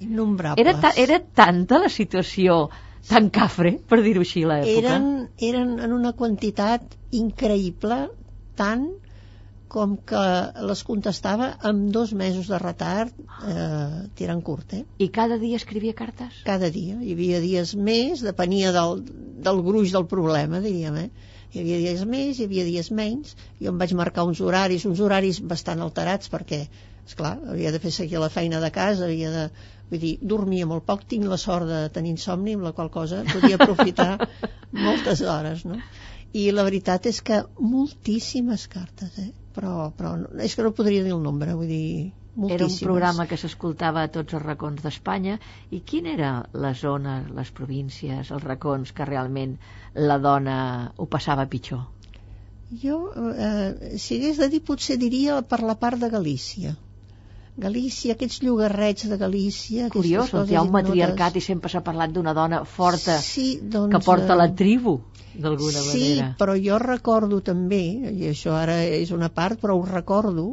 innombrables 0.00 0.66
Era, 0.66 0.80
ta 0.80 0.92
era 0.96 1.20
tanta 1.20 1.78
la 1.78 1.88
situació 1.88 2.68
tan 3.08 3.30
cafre, 3.30 3.78
per 3.88 4.02
dir-ho 4.02 4.24
així, 4.24 4.44
a 4.44 4.50
l'època? 4.50 4.80
eren, 4.80 5.08
eren 5.38 5.78
en 5.78 5.92
una 5.92 6.12
quantitat 6.16 6.96
increïble 7.12 8.08
tant 8.56 8.86
com 9.68 9.96
que 10.06 10.22
les 10.68 10.82
contestava 10.86 11.50
amb 11.68 11.90
dos 11.92 12.12
mesos 12.14 12.46
de 12.48 12.58
retard 12.62 13.12
eh, 13.50 14.06
tirant 14.14 14.40
curt, 14.46 14.74
eh? 14.78 14.84
I 15.02 15.08
cada 15.10 15.38
dia 15.38 15.58
escrivia 15.58 15.94
cartes? 15.98 16.42
cada 16.46 16.70
dia. 16.70 16.96
Hi 17.02 17.12
havia 17.16 17.40
dies 17.42 17.74
més, 17.74 18.22
depenia 18.22 18.72
del, 18.72 19.02
del 19.46 19.62
gruix 19.66 19.92
del 19.92 20.06
problema, 20.06 20.62
diríem, 20.62 21.00
eh? 21.06 21.32
Hi 21.54 21.60
havia 21.62 21.80
dies 21.82 22.04
més, 22.06 22.38
hi 22.38 22.46
havia 22.46 22.64
dies 22.66 22.90
menys. 22.90 23.34
Jo 23.60 23.74
em 23.74 23.78
vaig 23.78 23.94
marcar 23.98 24.24
uns 24.30 24.40
horaris, 24.40 24.86
uns 24.86 25.02
horaris 25.02 25.42
bastant 25.42 25.82
alterats 25.82 26.30
perquè, 26.30 26.64
és 27.06 27.14
clar, 27.18 27.34
havia 27.52 27.72
de 27.74 27.80
fer 27.82 27.92
seguir 27.92 28.20
la 28.22 28.30
feina 28.32 28.60
de 28.64 28.70
casa, 28.74 29.04
havia 29.08 29.30
de... 29.34 29.44
Vull 29.90 30.00
dir, 30.00 30.12
dormia 30.24 30.66
molt 30.66 30.86
poc, 30.88 31.02
tinc 31.12 31.26
la 31.28 31.36
sort 31.40 31.68
de 31.68 31.80
tenir 31.92 32.14
insomni, 32.14 32.54
amb 32.56 32.64
la 32.64 32.72
qual 32.72 32.88
cosa 32.90 33.22
podia 33.28 33.58
aprofitar 33.60 34.14
moltes 34.86 35.20
hores, 35.20 35.64
no? 35.68 35.76
I 36.34 36.48
la 36.56 36.64
veritat 36.66 37.06
és 37.06 37.20
que 37.22 37.42
moltíssimes 37.60 38.64
cartes, 38.72 39.18
eh? 39.20 39.30
Però, 39.54 39.90
però 39.94 40.14
és 40.42 40.56
que 40.56 40.64
no 40.66 40.72
podria 40.74 41.04
dir 41.04 41.12
el 41.14 41.22
nombre, 41.22 41.54
vull 41.54 41.68
dir, 41.70 41.86
Era 42.34 42.42
un 42.42 42.48
moltíssimes. 42.48 42.80
programa 42.82 43.26
que 43.30 43.36
s'escoltava 43.38 44.02
a 44.02 44.10
tots 44.16 44.34
els 44.34 44.42
racons 44.42 44.82
d'Espanya. 44.82 45.36
I 45.70 45.84
quina 45.92 46.10
era 46.16 46.30
la 46.64 46.72
zona, 46.74 47.20
les 47.36 47.52
províncies, 47.54 48.32
els 48.34 48.42
racons 48.48 48.90
que 48.96 49.06
realment 49.06 49.54
la 49.94 50.18
dona 50.18 50.56
ho 50.96 51.06
passava 51.06 51.46
pitjor? 51.52 51.84
Jo, 52.82 52.96
eh, 53.46 53.98
si 54.02 54.16
hagués 54.18 54.40
de 54.42 54.48
dir, 54.56 54.60
potser 54.70 54.96
diria 55.04 55.38
per 55.52 55.60
la 55.62 55.76
part 55.84 56.00
de 56.02 56.10
Galícia. 56.10 56.74
Galícia, 57.56 58.14
aquests 58.16 58.40
llogarrets 58.42 59.06
de 59.06 59.16
Galícia... 59.18 59.88
Curiós, 59.94 60.32
on 60.34 60.48
hi 60.50 60.56
ha 60.58 60.62
un 60.66 60.72
matriarcat 60.74 61.36
i 61.38 61.42
sempre 61.44 61.70
s'ha 61.70 61.84
parlat 61.86 62.10
d'una 62.14 62.32
dona 62.34 62.64
forta 62.66 63.14
sí, 63.22 63.44
doncs, 63.74 63.92
que 63.92 64.00
porta 64.02 64.34
eh, 64.34 64.38
la 64.40 64.46
tribu, 64.60 64.94
d'alguna 65.44 65.82
sí, 65.84 66.00
manera. 66.00 66.30
però 66.40 66.56
jo 66.64 66.80
recordo 66.82 67.38
també, 67.48 67.84
i 68.10 68.26
això 68.32 68.56
ara 68.58 68.80
és 68.96 69.12
una 69.14 69.28
part, 69.36 69.60
però 69.62 69.76
ho 69.78 69.84
recordo, 69.86 70.48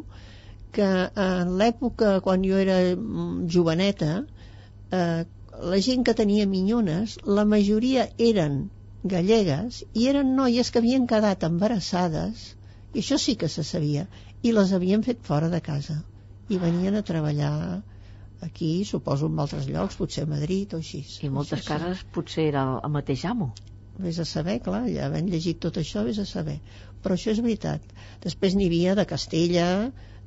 que 0.77 0.91
en 1.23 1.55
l'època 1.57 2.19
quan 2.27 2.45
jo 2.45 2.61
era 2.61 2.77
mm, 2.93 3.49
joveneta, 3.55 4.11
eh, 4.93 5.25
la 5.73 5.81
gent 5.87 6.05
que 6.05 6.17
tenia 6.21 6.45
minyones, 6.53 7.17
la 7.25 7.47
majoria 7.55 8.05
eren 8.27 8.61
gallegues 9.15 9.81
i 9.97 10.05
eren 10.13 10.35
noies 10.37 10.69
que 10.69 10.83
havien 10.85 11.09
quedat 11.09 11.49
embarassades, 11.49 12.45
i 12.93 13.01
això 13.01 13.17
sí 13.17 13.33
que 13.41 13.49
se 13.49 13.65
sabia, 13.65 14.05
i 14.45 14.53
les 14.53 14.77
havien 14.77 15.01
fet 15.01 15.25
fora 15.25 15.49
de 15.49 15.65
casa 15.65 16.03
i 16.51 16.59
venien 16.61 16.97
a 16.99 17.01
treballar 17.07 17.53
aquí, 18.41 18.71
suposo 18.89 19.29
en 19.31 19.39
altres 19.39 19.67
llocs, 19.69 19.97
potser 19.99 20.25
a 20.25 20.29
Madrid 20.31 20.73
o 20.75 20.79
així. 20.81 21.03
I 21.23 21.29
moltes 21.29 21.59
Això 21.59 21.67
sí. 21.67 21.69
cases 21.73 22.05
potser 22.15 22.47
era 22.51 22.63
el, 22.67 22.79
el 22.87 22.95
mateix 22.99 23.25
amo. 23.29 23.51
vés 24.01 24.17
a 24.19 24.25
saber, 24.25 24.55
clar, 24.65 24.85
ja 24.89 25.05
havent 25.05 25.27
llegit 25.29 25.59
tot 25.61 25.75
això, 25.77 26.01
vés 26.07 26.17
a 26.17 26.25
saber. 26.25 26.55
Però 27.03 27.13
això 27.13 27.29
és 27.35 27.41
veritat. 27.45 27.83
Després 28.23 28.55
n'hi 28.57 28.65
havia 28.71 28.95
de 28.97 29.05
Castella, 29.05 29.67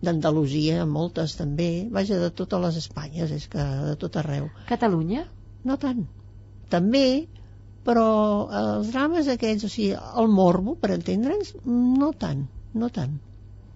d'Andalusia, 0.05 0.85
moltes 0.87 1.35
també, 1.39 1.89
vaja, 1.91 2.21
de 2.23 2.31
totes 2.31 2.63
les 2.67 2.79
Espanyes, 2.85 3.33
és 3.35 3.49
que 3.51 3.65
de 3.89 3.97
tot 4.05 4.19
arreu. 4.21 4.47
Catalunya? 4.69 5.25
No 5.65 5.79
tant. 5.85 6.05
També, 6.71 7.27
però 7.89 8.07
els 8.61 8.93
drames 8.95 9.29
aquests, 9.35 9.67
o 9.67 9.73
sigui, 9.73 9.93
el 10.23 10.31
morbo, 10.39 10.77
per 10.81 10.93
entendre'ns, 10.95 11.55
no 11.67 12.13
tant, 12.25 12.47
no 12.75 12.91
tant. 13.01 13.19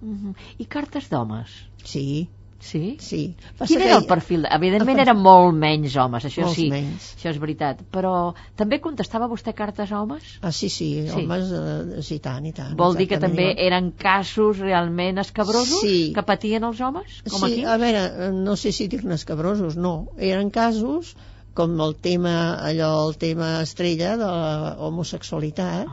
Uh 0.00 0.14
-huh. 0.14 0.34
I 0.58 0.64
cartes 0.64 1.08
d'homes? 1.10 1.48
Sí, 1.84 2.28
Sí? 2.60 2.96
sí. 3.00 3.36
Passa 3.56 3.68
Quin 3.70 3.78
que 3.78 3.86
era 3.86 3.96
el 4.00 4.06
perfil? 4.06 4.44
Evidentment 4.50 4.98
el 4.98 5.04
eren 5.04 5.20
molt 5.22 5.54
menys 5.54 5.94
homes, 5.96 6.24
això 6.26 6.42
Molts 6.42 6.56
sí, 6.58 6.64
menys. 6.72 7.04
això 7.16 7.30
és 7.30 7.38
veritat. 7.38 7.84
Però 7.94 8.34
també 8.58 8.80
contestava 8.82 9.28
vostè 9.30 9.54
cartes 9.54 9.92
a 9.92 10.00
homes? 10.02 10.24
Ah, 10.42 10.50
sí, 10.52 10.68
sí, 10.68 10.88
Sí. 11.06 11.22
homes, 11.22 11.52
eh, 11.54 12.02
sí, 12.02 12.18
tant 12.18 12.44
i 12.46 12.52
tant. 12.52 12.74
Vol 12.76 12.96
dir 12.98 13.06
que 13.08 13.14
exactament. 13.14 13.54
també 13.54 13.66
eren 13.66 13.92
casos 13.92 14.58
realment 14.58 15.18
escabrosos 15.22 15.80
Sí. 15.80 16.12
que 16.14 16.22
patien 16.22 16.64
els 16.64 16.80
homes? 16.80 17.22
Com 17.30 17.40
sí, 17.46 17.52
aquí? 17.52 17.64
a 17.64 17.76
veure, 17.76 18.32
no 18.32 18.56
sé 18.56 18.72
si 18.72 18.88
dir-ne 18.88 19.14
escabrosos, 19.14 19.76
no. 19.76 20.08
Eren 20.18 20.50
casos 20.50 21.14
com 21.54 21.80
el 21.80 21.94
tema, 21.96 22.58
allò, 22.62 23.08
el 23.08 23.16
tema 23.18 23.62
estrella 23.62 24.16
de 24.16 24.24
la 24.26 24.76
homosexualitat. 24.78 25.86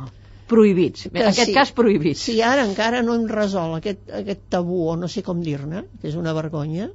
Prohibits. 0.49 1.07
En 1.09 1.23
aquest 1.25 1.49
sí. 1.49 1.55
cas, 1.55 1.71
prohibits. 1.73 2.21
Si 2.27 2.35
ara 2.45 2.65
encara 2.67 3.01
no 3.05 3.15
hem 3.17 3.25
resolt 3.29 3.79
aquest, 3.79 4.03
aquest 4.19 4.43
tabú, 4.53 4.83
o 4.91 4.95
no 4.99 5.09
sé 5.09 5.23
com 5.25 5.41
dir-ne, 5.41 5.85
que 6.01 6.11
és 6.11 6.17
una 6.19 6.35
vergonya, 6.37 6.91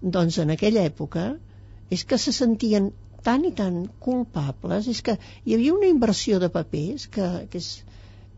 doncs 0.00 0.40
en 0.42 0.52
aquella 0.52 0.84
època 0.88 1.30
és 1.90 2.04
que 2.04 2.18
se 2.20 2.32
sentien 2.36 2.90
tan 3.24 3.44
i 3.44 3.52
tan 3.56 3.86
culpables, 4.04 4.88
és 4.88 5.00
que 5.04 5.16
hi 5.44 5.56
havia 5.56 5.76
una 5.76 5.88
inversió 5.88 6.40
de 6.42 6.50
papers 6.52 7.06
que, 7.14 7.26
que 7.52 7.60
és, 7.60 7.70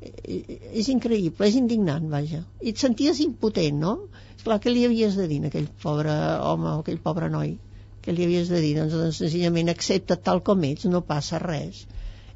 eh, 0.03 0.59
és 0.83 0.89
increïble, 0.95 1.47
és 1.49 1.59
indignant, 1.59 2.09
vaja. 2.11 2.43
I 2.63 2.73
et 2.75 2.83
senties 2.83 3.21
impotent, 3.27 3.83
no? 3.83 3.97
Esclar, 4.37 4.59
què 4.63 4.73
li 4.73 4.87
havies 4.87 5.19
de 5.19 5.29
dir 5.31 5.43
a 5.43 5.51
aquell 5.51 5.69
pobre 5.85 6.15
home 6.53 6.71
o 6.71 6.79
aquell 6.81 7.03
pobre 7.03 7.31
noi? 7.31 7.57
Què 8.03 8.15
li 8.15 8.27
havies 8.27 8.51
de 8.51 8.63
dir? 8.63 8.73
Doncs, 8.81 8.95
doncs 8.99 9.21
senzillament 9.23 9.71
accepta 9.71 10.19
tal 10.29 10.43
com 10.47 10.65
ets, 10.67 10.89
no 10.91 11.05
passa 11.07 11.39
res. 11.43 11.85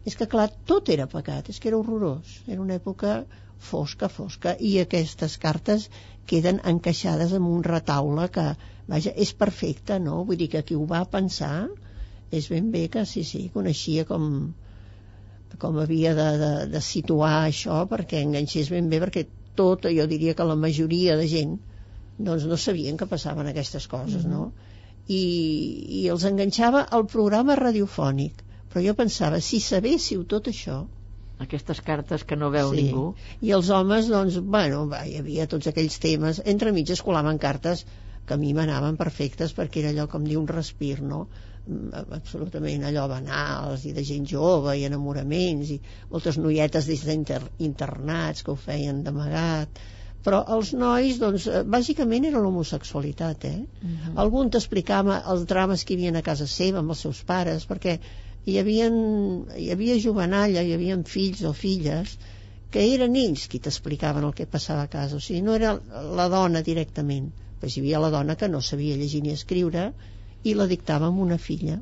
És 0.06 0.14
que, 0.18 0.28
clar, 0.30 0.48
tot 0.70 0.90
era 0.94 1.08
pecat, 1.10 1.50
és 1.50 1.58
que 1.60 1.70
era 1.72 1.80
horrorós. 1.80 2.40
Era 2.46 2.62
una 2.62 2.76
època 2.78 3.24
fosca, 3.70 4.08
fosca, 4.12 4.54
i 4.60 4.76
aquestes 4.82 5.36
cartes 5.42 5.88
queden 6.30 6.60
encaixades 6.72 7.32
en 7.36 7.46
un 7.48 7.64
retaule 7.66 8.28
que, 8.34 8.46
vaja, 8.90 9.12
és 9.26 9.32
perfecte, 9.34 9.98
no? 10.02 10.22
Vull 10.28 10.38
dir 10.42 10.50
que 10.52 10.62
qui 10.66 10.78
ho 10.78 10.86
va 10.90 11.02
pensar 11.10 11.68
és 12.30 12.48
ben 12.50 12.70
bé 12.70 12.86
que 12.92 13.04
sí, 13.06 13.22
sí, 13.24 13.46
coneixia 13.54 14.04
com, 14.06 14.30
com 15.62 15.78
havia 15.82 16.14
de, 16.18 16.28
de, 16.42 16.52
de 16.72 16.82
situar 16.82 17.34
això 17.44 17.84
perquè 17.90 18.22
enganxés 18.22 18.70
ben 18.74 18.90
bé, 18.90 19.00
perquè 19.02 19.26
tot, 19.58 19.86
jo 19.98 20.06
diria 20.10 20.34
que 20.36 20.46
la 20.46 20.58
majoria 20.58 21.16
de 21.16 21.28
gent 21.30 21.56
doncs 22.18 22.46
no 22.50 22.58
sabien 22.60 22.96
que 22.96 23.08
passaven 23.08 23.48
aquestes 23.50 23.86
coses, 23.92 24.24
no? 24.28 24.50
I, 25.06 25.22
i 26.00 26.06
els 26.10 26.24
enganxava 26.26 26.82
al 26.96 27.06
programa 27.06 27.54
radiofònic 27.58 28.42
però 28.72 28.84
jo 28.84 28.94
pensava, 28.98 29.40
si 29.40 29.60
sabéssiu 29.60 30.24
tot 30.24 30.52
això 30.52 30.84
Aquestes 31.44 31.82
cartes 31.84 32.22
que 32.24 32.36
no 32.40 32.48
veu 32.52 32.70
sí, 32.72 32.76
ningú. 32.80 33.06
i 33.44 33.50
els 33.52 33.68
homes 33.68 34.06
doncs, 34.08 34.38
bueno, 34.40 34.86
va, 34.88 35.02
hi 35.04 35.18
havia 35.20 35.44
tots 35.52 35.68
aquells 35.68 35.98
temes 36.00 36.40
entre 36.52 36.72
mig 36.72 36.92
es 36.94 37.02
colaven 37.04 37.40
cartes 37.42 37.84
que 38.26 38.34
a 38.34 38.40
mi 38.40 38.54
m'anaven 38.56 38.96
perfectes 38.96 39.52
perquè 39.58 39.82
era 39.82 39.92
allò 39.92 40.06
com 40.12 40.24
dir 40.24 40.38
un 40.40 40.48
respir 40.48 40.94
no? 41.02 41.26
Mm, 41.66 42.06
absolutament 42.16 42.86
allò 42.88 43.04
banals 43.12 43.84
i 43.84 43.92
de 43.92 44.06
gent 44.06 44.24
jove 44.32 44.78
i 44.80 44.86
enamoraments 44.88 45.74
i 45.76 45.78
moltes 46.14 46.40
noietes 46.40 46.88
des 46.88 47.04
d'internats 47.10 48.42
que 48.46 48.54
ho 48.54 48.58
feien 48.64 49.04
d'amagat 49.04 49.84
però 50.26 50.40
els 50.56 50.72
nois, 50.74 51.20
doncs, 51.22 51.44
eh, 51.46 51.60
bàsicament 51.62 52.24
era 52.26 52.40
l'homosexualitat, 52.42 53.44
eh? 53.46 53.60
Uh 53.62 53.90
-huh. 53.90 54.14
Algun 54.22 54.48
t'explicava 54.50 55.20
els 55.32 55.44
drames 55.46 55.84
que 55.84 55.94
hi 55.94 55.96
havia 55.98 56.18
a 56.18 56.28
casa 56.28 56.48
seva 56.50 56.80
amb 56.80 56.90
els 56.90 57.04
seus 57.06 57.22
pares, 57.22 57.68
perquè 57.68 58.00
hi 58.46 58.58
havia, 58.60 58.88
hi 59.58 59.70
havia 59.74 59.98
jovenalla, 60.02 60.62
hi 60.62 60.74
havia 60.76 60.98
fills 61.12 61.42
o 61.48 61.52
filles 61.56 62.16
que 62.70 62.84
eren 62.94 63.16
ells 63.18 63.46
qui 63.50 63.58
t'explicaven 63.62 64.26
el 64.28 64.34
que 64.38 64.46
passava 64.50 64.84
a 64.86 64.92
casa, 64.92 65.18
o 65.18 65.24
sigui, 65.24 65.42
no 65.46 65.56
era 65.58 65.74
la 66.20 66.28
dona 66.32 66.62
directament, 66.66 67.32
però 67.60 67.72
hi 67.72 67.82
havia 67.82 68.02
la 68.04 68.12
dona 68.14 68.36
que 68.38 68.50
no 68.52 68.62
sabia 68.62 68.98
llegir 69.00 69.22
ni 69.24 69.34
escriure 69.34 69.90
i 70.44 70.54
la 70.54 70.68
dictava 70.70 71.10
amb 71.10 71.22
una 71.26 71.38
filla, 71.42 71.80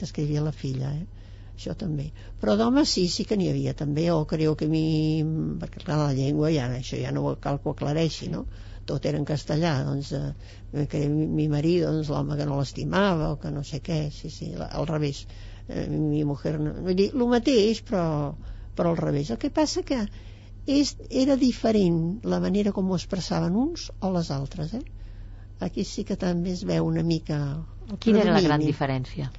t'escrivia 0.00 0.44
la 0.44 0.52
filla, 0.52 0.92
eh? 0.92 1.22
això 1.56 1.76
també. 1.78 2.08
Però 2.40 2.56
d'homes 2.58 2.90
sí, 2.96 3.06
sí 3.08 3.24
que 3.28 3.38
n'hi 3.38 3.48
havia 3.52 3.74
també, 3.78 4.08
o 4.10 4.24
creu 4.28 4.56
que 4.58 4.66
a 4.68 4.72
mi, 4.72 4.84
perquè 5.62 5.84
clar, 5.84 5.98
la 6.00 6.16
llengua 6.16 6.50
ja, 6.52 6.66
això 6.80 6.98
ja 7.00 7.12
no 7.14 7.36
cal 7.40 7.60
que 7.62 7.70
ho 7.70 7.76
aclareixi, 7.76 8.28
no? 8.32 8.46
Tot 8.88 9.06
era 9.06 9.20
en 9.20 9.24
castellà, 9.28 9.76
doncs, 9.86 10.10
eh, 10.18 10.86
que 10.90 11.04
mi, 11.08 11.28
mi 11.38 11.46
marit, 11.52 11.84
doncs, 11.86 12.10
l'home 12.10 12.36
que 12.40 12.48
no 12.48 12.58
l'estimava, 12.58 13.30
o 13.32 13.38
que 13.42 13.52
no 13.54 13.62
sé 13.68 13.78
què, 13.84 14.02
sí, 14.10 14.30
sí, 14.34 14.50
al 14.58 14.88
revés. 14.90 15.22
Eh, 15.68 15.86
mi 15.88 16.24
mujer, 16.24 16.58
no, 16.60 16.74
vull 16.84 16.98
dir, 16.98 17.10
el 17.14 17.26
mateix, 17.30 17.82
però, 17.88 18.04
però 18.76 18.92
al 18.92 19.00
revés. 19.00 19.30
El 19.30 19.40
que 19.42 19.52
passa 19.54 19.84
que 19.86 20.00
és, 20.66 20.96
era 21.10 21.36
diferent 21.38 22.02
la 22.34 22.40
manera 22.42 22.72
com 22.72 22.90
ho 22.90 22.98
expressaven 22.98 23.56
uns 23.58 23.90
o 24.00 24.12
les 24.16 24.30
altres, 24.34 24.74
eh? 24.74 24.82
Aquí 25.62 25.84
sí 25.86 26.02
que 26.04 26.18
també 26.18 26.52
es 26.56 26.64
veu 26.66 26.86
una 26.86 27.04
mica... 27.06 27.38
Quina 28.02 28.22
era 28.24 28.34
la 28.34 28.42
gran 28.42 28.62
diferència? 28.64 29.30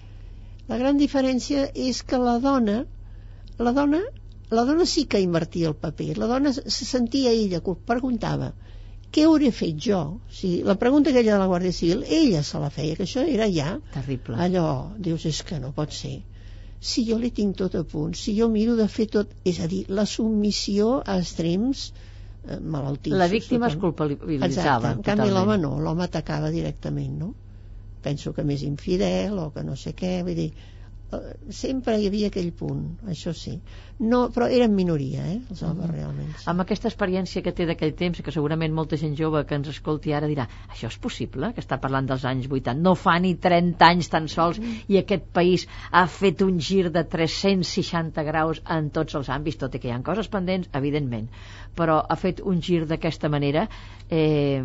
La 0.70 0.78
gran 0.80 1.00
diferència 1.00 1.66
és 1.76 2.04
que 2.08 2.20
la 2.20 2.38
dona, 2.44 2.84
la 3.60 3.74
dona, 3.76 4.00
la 4.54 4.64
dona 4.70 4.86
sí 4.88 5.04
que 5.12 5.20
invertia 5.20 5.68
el 5.72 5.76
paper. 5.76 6.14
La 6.22 6.30
dona 6.32 6.54
se 6.54 6.86
sentia 6.88 7.34
ella, 7.36 7.60
que 7.66 7.76
preguntava 7.92 8.54
què 9.14 9.26
hauré 9.30 9.52
fet 9.54 9.78
jo? 9.86 10.00
O 10.18 10.34
sigui, 10.34 10.64
la 10.68 10.76
pregunta 10.82 11.12
aquella 11.12 11.36
de 11.36 11.42
la 11.42 11.50
Guàrdia 11.52 11.76
Civil, 11.76 12.04
ella 12.20 12.42
se 12.44 12.62
la 12.62 12.70
feia, 12.74 12.96
que 12.98 13.06
això 13.06 13.26
era 13.30 13.48
ja 13.54 13.76
Terrible. 13.94 14.38
allò, 14.46 14.68
dius, 15.08 15.28
és 15.30 15.42
que 15.46 15.60
no 15.62 15.74
pot 15.76 15.94
ser. 15.94 16.16
Si 16.84 17.06
jo 17.08 17.20
li 17.22 17.30
tinc 17.32 17.56
tot 17.60 17.78
a 17.80 17.84
punt, 17.88 18.16
si 18.20 18.34
jo 18.40 18.50
miro 18.52 18.76
de 18.80 18.88
fer 18.92 19.06
tot, 19.14 19.30
és 19.48 19.62
a 19.64 19.70
dir, 19.72 19.86
la 19.88 20.08
submissió 20.10 20.98
a 21.06 21.20
extrems 21.22 21.86
eh, 21.94 22.58
malaltissos. 22.60 23.20
La 23.22 23.30
víctima 23.32 23.70
es 23.70 23.78
culpabilitzava. 23.80 24.50
Exacte, 24.50 24.92
en 24.98 25.06
canvi 25.06 25.30
l'home 25.32 25.60
no, 25.62 25.78
l'home 25.80 26.04
atacava 26.10 26.52
directament, 26.52 27.16
no? 27.22 27.34
Penso 28.04 28.34
que 28.36 28.44
més 28.44 28.66
infidel 28.68 29.38
o 29.40 29.52
que 29.56 29.64
no 29.64 29.78
sé 29.80 29.94
què, 29.96 30.18
vull 30.28 30.36
dir, 30.36 30.50
sempre 31.54 31.96
hi 32.00 32.08
havia 32.10 32.30
aquell 32.32 32.52
punt, 32.58 32.84
això 33.10 33.34
sí. 33.38 33.54
No, 34.04 34.20
però 34.34 34.48
eren 34.52 34.74
minoria, 34.76 35.24
eh, 35.30 35.38
els 35.54 35.62
homes, 35.64 35.90
realment. 35.92 36.32
Sí. 36.40 36.48
Amb 36.52 36.64
aquesta 36.64 36.90
experiència 36.90 37.44
que 37.46 37.54
té 37.56 37.68
d'aquell 37.70 37.94
temps, 38.00 38.22
que 38.26 38.34
segurament 38.36 38.74
molta 38.74 38.98
gent 39.00 39.14
jove 39.20 39.44
que 39.48 39.56
ens 39.60 39.70
escolti 39.72 40.16
ara 40.18 40.30
dirà 40.32 40.48
això 40.68 40.90
és 40.90 40.98
possible, 41.06 41.52
que 41.54 41.64
està 41.64 41.78
parlant 41.84 42.10
dels 42.10 42.26
anys 42.30 42.50
80, 42.50 42.82
no 42.88 42.96
fa 43.00 43.16
ni 43.24 43.36
30 43.48 43.90
anys 43.90 44.12
tan 44.14 44.28
sols 44.34 44.60
i 44.64 45.00
aquest 45.00 45.30
país 45.38 45.68
ha 45.92 46.06
fet 46.10 46.42
un 46.46 46.60
gir 46.60 46.90
de 46.92 47.06
360 47.16 48.28
graus 48.32 48.64
en 48.78 48.90
tots 48.98 49.20
els 49.20 49.30
àmbits, 49.30 49.62
tot 49.62 49.78
i 49.78 49.84
que 49.84 49.92
hi 49.92 49.96
ha 49.96 50.02
coses 50.04 50.32
pendents, 50.34 50.72
evidentment, 50.74 51.30
però 51.78 52.02
ha 52.02 52.20
fet 52.20 52.42
un 52.44 52.62
gir 52.62 52.84
d'aquesta 52.90 53.30
manera 53.30 53.68
eh, 54.10 54.62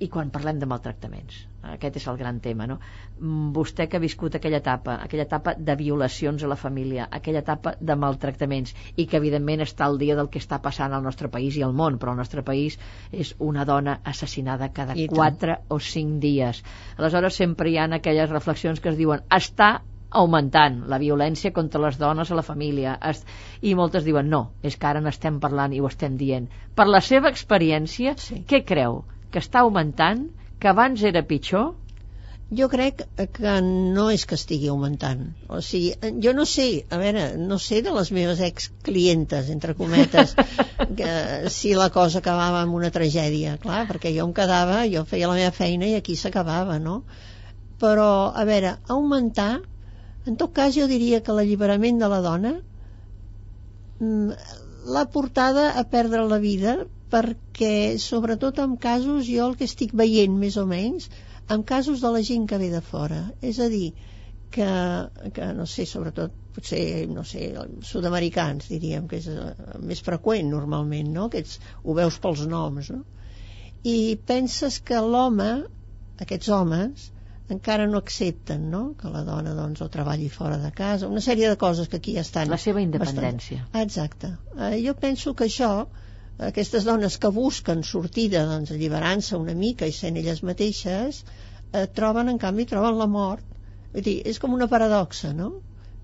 i 0.00 0.08
quan 0.08 0.30
parlem 0.32 0.62
de 0.62 0.70
maltractaments 0.70 1.49
aquest 1.62 1.96
és 2.00 2.06
el 2.08 2.16
gran 2.20 2.40
tema 2.40 2.66
no? 2.66 2.78
Mm, 3.18 3.50
vostè 3.56 3.86
que 3.88 3.98
ha 3.98 4.02
viscut 4.02 4.36
aquella 4.36 4.60
etapa 4.62 4.96
aquella 5.04 5.26
etapa 5.28 5.54
de 5.58 5.76
violacions 5.76 6.42
a 6.44 6.48
la 6.48 6.56
família 6.56 7.08
aquella 7.10 7.42
etapa 7.44 7.74
de 7.80 7.96
maltractaments 7.96 8.74
i 8.96 9.06
que 9.06 9.18
evidentment 9.20 9.64
està 9.66 9.86
al 9.86 9.98
dia 10.00 10.16
del 10.16 10.30
que 10.32 10.40
està 10.40 10.60
passant 10.62 10.92
al 10.92 11.04
nostre 11.04 11.28
país 11.28 11.56
i 11.56 11.62
al 11.66 11.74
món, 11.76 11.98
però 11.98 12.14
al 12.14 12.20
nostre 12.22 12.42
país 12.42 12.78
és 13.12 13.34
una 13.38 13.64
dona 13.64 14.00
assassinada 14.04 14.70
cada 14.72 14.96
I 14.96 15.06
tant. 15.08 15.16
4 15.16 15.58
o 15.68 15.78
5 15.78 16.18
dies 16.20 16.64
aleshores 16.96 17.36
sempre 17.36 17.70
hi 17.70 17.78
ha 17.78 17.88
aquelles 18.00 18.30
reflexions 18.30 18.80
que 18.80 18.90
es 18.94 18.96
diuen 18.96 19.24
està 19.30 19.80
augmentant 20.10 20.82
la 20.90 20.98
violència 20.98 21.52
contra 21.54 21.80
les 21.84 21.98
dones 21.98 22.30
a 22.30 22.34
la 22.38 22.42
família 22.42 22.96
i 23.62 23.74
moltes 23.78 24.04
diuen 24.04 24.28
no, 24.30 24.40
és 24.62 24.76
que 24.76 24.88
ara 24.88 25.02
n'estem 25.04 25.38
parlant 25.44 25.72
i 25.72 25.80
ho 25.80 25.86
estem 25.86 26.16
dient 26.16 26.48
per 26.74 26.88
la 26.88 27.00
seva 27.00 27.30
experiència, 27.30 28.16
Sí. 28.16 28.44
què 28.48 28.64
creu? 28.64 29.04
que 29.30 29.38
està 29.38 29.60
augmentant, 29.60 30.24
que 30.60 30.68
abans 30.68 31.02
era 31.08 31.22
pitjor? 31.26 31.72
Jo 32.50 32.66
crec 32.66 33.04
que 33.36 33.52
no 33.62 34.08
és 34.10 34.24
que 34.26 34.34
estigui 34.34 34.68
augmentant. 34.72 35.20
O 35.48 35.60
sigui, 35.62 35.92
jo 36.24 36.32
no 36.34 36.44
sé, 36.52 36.66
a 36.90 36.98
veure, 36.98 37.28
no 37.38 37.60
sé 37.62 37.78
de 37.86 37.92
les 37.94 38.10
meves 38.16 38.42
ex-clientes, 38.42 39.52
entre 39.54 39.76
cometes, 39.78 40.34
que 40.98 41.12
si 41.54 41.76
la 41.78 41.88
cosa 41.94 42.18
acabava 42.18 42.64
amb 42.64 42.74
una 42.74 42.90
tragèdia, 42.90 43.54
clar, 43.62 43.84
perquè 43.90 44.10
jo 44.16 44.26
em 44.26 44.34
quedava, 44.34 44.82
jo 44.90 45.04
feia 45.06 45.30
la 45.30 45.38
meva 45.38 45.54
feina 45.54 45.86
i 45.86 45.94
aquí 45.98 46.18
s'acabava, 46.18 46.80
no? 46.82 47.04
Però, 47.80 48.10
a 48.34 48.44
veure, 48.48 48.74
augmentar, 48.90 49.52
en 50.26 50.36
tot 50.36 50.52
cas 50.56 50.74
jo 50.74 50.90
diria 50.90 51.22
que 51.22 51.36
l'alliberament 51.36 52.02
de 52.02 52.10
la 52.10 52.20
dona 52.24 52.56
mm, 54.02 54.58
l'ha 54.90 55.06
portada 55.14 55.70
a 55.78 55.86
perdre 55.94 56.26
la 56.26 56.42
vida 56.42 56.80
perquè 57.10 57.98
sobretot 58.02 58.60
en 58.64 58.76
casos 58.80 59.26
jo 59.28 59.50
el 59.50 59.58
que 59.58 59.68
estic 59.70 59.92
veient 59.96 60.36
més 60.44 60.56
o 60.60 60.66
menys 60.70 61.10
en 61.50 61.64
casos 61.66 62.02
de 62.04 62.12
la 62.14 62.22
gent 62.26 62.46
que 62.50 62.58
ve 62.62 62.70
de 62.72 62.82
fora 62.84 63.24
és 63.42 63.58
a 63.58 63.68
dir, 63.72 63.90
que, 64.50 64.70
que 65.34 65.52
no 65.54 65.66
sé, 65.66 65.86
sobretot 65.86 66.34
potser, 66.54 67.06
no 67.10 67.24
sé, 67.26 67.52
sud-americans 67.86 68.70
diríem 68.72 69.06
que 69.10 69.20
és 69.22 69.28
eh, 69.30 69.54
més 69.86 70.02
freqüent 70.06 70.50
normalment, 70.50 71.10
no? 71.14 71.28
Que 71.30 71.44
ets, 71.44 71.58
ho 71.84 71.94
veus 71.94 72.18
pels 72.22 72.42
noms, 72.50 72.90
no? 72.94 73.04
I 73.86 74.18
penses 74.26 74.80
que 74.84 74.98
l'home, 75.00 75.50
aquests 76.20 76.50
homes, 76.52 77.06
encara 77.50 77.86
no 77.90 77.98
accepten 77.98 78.68
no? 78.70 78.82
que 78.98 79.10
la 79.10 79.22
dona 79.26 79.54
doncs, 79.56 79.80
o 79.82 79.88
treballi 79.90 80.28
fora 80.30 80.58
de 80.62 80.70
casa, 80.70 81.08
una 81.08 81.22
sèrie 81.24 81.48
de 81.50 81.56
coses 81.58 81.88
que 81.88 81.98
aquí 81.98 82.16
estan... 82.20 82.50
La 82.52 82.60
seva 82.60 82.82
independència. 82.82 83.64
Bastant... 83.64 83.82
Exacte. 83.82 84.34
Eh, 84.58 84.76
jo 84.84 84.94
penso 85.00 85.34
que 85.34 85.48
això, 85.48 85.70
aquestes 86.48 86.86
dones 86.88 87.18
que 87.22 87.30
busquen 87.36 87.82
sortida, 87.84 88.44
doncs, 88.48 88.72
alliberant-se 88.74 89.36
una 89.36 89.54
mica 89.58 89.88
i 89.88 89.94
sent 89.96 90.16
elles 90.20 90.42
mateixes, 90.50 91.24
eh, 91.72 91.86
troben, 91.98 92.30
en 92.32 92.38
canvi, 92.44 92.66
troben 92.70 92.96
la 93.00 93.08
mort. 93.10 93.44
Vull 93.92 94.06
dir, 94.06 94.16
és 94.32 94.38
com 94.42 94.54
una 94.56 94.70
paradoxa, 94.70 95.34
no? 95.36 95.50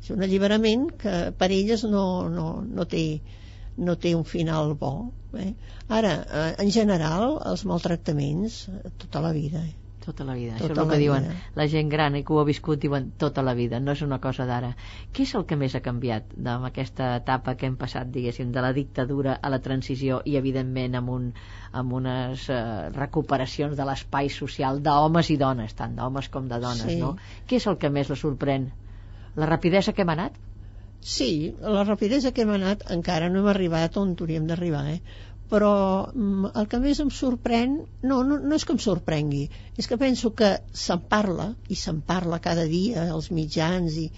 És 0.02 0.10
un 0.14 0.22
alliberament 0.26 0.90
que 1.00 1.14
per 1.38 1.50
elles 1.54 1.86
no, 1.88 2.04
no, 2.32 2.46
no, 2.66 2.84
té, 2.90 3.06
no 3.88 3.96
té 4.02 4.14
un 4.18 4.26
final 4.28 4.74
bo. 4.82 4.92
Eh? 5.36 5.52
Ara, 6.00 6.12
eh, 6.42 6.52
en 6.66 6.70
general, 6.74 7.40
els 7.52 7.64
maltractaments, 7.70 8.60
eh, 8.72 8.94
tota 9.04 9.24
la 9.24 9.32
vida, 9.36 9.62
eh? 9.62 9.85
Tota 10.06 10.24
la 10.24 10.34
vida. 10.38 10.52
Tota 10.54 10.64
Això 10.68 10.72
és 10.76 10.78
el 10.84 10.90
que 10.92 10.98
diuen 11.00 11.24
vida. 11.26 11.36
la 11.58 11.66
gent 11.72 11.88
gran 11.90 12.14
i 12.14 12.22
que 12.24 12.32
ho 12.32 12.38
ha 12.38 12.44
viscut, 12.46 12.78
diuen 12.82 13.08
tota 13.18 13.42
la 13.42 13.54
vida, 13.58 13.80
no 13.82 13.92
és 13.96 14.02
una 14.06 14.20
cosa 14.22 14.46
d'ara. 14.46 14.70
Què 15.12 15.24
és 15.26 15.34
el 15.34 15.44
que 15.50 15.56
més 15.58 15.74
ha 15.74 15.82
canviat 15.82 16.36
amb 16.38 16.68
aquesta 16.68 17.08
etapa 17.18 17.56
que 17.58 17.66
hem 17.66 17.74
passat, 17.80 18.06
diguéssim, 18.14 18.52
de 18.54 18.62
la 18.62 18.72
dictadura 18.76 19.34
a 19.42 19.50
la 19.50 19.58
transició 19.64 20.20
i, 20.24 20.36
evidentment, 20.38 20.94
amb, 21.00 21.10
un, 21.10 21.26
amb 21.72 21.92
unes 21.98 22.46
eh, 22.48 22.62
recuperacions 22.94 23.76
de 23.76 23.84
l'espai 23.90 24.30
social 24.30 24.78
d'homes 24.80 25.30
i 25.34 25.36
dones, 25.42 25.74
tant 25.74 25.96
d'homes 25.98 26.28
com 26.28 26.46
de 26.48 26.60
dones, 26.62 26.86
Sí. 26.86 27.00
no? 27.02 27.16
Què 27.48 27.56
és 27.58 27.66
el 27.66 27.76
que 27.82 27.90
més 27.90 28.08
la 28.08 28.16
sorprèn? 28.16 28.70
La 29.36 29.46
rapidesa 29.50 29.92
que 29.92 30.02
hem 30.06 30.14
anat? 30.14 30.38
Sí, 31.00 31.54
la 31.60 31.82
rapidesa 31.84 32.32
que 32.32 32.42
hem 32.46 32.50
anat 32.54 32.86
encara 32.90 33.28
no 33.28 33.40
hem 33.42 33.46
arribat 33.52 33.96
on 34.00 34.14
hauríem 34.18 34.46
d'arribar, 34.48 34.86
eh? 34.94 35.00
Però 35.52 35.72
mm, 36.12 36.52
el 36.60 36.70
que 36.70 36.80
més 36.82 37.00
em 37.02 37.10
sorprèn 37.18 37.76
no, 38.02 38.22
no, 38.28 38.38
no 38.38 38.56
és 38.56 38.64
que 38.66 38.74
em 38.74 38.80
sorprengui 38.82 39.44
és 39.78 39.86
que 39.90 40.00
penso 40.00 40.32
que 40.38 40.50
se'n 40.84 41.04
parla 41.12 41.52
i 41.68 41.78
se'n 41.82 42.00
parla 42.08 42.42
cada 42.46 42.66
dia 42.70 43.06
als 43.12 43.30
mitjans 43.34 44.00
i, 44.02 44.08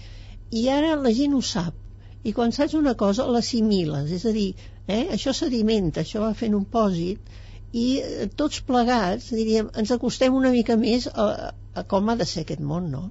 i 0.61 0.65
ara 0.73 0.95
la 1.03 1.13
gent 1.19 1.35
ho 1.37 1.43
sap 1.45 1.77
i 2.23 2.33
quan 2.35 2.51
saps 2.55 2.75
una 2.79 2.95
cosa 2.99 3.27
l'assimiles 3.29 4.09
és 4.15 4.25
a 4.25 4.33
dir, 4.35 4.49
eh, 4.87 5.05
això 5.15 5.35
sedimenta 5.35 6.03
això 6.03 6.25
va 6.25 6.33
fent 6.41 6.57
un 6.57 6.65
pòsit 6.65 7.29
i 7.71 7.85
eh, 8.01 8.27
tots 8.35 8.63
plegats, 8.65 9.29
diríem, 9.35 9.69
ens 9.77 9.93
acostem 9.93 10.35
una 10.35 10.51
mica 10.55 10.77
més 10.77 11.07
a, 11.13 11.53
a 11.77 11.85
com 11.93 12.09
ha 12.09 12.17
de 12.17 12.25
ser 12.25 12.43
aquest 12.45 12.63
món, 12.65 12.89
no? 12.91 13.03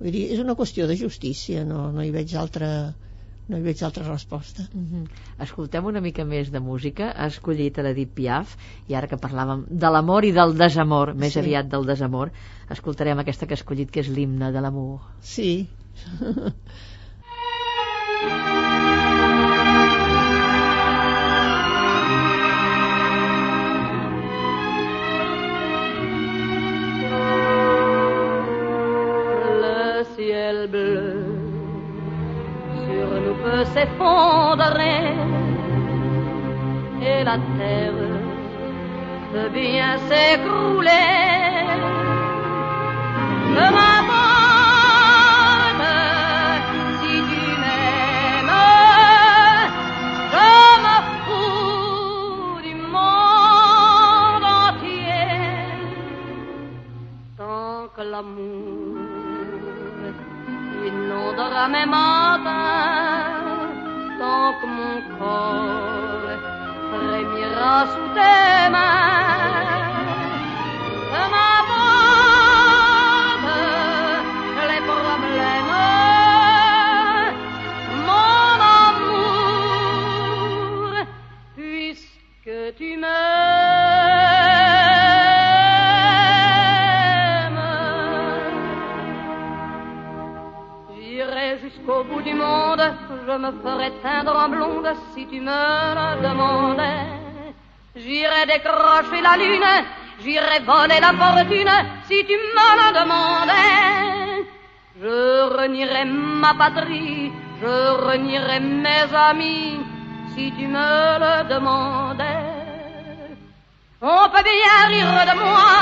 Vull 0.00 0.10
dir, 0.10 0.24
és 0.34 0.42
una 0.42 0.56
qüestió 0.58 0.88
de 0.90 0.98
justícia, 0.98 1.62
no, 1.68 1.84
no 1.94 2.02
hi 2.02 2.10
veig 2.14 2.34
altra 2.38 2.70
no 3.48 3.58
hi 3.58 3.62
veig 3.62 3.82
altra 3.82 4.04
resposta. 4.06 4.62
Mm 4.72 4.86
-hmm. 4.86 5.08
Escoltem 5.46 5.84
una 5.84 6.00
mica 6.00 6.24
més 6.24 6.50
de 6.50 6.60
música. 6.60 7.12
Ha 7.16 7.26
escollit 7.26 7.78
a 7.78 7.82
l'Edith 7.82 8.14
Piaf, 8.14 8.56
i 8.88 8.94
ara 8.94 9.06
que 9.06 9.16
parlàvem 9.16 9.64
de 9.68 9.90
l'amor 9.90 10.24
i 10.24 10.32
del 10.32 10.56
desamor, 10.56 11.14
més 11.14 11.32
Sí. 11.32 11.38
aviat 11.38 11.68
del 11.68 11.86
desamor, 11.86 12.32
escoltarem 12.70 13.18
aquesta 13.18 13.46
que 13.46 13.54
ha 13.54 13.60
escollit, 13.60 13.90
que 13.90 14.00
és 14.00 14.08
l'himne 14.08 14.52
de 14.52 14.60
l'amor. 14.60 15.00
Sí. 15.20 15.68
s'effondrer. 33.72 35.04
Et 37.10 37.20
la 37.24 37.36
terre 37.58 38.02
peut 39.32 39.50
bien 39.60 39.92
s'écrouler. 40.08 41.10
Je 43.54 43.66
m'abonne 43.76 44.28
si 47.00 47.14
tu 47.30 47.44
m'aimes, 47.62 48.56
je 50.34 50.50
me 50.84 50.96
fous 51.24 52.60
du 52.66 52.74
monde 52.94 54.46
entier. 54.62 55.32
Tant 57.36 57.80
que 57.94 58.02
l'amour 58.12 58.96
inondera 60.88 61.64
mes 61.74 61.86
matins, 61.86 62.61
que 64.60 64.66
mon 64.66 64.96
corps 65.18 66.38
frémira 66.90 67.86
sous 67.86 68.08
tes 68.14 68.68
mains. 68.70 69.90
Je 71.12 71.22
m'abonne 71.32 72.30
les 74.70 74.82
problèmes, 74.90 75.76
mon 78.08 78.56
amour, 78.88 79.86
puisque 81.56 82.56
tu 82.76 82.88
m'aimes. 82.96 83.12
J'irai 90.94 91.50
jusqu'au 91.62 92.00
bout 92.04 92.22
du 92.22 92.34
monde, 92.34 92.84
je 93.26 93.38
me 93.38 93.52
ferai 93.62 93.90
teindre 94.02 94.34
en 94.36 94.48
blonde 94.48 94.92
si 95.14 95.26
tu 95.26 95.40
me 95.40 95.62
le 95.98 96.22
demandais. 96.26 97.06
J'irai 97.94 98.46
décrocher 98.46 99.20
la 99.22 99.36
lune, 99.36 99.74
j'irai 100.22 100.58
voler 100.60 101.00
la 101.00 101.12
fortune 101.20 101.76
si 102.08 102.24
tu 102.28 102.36
me 102.56 102.68
le 102.78 102.88
demandais. 103.00 104.46
Je 105.00 105.16
renierai 105.56 106.04
ma 106.04 106.54
patrie, 106.54 107.32
je 107.60 107.74
renierai 108.06 108.60
mes 108.60 109.08
amis 109.14 109.80
si 110.34 110.52
tu 110.56 110.66
me 110.66 111.18
le 111.22 111.34
demandais. 111.48 112.50
On 114.00 114.28
peut 114.32 114.42
bien 114.42 114.78
rire 114.88 115.26
de 115.30 115.34
moi, 115.38 115.74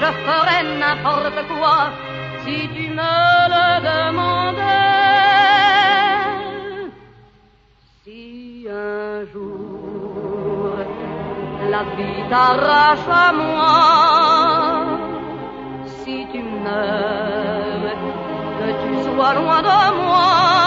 je 0.00 0.08
ferai 0.24 0.58
n'importe 0.80 1.40
quoi 1.48 1.90
si 2.44 2.68
tu 2.74 2.88
me 2.88 3.12
le 3.52 3.66
demandais. 3.90 4.45
Un 8.68 9.24
jour 9.32 10.74
la 11.70 11.82
vie 11.96 12.28
t'arrache 12.28 13.08
à 13.08 13.32
moi, 13.32 14.84
si 15.86 16.26
tu 16.32 16.42
meurs, 16.42 17.96
que 18.58 18.68
tu 18.82 18.92
sois 19.04 19.34
loin 19.34 19.62
de 19.62 19.94
moi. 20.02 20.65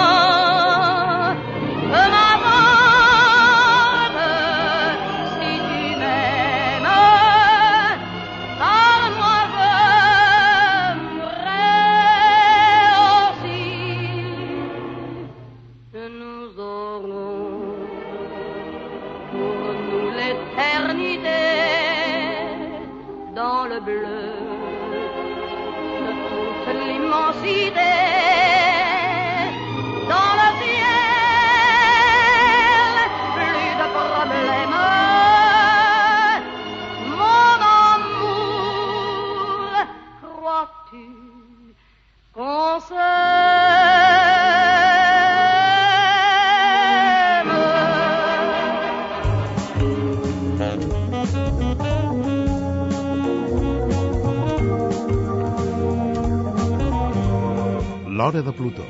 L'hora 58.40 58.52
de 58.52 58.58
Plutó. 58.58 58.84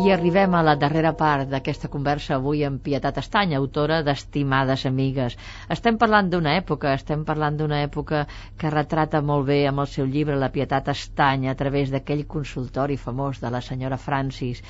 I 0.00 0.10
arribem 0.10 0.54
a 0.54 0.62
la 0.64 0.74
darrera 0.80 1.12
part 1.12 1.50
d'aquesta 1.50 1.90
conversa 1.92 2.36
avui 2.36 2.62
amb 2.64 2.80
Pietat 2.82 3.18
Estany, 3.20 3.52
autora 3.54 4.00
d'Estimades 4.02 4.86
Amigues. 4.88 5.36
Estem 5.76 5.98
parlant 6.00 6.30
d'una 6.32 6.54
època, 6.56 6.94
estem 6.96 7.26
parlant 7.28 7.58
d'una 7.60 7.82
època 7.84 8.24
que 8.58 8.72
retrata 8.72 9.20
molt 9.20 9.46
bé 9.50 9.60
amb 9.68 9.84
el 9.84 9.90
seu 9.94 10.08
llibre 10.08 10.40
La 10.40 10.50
Pietat 10.54 10.88
Estany 10.94 11.50
a 11.50 11.54
través 11.54 11.92
d'aquell 11.92 12.24
consultori 12.26 12.96
famós 12.96 13.44
de 13.44 13.52
la 13.52 13.60
senyora 13.60 14.00
Francis 14.00 14.64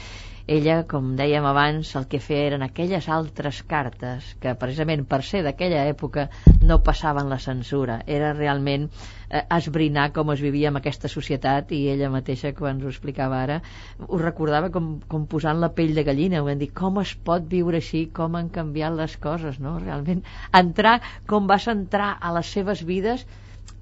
ella, 0.47 0.83
com 0.89 1.15
dèiem 1.19 1.45
abans, 1.47 1.93
el 1.99 2.07
que 2.11 2.21
feia 2.23 2.51
eren 2.51 2.65
aquelles 2.67 3.09
altres 3.09 3.61
cartes 3.69 4.35
que 4.43 4.55
precisament 4.59 5.05
per 5.09 5.21
ser 5.27 5.43
d'aquella 5.47 5.85
època 5.91 6.29
no 6.63 6.81
passaven 6.87 7.29
la 7.33 7.39
censura. 7.39 8.01
Era 8.07 8.33
realment 8.33 8.89
eh, 9.29 9.43
esbrinar 9.57 10.11
com 10.17 10.33
es 10.35 10.43
vivia 10.45 10.71
en 10.73 10.81
aquesta 10.81 11.11
societat 11.13 11.75
i 11.77 11.83
ella 11.93 12.11
mateixa, 12.13 12.55
quan 12.57 12.79
ens 12.79 12.87
ho 12.87 12.95
explicava 12.95 13.43
ara, 13.43 13.61
ho 14.07 14.23
recordava 14.23 14.73
com, 14.75 14.97
com 15.09 15.27
posant 15.31 15.61
la 15.63 15.73
pell 15.77 15.95
de 15.95 16.07
gallina, 16.07 16.43
ho 16.43 16.57
dir, 16.61 16.73
com 16.83 17.01
es 17.03 17.15
pot 17.15 17.47
viure 17.51 17.83
així, 17.83 18.07
com 18.15 18.37
han 18.37 18.51
canviat 18.55 18.97
les 18.97 19.17
coses, 19.21 19.61
no? 19.61 19.79
Realment, 19.79 20.25
entrar 20.65 20.99
com 21.27 21.47
vas 21.47 21.69
entrar 21.71 22.17
a 22.21 22.35
les 22.37 22.51
seves 22.57 22.83
vides 22.87 23.27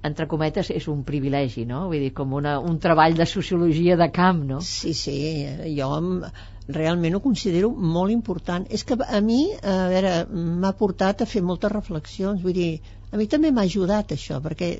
entre 0.07 0.27
cometes, 0.31 0.69
és 0.71 0.87
un 0.87 1.01
privilegi, 1.07 1.65
no? 1.67 1.87
Vull 1.91 2.05
dir, 2.05 2.13
com 2.15 2.33
una, 2.37 2.57
un 2.63 2.77
treball 2.79 3.17
de 3.17 3.25
sociologia 3.27 3.97
de 3.99 4.07
camp, 4.15 4.45
no? 4.47 4.61
Sí, 4.63 4.93
sí, 4.95 5.17
jo 5.75 5.89
amb, 5.97 6.29
realment 6.69 7.17
ho 7.17 7.21
considero 7.23 7.71
molt 7.97 8.13
important. 8.13 8.67
És 8.69 8.85
que 8.87 8.95
a 8.95 9.19
mi, 9.25 9.41
a 9.59 9.75
veure, 9.91 10.13
m'ha 10.31 10.71
portat 10.79 11.23
a 11.23 11.27
fer 11.27 11.43
moltes 11.43 11.73
reflexions, 11.73 12.41
vull 12.45 12.55
dir, 12.55 12.71
a 13.11 13.19
mi 13.19 13.27
també 13.27 13.51
m'ha 13.51 13.65
ajudat 13.67 14.13
això, 14.15 14.39
perquè 14.45 14.71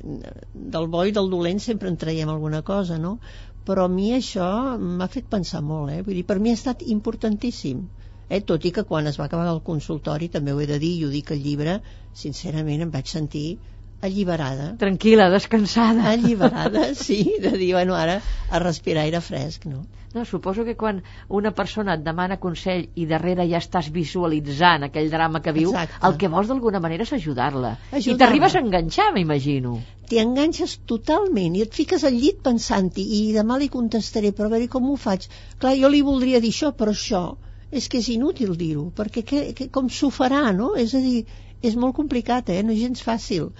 del 0.74 0.88
bo 0.88 1.04
i 1.04 1.12
del 1.16 1.30
dolent 1.32 1.60
sempre 1.60 1.90
en 1.90 1.98
traiem 2.00 2.30
alguna 2.30 2.62
cosa, 2.62 2.98
no? 2.98 3.18
Però 3.66 3.84
a 3.84 3.92
mi 3.92 4.12
això 4.16 4.46
m'ha 4.80 5.08
fet 5.12 5.26
pensar 5.28 5.60
molt, 5.60 5.92
eh? 5.92 6.04
Vull 6.06 6.20
dir, 6.22 6.26
per 6.28 6.38
mi 6.40 6.54
ha 6.54 6.60
estat 6.60 6.86
importantíssim. 6.96 7.88
Eh? 8.30 8.40
Tot 8.46 8.64
i 8.64 8.70
que 8.70 8.86
quan 8.86 9.10
es 9.10 9.18
va 9.18 9.26
acabar 9.26 9.50
el 9.50 9.60
consultori, 9.66 10.30
també 10.30 10.54
ho 10.54 10.60
he 10.62 10.68
de 10.70 10.78
dir, 10.78 10.94
i 10.96 11.04
ho 11.04 11.10
dic 11.12 11.34
al 11.34 11.42
llibre, 11.42 11.80
sincerament 12.14 12.86
em 12.86 12.94
vaig 12.94 13.10
sentir 13.10 13.58
alliberada. 14.00 14.74
Tranquil·la, 14.80 15.30
descansada. 15.32 16.10
Alliberada, 16.12 16.94
sí, 17.06 17.36
de 17.40 17.52
dir, 17.56 17.72
bueno, 17.74 17.96
ara 17.96 18.20
a 18.50 18.58
respirar 18.58 19.04
aire 19.06 19.20
fresc, 19.20 19.66
no? 19.66 19.86
No, 20.12 20.24
suposo 20.24 20.64
que 20.64 20.74
quan 20.74 21.04
una 21.28 21.52
persona 21.54 21.94
et 21.94 22.00
demana 22.02 22.40
consell 22.42 22.88
i 22.98 23.04
darrere 23.06 23.44
ja 23.46 23.60
estàs 23.62 23.92
visualitzant 23.94 24.88
aquell 24.88 25.10
drama 25.12 25.38
que 25.44 25.54
viu, 25.54 25.70
Exacte. 25.70 26.00
el 26.08 26.16
que 26.18 26.30
vols 26.32 26.50
d'alguna 26.50 26.80
manera 26.82 27.06
és 27.06 27.12
ajudar-la. 27.14 27.76
Ajudar 27.92 28.16
I 28.16 28.18
t'arribes 28.24 28.56
a 28.56 28.62
enganxar, 28.64 29.12
m'imagino. 29.14 29.76
T'hi 30.10 30.18
enganxes 30.18 30.80
totalment 30.90 31.54
i 31.54 31.62
et 31.62 31.78
fiques 31.78 32.02
al 32.02 32.18
llit 32.18 32.40
pensant-hi 32.42 33.04
i 33.20 33.20
demà 33.36 33.60
li 33.62 33.70
contestaré, 33.70 34.32
però 34.34 34.50
a 34.50 34.54
veure 34.56 34.66
com 34.72 34.90
ho 34.90 34.96
faig. 34.98 35.28
Clar, 35.62 35.76
jo 35.78 35.92
li 35.94 36.02
voldria 36.02 36.42
dir 36.42 36.50
això, 36.56 36.72
però 36.74 36.96
això 36.96 37.22
és 37.70 37.86
que 37.86 38.00
és 38.02 38.08
inútil 38.10 38.56
dir-ho, 38.58 38.88
perquè 38.96 39.22
que, 39.22 39.40
que, 39.54 39.68
com 39.70 39.86
s'ho 39.94 40.10
farà, 40.10 40.42
no? 40.56 40.72
És 40.74 40.96
a 40.98 41.02
dir, 41.04 41.22
és 41.62 41.76
molt 41.76 41.96
complicat, 41.96 42.48
eh? 42.48 42.62
no 42.64 42.72
és 42.72 42.80
gens 42.80 43.02
fàcil. 43.04 43.50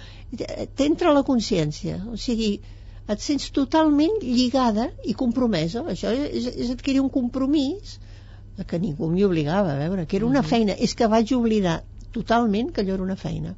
T'entra 0.79 1.13
la 1.13 1.23
consciència, 1.27 1.99
o 2.09 2.17
sigui, 2.17 2.55
et 3.11 3.23
sents 3.23 3.49
totalment 3.53 4.21
lligada 4.23 4.89
i 5.05 5.13
compromesa. 5.17 5.83
Això 5.93 6.13
és, 6.13 6.47
és 6.51 6.71
adquirir 6.73 7.03
un 7.03 7.11
compromís 7.13 7.99
que 8.67 8.77
ningú 8.81 9.09
m'hi 9.09 9.25
obligava 9.25 9.73
a 9.73 9.79
veure, 9.79 10.05
que 10.05 10.17
era 10.17 10.25
una 10.25 10.41
mm 10.41 10.45
-hmm. 10.45 10.49
feina. 10.49 10.73
És 10.73 10.95
que 10.95 11.07
vaig 11.07 11.33
oblidar 11.33 11.83
totalment 12.11 12.71
que 12.71 12.81
allò 12.81 12.93
era 12.93 13.03
una 13.03 13.15
feina. 13.15 13.55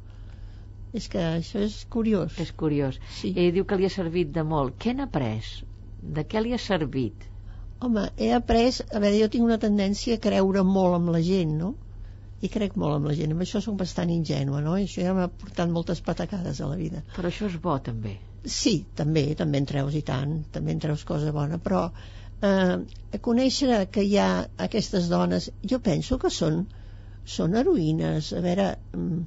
És 0.92 1.08
que 1.08 1.18
això 1.18 1.60
és 1.60 1.86
curiós. 1.90 2.38
És 2.38 2.52
curiós. 2.52 3.00
Sí. 3.20 3.32
I 3.36 3.50
diu 3.50 3.64
que 3.64 3.76
li 3.76 3.86
ha 3.86 3.90
servit 3.90 4.32
de 4.32 4.42
molt. 4.42 4.76
Què 4.78 4.94
n'ha 4.94 5.04
après? 5.04 5.64
De 6.00 6.24
què 6.24 6.42
li 6.42 6.52
ha 6.52 6.58
servit? 6.58 7.14
Home, 7.80 8.10
he 8.16 8.32
après... 8.32 8.70
A 8.92 8.98
veure, 8.98 9.18
jo 9.18 9.28
tinc 9.28 9.44
una 9.44 9.58
tendència 9.58 10.14
a 10.14 10.18
creure 10.18 10.62
molt 10.62 10.94
amb 10.94 11.08
la 11.08 11.20
gent, 11.20 11.58
no? 11.58 11.74
I 12.44 12.50
crec 12.52 12.74
molt 12.80 12.98
amb 12.98 13.08
la 13.08 13.16
gent. 13.16 13.32
Amb 13.34 13.44
això 13.44 13.62
soc 13.64 13.76
bastant 13.80 14.10
ingènua, 14.12 14.60
no? 14.64 14.76
I 14.76 14.86
això 14.88 15.04
ja 15.06 15.14
m'ha 15.16 15.30
portat 15.42 15.70
moltes 15.72 16.02
patacades 16.04 16.60
a 16.60 16.68
la 16.70 16.78
vida. 16.80 17.04
Però 17.16 17.30
això 17.30 17.48
és 17.48 17.56
bo, 17.62 17.76
també. 17.88 18.18
Sí, 18.44 18.74
també, 18.98 19.24
també 19.38 19.62
en 19.62 19.68
treus 19.70 19.94
i 19.96 20.02
tant, 20.04 20.34
també 20.52 20.74
en 20.74 20.82
treus 20.82 21.06
cosa 21.08 21.32
bona, 21.32 21.56
però 21.64 21.86
eh, 22.44 22.76
conèixer 23.24 23.86
que 23.94 24.04
hi 24.04 24.18
ha 24.20 24.28
aquestes 24.66 25.08
dones, 25.12 25.48
jo 25.72 25.80
penso 25.86 26.18
que 26.20 26.32
són, 26.38 26.66
són 27.36 27.56
heroïnes. 27.60 28.34
A 28.36 28.42
veure, 28.44 28.68
mm, 28.98 29.22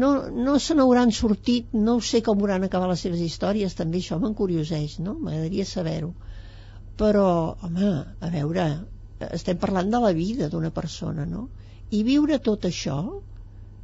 no, 0.00 0.10
no 0.48 0.56
se 0.64 0.74
n'hauran 0.74 1.14
sortit, 1.14 1.70
no 1.72 1.98
sé 2.10 2.22
com 2.26 2.42
hauran 2.42 2.66
acabat 2.66 2.90
les 2.92 3.06
seves 3.06 3.22
històries, 3.24 3.78
també 3.78 4.02
això 4.02 4.18
m'encurioseix, 4.18 4.98
no? 5.04 5.14
M'agradaria 5.22 5.68
saber-ho. 5.68 6.10
Però, 6.98 7.28
home, 7.62 7.94
a 8.18 8.32
veure, 8.34 8.66
estem 9.30 9.62
parlant 9.62 9.94
de 9.94 10.02
la 10.02 10.12
vida 10.16 10.50
d'una 10.50 10.74
persona, 10.74 11.24
no? 11.36 11.46
I 11.90 12.02
viure 12.04 12.38
tot 12.44 12.66
això, 12.68 12.98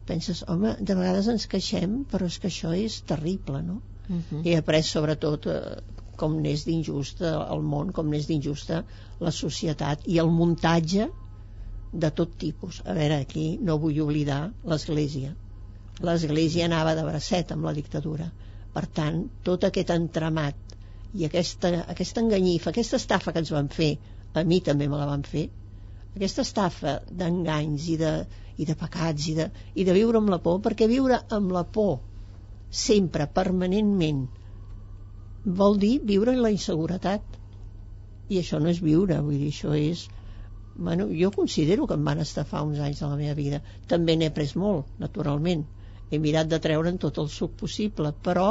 penses, 0.09 0.45
home, 0.49 0.75
de 0.81 0.97
vegades 0.99 1.29
ens 1.33 1.47
queixem, 1.49 2.03
però 2.11 2.29
és 2.29 2.39
que 2.41 2.51
això 2.51 2.75
és 2.77 3.01
terrible, 3.09 3.63
no? 3.63 3.81
Uh 4.09 4.17
-huh. 4.17 4.43
He 4.45 4.57
après 4.57 4.83
sobretot 4.85 5.47
eh, 5.47 5.81
com 6.17 6.37
n'és 6.41 6.65
d'injusta 6.65 7.31
el 7.55 7.63
món, 7.63 7.93
com 7.93 8.11
n'és 8.11 8.27
d'injusta 8.27 8.85
la 9.21 9.31
societat 9.31 10.07
i 10.07 10.19
el 10.19 10.31
muntatge 10.31 11.09
de 11.93 12.11
tot 12.11 12.37
tipus. 12.39 12.83
A 12.85 12.93
veure, 12.93 13.15
aquí 13.15 13.59
no 13.63 13.79
vull 13.79 14.01
oblidar 14.01 14.53
l'Església. 14.65 15.35
L'Església 16.01 16.65
anava 16.67 16.95
de 16.95 17.05
bracet 17.07 17.53
amb 17.53 17.65
la 17.65 17.73
dictadura. 17.73 18.31
Per 18.75 18.87
tant, 18.87 19.21
tot 19.43 19.65
aquest 19.65 19.91
entramat 19.91 20.57
i 21.15 21.25
aquesta, 21.25 21.71
aquesta 21.89 22.21
enganyifa, 22.21 22.71
aquesta 22.71 22.97
estafa 22.97 23.33
que 23.33 23.45
ens 23.45 23.53
van 23.55 23.69
fer, 23.69 23.93
a 24.35 24.43
mi 24.43 24.61
també 24.61 24.89
me 24.89 24.99
la 24.99 25.07
van 25.07 25.23
fer, 25.23 25.49
aquesta 26.15 26.43
estafa 26.47 26.99
d'enganys 27.11 27.91
i, 27.91 27.97
de, 28.01 28.15
i 28.63 28.67
de 28.69 28.75
pecats 28.79 29.29
i 29.31 29.37
de, 29.39 29.49
i 29.75 29.87
de 29.87 29.95
viure 29.97 30.21
amb 30.21 30.31
la 30.31 30.41
por, 30.43 30.61
perquè 30.63 30.87
viure 30.91 31.19
amb 31.39 31.55
la 31.55 31.65
por 31.77 31.97
sempre, 32.75 33.27
permanentment, 33.31 34.27
vol 35.61 35.79
dir 35.79 35.95
viure 36.11 36.35
en 36.35 36.43
la 36.43 36.53
inseguretat. 36.55 37.41
I 38.33 38.41
això 38.41 38.59
no 38.63 38.71
és 38.73 38.81
viure, 38.83 39.21
vull 39.23 39.39
dir, 39.39 39.51
això 39.53 39.75
és... 39.79 40.07
Bueno, 40.75 41.07
jo 41.15 41.31
considero 41.31 41.87
que 41.87 41.95
em 41.95 42.07
van 42.09 42.23
estafar 42.23 42.65
uns 42.67 42.81
anys 42.83 43.03
de 43.03 43.11
la 43.11 43.19
meva 43.21 43.35
vida. 43.39 43.61
També 43.87 44.17
n'he 44.19 44.33
pres 44.35 44.57
molt, 44.59 44.89
naturalment. 44.99 45.63
He 46.11 46.19
mirat 46.19 46.51
de 46.51 46.59
treure'n 46.65 46.99
tot 47.05 47.21
el 47.23 47.29
suc 47.31 47.55
possible, 47.61 48.11
però 48.27 48.49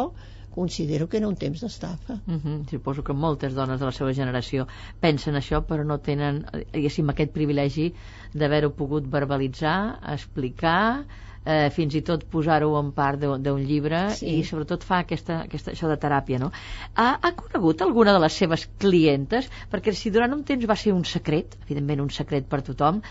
considero 0.56 1.10
que 1.10 1.18
era 1.20 1.28
un 1.28 1.36
temps 1.44 1.62
d'estafa. 1.62 2.20
Uh 2.28 2.38
-huh. 2.38 2.70
Suposo 2.70 3.04
que 3.04 3.14
moltes 3.14 3.54
dones 3.54 3.80
de 3.80 3.86
la 3.86 3.92
seva 3.92 4.14
generació 4.14 4.68
pensen 5.00 5.36
això, 5.36 5.64
però 5.66 5.84
no 5.84 5.98
tenen, 6.00 6.46
diguéssim, 6.72 7.10
aquest 7.10 7.32
privilegi 7.34 7.94
d'haver-ho 8.34 8.72
pogut 8.72 9.10
verbalitzar, 9.18 10.00
explicar, 10.16 11.06
eh, 11.46 11.70
fins 11.76 11.96
i 11.96 12.02
tot 12.06 12.24
posar-ho 12.32 12.72
en 12.80 12.92
part 12.96 13.22
d'un 13.24 13.64
llibre 13.64 14.06
sí. 14.18 14.40
i 14.40 14.46
sobretot 14.48 14.86
fa 14.88 15.02
aquesta, 15.04 15.42
aquesta, 15.48 15.74
això 15.74 15.90
de 15.92 15.98
teràpia 16.00 16.40
no? 16.42 16.52
ha, 16.96 17.08
ha 17.20 17.34
conegut 17.40 17.84
alguna 17.86 18.16
de 18.16 18.24
les 18.24 18.40
seves 18.44 18.66
clientes 18.80 19.50
perquè 19.72 19.94
si 19.98 20.14
durant 20.14 20.34
un 20.36 20.44
temps 20.48 20.66
va 20.70 20.78
ser 20.80 20.96
un 20.96 21.04
secret 21.08 21.58
evidentment 21.66 22.04
un 22.06 22.12
secret 22.14 22.48
per 22.50 22.64
tothom 22.66 23.02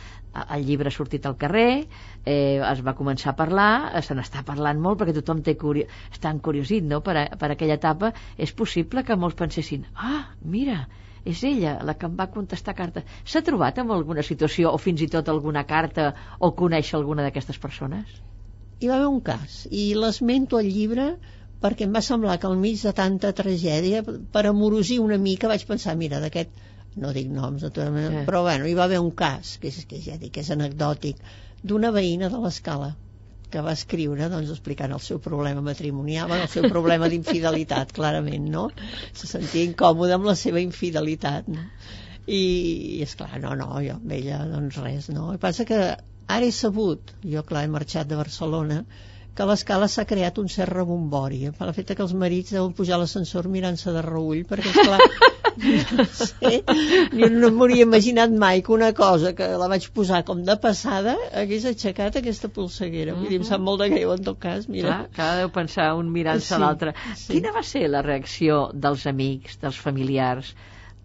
el 0.42 0.64
llibre 0.64 0.88
ha 0.88 0.94
sortit 0.94 1.26
al 1.28 1.36
carrer 1.36 1.84
eh, 2.24 2.58
es 2.64 2.80
va 2.84 2.96
començar 2.96 3.32
a 3.32 3.38
parlar 3.38 4.02
se 4.06 4.16
n'està 4.16 4.44
parlant 4.48 4.80
molt 4.80 5.02
perquè 5.02 5.16
tothom 5.20 5.42
té 5.44 5.56
curi 5.60 5.84
està 6.10 6.32
encuriosit 6.32 6.88
no? 6.88 7.02
per, 7.04 7.16
a, 7.20 7.26
per 7.36 7.52
aquella 7.52 7.76
etapa 7.80 8.14
és 8.36 8.52
possible 8.56 9.04
que 9.04 9.18
molts 9.18 9.36
pensessin 9.38 9.84
ah, 9.94 10.24
mira, 10.42 10.86
és 11.24 11.42
ella 11.46 11.76
la 11.86 11.94
que 11.98 12.08
em 12.08 12.16
va 12.18 12.28
contestar 12.34 12.74
carta. 12.78 13.02
S'ha 13.24 13.42
trobat 13.46 13.78
en 13.82 13.92
alguna 13.94 14.24
situació 14.26 14.72
o 14.74 14.80
fins 14.84 15.04
i 15.04 15.08
tot 15.12 15.28
alguna 15.32 15.64
carta 15.68 16.08
o 16.38 16.52
coneix 16.58 16.92
alguna 16.98 17.26
d'aquestes 17.26 17.60
persones? 17.62 18.18
Hi 18.82 18.90
va 18.90 18.98
haver 18.98 19.12
un 19.12 19.20
cas 19.28 19.62
i 19.70 19.92
l'esmento 19.94 20.58
al 20.58 20.70
llibre 20.76 21.12
perquè 21.62 21.86
em 21.86 21.94
va 21.94 22.02
semblar 22.02 22.40
que 22.42 22.48
al 22.48 22.58
mig 22.58 22.80
de 22.82 22.92
tanta 22.98 23.30
tragèdia, 23.38 24.02
per 24.34 24.42
amorosir 24.50 24.98
una 24.98 25.18
mica, 25.24 25.50
vaig 25.52 25.62
pensar, 25.68 25.94
mira, 26.00 26.18
d'aquest, 26.24 26.50
no 27.04 27.12
dic 27.14 27.28
noms, 27.30 27.62
naturalment, 27.62 28.16
sí. 28.16 28.24
però 28.26 28.42
bueno, 28.48 28.66
hi 28.66 28.74
va 28.74 28.88
haver 28.88 28.98
un 29.04 29.12
cas, 29.22 29.54
que 29.62 29.70
és, 29.70 29.78
que 29.86 30.00
ja 30.02 30.18
dic, 30.18 30.32
que 30.34 30.42
és 30.42 30.50
anecdòtic, 30.50 31.22
d'una 31.62 31.92
veïna 31.94 32.32
de 32.32 32.42
l'escala 32.42 32.90
que 33.52 33.62
va 33.64 33.74
escriure 33.78 34.28
doncs, 34.32 34.52
explicant 34.54 34.94
el 34.96 35.02
seu 35.04 35.20
problema 35.22 35.64
matrimonial, 35.64 36.32
el 36.36 36.48
seu 36.52 36.68
problema 36.72 37.10
d'infidelitat, 37.12 37.92
clarament, 37.98 38.48
no? 38.54 38.68
Se 39.18 39.28
sentia 39.30 39.66
incòmode 39.68 40.16
amb 40.16 40.28
la 40.30 40.36
seva 40.38 40.62
infidelitat, 40.64 41.50
no? 41.52 41.66
I, 42.26 42.38
i 42.38 42.98
és 43.04 43.16
clar, 43.18 43.34
no, 43.42 43.54
no, 43.58 43.68
jo 43.84 43.98
amb 43.98 44.16
ella, 44.16 44.42
doncs 44.50 44.78
res, 44.82 45.08
no? 45.12 45.30
El 45.32 45.38
que 45.38 45.44
passa 45.46 45.66
que 45.68 45.80
ara 45.82 46.46
he 46.46 46.52
sabut, 46.54 47.14
jo 47.26 47.42
clar, 47.48 47.66
he 47.66 47.72
marxat 47.72 48.10
de 48.10 48.18
Barcelona, 48.20 48.82
que 49.34 49.44
a 49.44 49.48
l'escala 49.48 49.88
s'ha 49.88 50.04
creat 50.08 50.38
un 50.42 50.48
cert 50.52 50.72
rebombori 50.76 51.52
per 51.58 51.68
la 51.68 51.74
fet 51.76 51.92
que 51.96 52.04
els 52.04 52.12
marits 52.22 52.52
deuen 52.56 52.74
pujar 52.76 52.98
a 52.98 53.02
l'ascensor 53.02 53.48
mirant-se 53.52 53.94
de 53.94 54.02
reull 54.06 54.42
perquè 54.48 54.72
esclar 54.72 54.98
no 55.62 56.04
sé, 56.20 56.52
jo 57.12 57.28
no 57.32 57.50
m'hauria 57.52 57.86
imaginat 57.86 58.32
mai 58.44 58.62
que 58.66 58.72
una 58.76 58.92
cosa 58.96 59.32
que 59.38 59.48
la 59.62 59.68
vaig 59.72 59.88
posar 59.96 60.22
com 60.28 60.42
de 60.48 60.56
passada 60.66 61.16
hagués 61.42 61.66
aixecat 61.70 62.18
aquesta 62.20 62.50
polseguera 62.58 63.16
vull 63.18 63.28
dir, 63.28 63.40
em 63.40 63.48
sap 63.48 63.64
molt 63.64 63.84
de 63.84 63.90
greu 63.94 64.12
en 64.16 64.24
tot 64.28 64.40
cas 64.42 64.68
mira. 64.68 64.88
Clar, 64.88 65.16
cada 65.16 65.40
deu 65.42 65.52
pensar 65.54 65.92
un 65.98 66.12
mirant-se 66.12 66.52
sí, 66.52 66.56
a 66.56 66.60
l'altre 66.62 66.94
sí. 67.14 67.32
quina 67.34 67.52
va 67.56 67.64
ser 67.66 67.86
la 67.92 68.04
reacció 68.04 68.66
dels 68.74 69.06
amics, 69.10 69.58
dels 69.64 69.80
familiars 69.80 70.54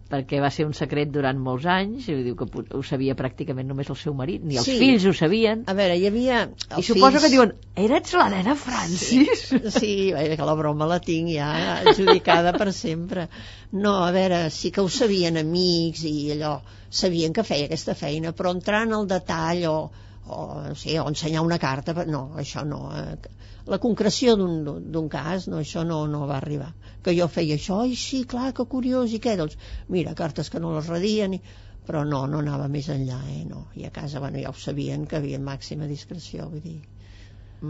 perquè 0.08 0.38
va 0.40 0.48
ser 0.50 0.64
un 0.64 0.72
secret 0.76 1.10
durant 1.12 1.36
molts 1.44 1.66
anys, 1.68 2.06
i 2.08 2.14
diu 2.24 2.36
que 2.40 2.46
ho 2.76 2.82
sabia 2.90 3.14
pràcticament 3.18 3.68
només 3.68 3.90
el 3.92 3.96
seu 4.00 4.14
marit, 4.16 4.40
ni 4.42 4.56
els 4.56 4.64
Sí. 4.64 4.78
fills 4.80 5.04
ho 5.04 5.12
sabien, 5.12 5.64
A 5.68 5.74
veure, 5.76 5.98
hi 6.00 6.06
havia... 6.08 6.38
i 6.78 6.82
suposo 6.82 7.18
fills- 7.18 7.24
que 7.26 7.30
diuen, 7.34 7.52
eres 7.76 8.14
la 8.16 8.28
nena 8.32 8.54
Francis? 8.56 9.42
Sí, 9.76 9.92
vaja, 10.16 10.36
que 10.40 10.48
la 10.48 10.54
broma 10.56 10.88
la 10.88 10.98
tinc 11.04 11.28
ja 11.34 11.50
adjudicada 11.82 12.54
per 12.56 12.72
sempre. 12.72 13.28
No, 13.72 13.98
a 14.06 14.10
veure, 14.16 14.48
sí 14.50 14.70
que 14.72 14.80
ho 14.80 14.88
sabien 14.88 15.36
amics 15.36 16.04
i 16.08 16.14
allò, 16.38 16.54
sabien 16.88 17.32
que 17.36 17.44
feia 17.44 17.68
aquesta 17.68 17.94
feina, 17.94 18.32
però 18.32 18.54
entrar 18.56 18.86
en 18.88 18.96
el 18.96 19.06
detall 19.12 19.66
o, 19.68 19.76
o, 20.24 20.38
no 20.70 20.74
sé, 20.74 20.96
o 21.00 21.08
ensenyar 21.12 21.44
una 21.44 21.58
carta, 21.60 21.92
no, 22.08 22.30
això 22.40 22.64
no. 22.64 22.86
eh, 22.96 23.36
La 23.68 23.78
concreció 23.84 24.34
d'un 24.40 25.08
cas, 25.12 25.46
no, 25.52 25.58
això 25.62 25.84
no, 25.84 26.02
no 26.08 26.26
va 26.30 26.38
arribar. 26.40 26.70
Que 27.04 27.12
jo 27.16 27.26
feia 27.28 27.56
això, 27.60 27.82
ai, 27.84 27.96
sí, 28.00 28.22
clar, 28.34 28.52
que 28.56 28.64
curiós, 28.74 29.12
i 29.12 29.20
què? 29.24 29.34
Doncs, 29.40 29.58
mira, 29.96 30.14
cartes 30.20 30.48
que 30.52 30.60
no 30.64 30.74
les 30.76 30.88
redien, 30.88 31.34
i... 31.36 31.40
però 31.88 32.04
no, 32.04 32.26
no 32.28 32.40
anava 32.44 32.68
més 32.72 32.88
enllà, 32.92 33.18
eh, 33.32 33.42
no. 33.48 33.66
I 33.80 33.88
a 33.88 33.90
casa, 33.98 34.20
bueno, 34.24 34.40
ja 34.44 34.52
ho 34.52 34.56
sabien 34.60 35.04
que 35.10 35.20
havia 35.20 35.40
màxima 35.50 35.88
discreció, 35.90 36.48
vull 36.52 36.64
dir... 36.64 36.78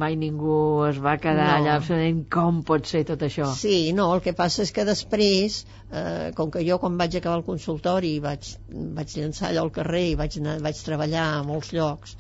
Mai 0.01 0.17
ningú 0.21 0.55
es 0.85 0.99
va 1.01 1.15
quedar 1.17 1.45
No. 1.49 1.53
allà 1.59 1.77
absolutament 1.79 2.19
com 2.35 2.59
pot 2.71 2.91
ser 2.91 3.01
tot 3.09 3.23
això. 3.25 3.47
Sí, 3.57 3.77
no, 3.97 4.11
el 4.15 4.21
que 4.25 4.35
passa 4.37 4.61
és 4.67 4.73
que 4.77 4.85
després, 4.85 5.63
eh, 5.91 6.27
com 6.37 6.51
que 6.53 6.65
jo 6.67 6.77
quan 6.83 6.99
vaig 7.01 7.17
acabar 7.17 7.39
el 7.41 7.47
consultori 7.47 8.11
vaig, 8.21 8.51
vaig 8.99 9.15
llançar 9.17 9.49
allò 9.49 9.65
al 9.65 9.73
carrer 9.79 10.03
i 10.11 10.19
vaig, 10.21 10.37
anar, 10.43 10.59
vaig 10.67 10.83
treballar 10.85 11.25
a 11.31 11.47
molts 11.49 11.73
llocs, 11.73 12.19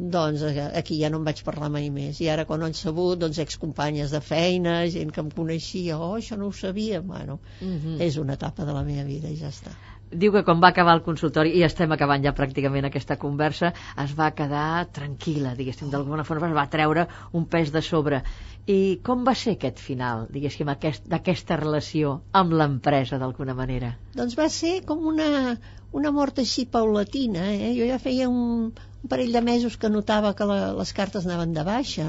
doncs 0.00 0.40
eh, 0.48 0.70
aquí 0.80 0.96
ja 1.02 1.10
no 1.12 1.18
em 1.20 1.24
vaig 1.28 1.42
parlar 1.44 1.68
mai 1.70 1.90
més. 1.92 2.20
I 2.24 2.30
ara 2.32 2.46
quan 2.48 2.62
ho 2.62 2.66
han 2.70 2.74
sabut, 2.74 3.18
doncs 3.20 3.38
excompanyes 3.42 4.10
de 4.14 4.20
feina, 4.24 4.78
gent 4.88 5.12
que 5.12 5.20
em 5.20 5.28
coneixia, 5.30 5.98
oh, 5.98 6.14
això 6.16 6.38
no 6.40 6.46
ho 6.48 6.52
sabia, 6.56 7.00
bueno, 7.00 7.40
Mhm. 7.60 8.00
és 8.00 8.16
una 8.16 8.34
etapa 8.34 8.64
de 8.64 8.72
la 8.72 8.82
meva 8.82 9.04
vida 9.04 9.28
i 9.28 9.36
ja 9.36 9.48
està. 9.48 9.70
Diu 10.10 10.32
que 10.32 10.42
quan 10.42 10.58
va 10.60 10.68
acabar 10.72 10.94
el 10.96 11.02
consultori, 11.06 11.52
i 11.54 11.62
estem 11.62 11.92
acabant 11.92 12.24
ja 12.24 12.32
pràcticament 12.34 12.84
aquesta 12.88 13.16
conversa, 13.16 13.72
es 14.02 14.14
va 14.18 14.32
quedar 14.34 14.88
tranquil·la, 14.90 15.54
diguéssim, 15.54 15.88
d'alguna 15.90 16.24
forma 16.24 16.48
es 16.48 16.54
va 16.56 16.64
treure 16.68 17.06
un 17.32 17.44
pes 17.46 17.70
de 17.70 17.80
sobre. 17.82 18.22
I 18.66 18.98
com 19.04 19.22
va 19.24 19.34
ser 19.34 19.52
aquest 19.54 19.78
final, 19.78 20.26
diguéssim, 20.30 20.68
aquest- 20.68 21.06
d'aquesta 21.06 21.56
relació 21.56 22.22
amb 22.32 22.52
l'empresa, 22.52 23.18
d'alguna 23.18 23.54
manera? 23.54 23.98
Doncs 24.14 24.36
va 24.36 24.48
ser 24.48 24.80
com 24.84 25.06
una, 25.06 25.58
una 25.92 26.10
mort 26.10 26.38
així 26.40 26.66
paulatina, 26.66 27.52
eh? 27.54 27.72
Jo 27.78 27.86
ja 27.86 27.98
feia 27.98 28.28
un, 28.28 28.72
un 29.02 29.08
parell 29.08 29.32
de 29.32 29.40
mesos 29.42 29.76
que 29.80 29.88
notava 29.88 30.34
que 30.36 30.44
la, 30.48 30.58
les 30.76 30.92
cartes 30.92 31.26
anaven 31.26 31.54
de 31.56 31.64
baixa, 31.64 32.08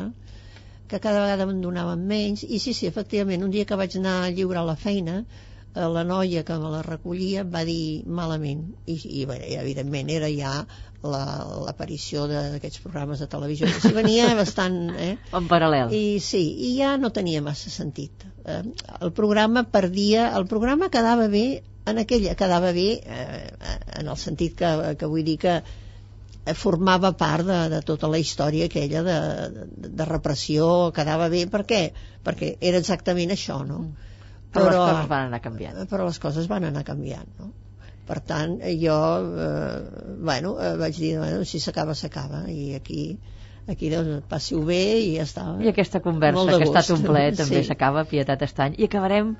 que 0.92 1.00
cada 1.00 1.22
vegada 1.24 1.46
me'n 1.48 1.62
donaven 1.64 2.02
menys, 2.08 2.44
i 2.44 2.60
sí, 2.60 2.74
sí, 2.76 2.88
efectivament, 2.89 3.44
un 3.46 3.52
dia 3.54 3.66
que 3.66 3.78
vaig 3.80 3.96
anar 4.00 4.18
a 4.26 4.30
lliurar 4.36 4.66
la 4.68 4.76
feina, 4.76 5.22
eh, 5.74 5.88
la 5.88 6.04
noia 6.04 6.44
que 6.44 6.58
me 6.60 6.72
la 6.74 6.82
recollia 6.84 7.46
va 7.48 7.62
dir 7.64 8.04
malament, 8.06 8.66
i, 8.92 8.98
i, 9.22 9.26
bé, 9.30 9.38
evidentment 9.62 10.12
era 10.12 10.28
ja 10.36 10.52
la- 11.02 11.64
l'aparició 11.66 12.28
de- 12.28 12.44
d'aquests 12.58 12.84
programes 12.84 13.24
de 13.24 13.28
televisió, 13.32 13.72
que 13.72 13.80
s'hi 13.88 13.94
venia 13.96 14.28
bastant... 14.36 14.82
Eh? 15.00 15.16
En 15.39 15.48
paral·lel. 15.50 15.96
I 15.96 16.20
sí, 16.22 16.44
i 16.68 16.76
ja 16.82 16.98
no 17.00 17.10
tenia 17.16 17.42
massa 17.42 17.72
sentit. 17.72 18.28
Eh, 18.46 18.60
el 19.00 19.14
programa 19.16 19.64
perdia, 19.64 20.28
el 20.38 20.46
programa 20.52 20.92
quedava 20.94 21.30
bé 21.32 21.46
en 21.88 21.98
aquella, 22.04 22.36
quedava 22.36 22.76
bé 22.76 22.89
eh, 23.00 23.48
en 24.02 24.12
el 24.12 24.18
sentit 24.20 24.60
que, 24.60 24.74
que 25.00 25.08
vull 25.10 25.24
dir 25.26 25.39
que 25.42 25.56
formava 26.58 27.12
part 27.18 27.45
de, 27.47 27.58
de 27.74 27.82
tota 27.88 28.10
la 28.12 28.20
història 28.22 28.68
aquella 28.70 29.02
de, 29.08 29.18
de, 29.56 29.89
de 30.02 30.06
repressió, 30.10 30.91
quedava 30.95 31.30
bé, 31.34 31.45
per 31.52 31.64
què? 31.70 31.82
Perquè 32.26 32.56
era 32.60 32.80
exactament 32.82 33.34
això, 33.36 33.62
no? 33.68 33.82
Però, 34.52 34.68
les 34.68 34.78
coses 34.78 35.10
van 35.12 35.28
anar 35.30 35.39
canviant. 35.43 35.78
però 35.88 36.06
les 36.08 36.20
coses 36.20 36.47
van 36.52 36.66
anar 36.68 36.84
canviant, 36.88 37.28
no? 37.39 37.52
Per 38.08 38.20
tant, 38.28 38.58
jo, 38.82 38.95
eh, 39.39 40.16
bueno, 40.20 40.56
eh, 40.60 40.74
vaig 40.82 40.97
dir, 40.99 41.14
bueno, 41.20 41.45
si 41.47 41.62
s'acaba, 41.64 41.93
s'acaba, 41.95 42.41
i 42.52 42.74
aquí, 42.76 43.04
aquí 43.72 43.91
doncs, 43.93 44.26
passi-ho 44.28 44.64
bé 44.68 44.82
i 44.99 45.14
ja 45.16 45.24
està. 45.28 45.45
I 45.64 45.70
aquesta 45.72 46.02
conversa, 46.04 46.47
que 46.49 46.58
ha 46.66 46.68
estat 46.68 46.89
un 46.97 47.06
plaer, 47.06 47.36
també 47.39 47.62
Sí. 47.62 47.70
s'acaba, 47.70 48.04
Pietat 48.10 48.41
Estany. 48.43 48.76
I 48.82 48.89
acabarem 48.89 49.36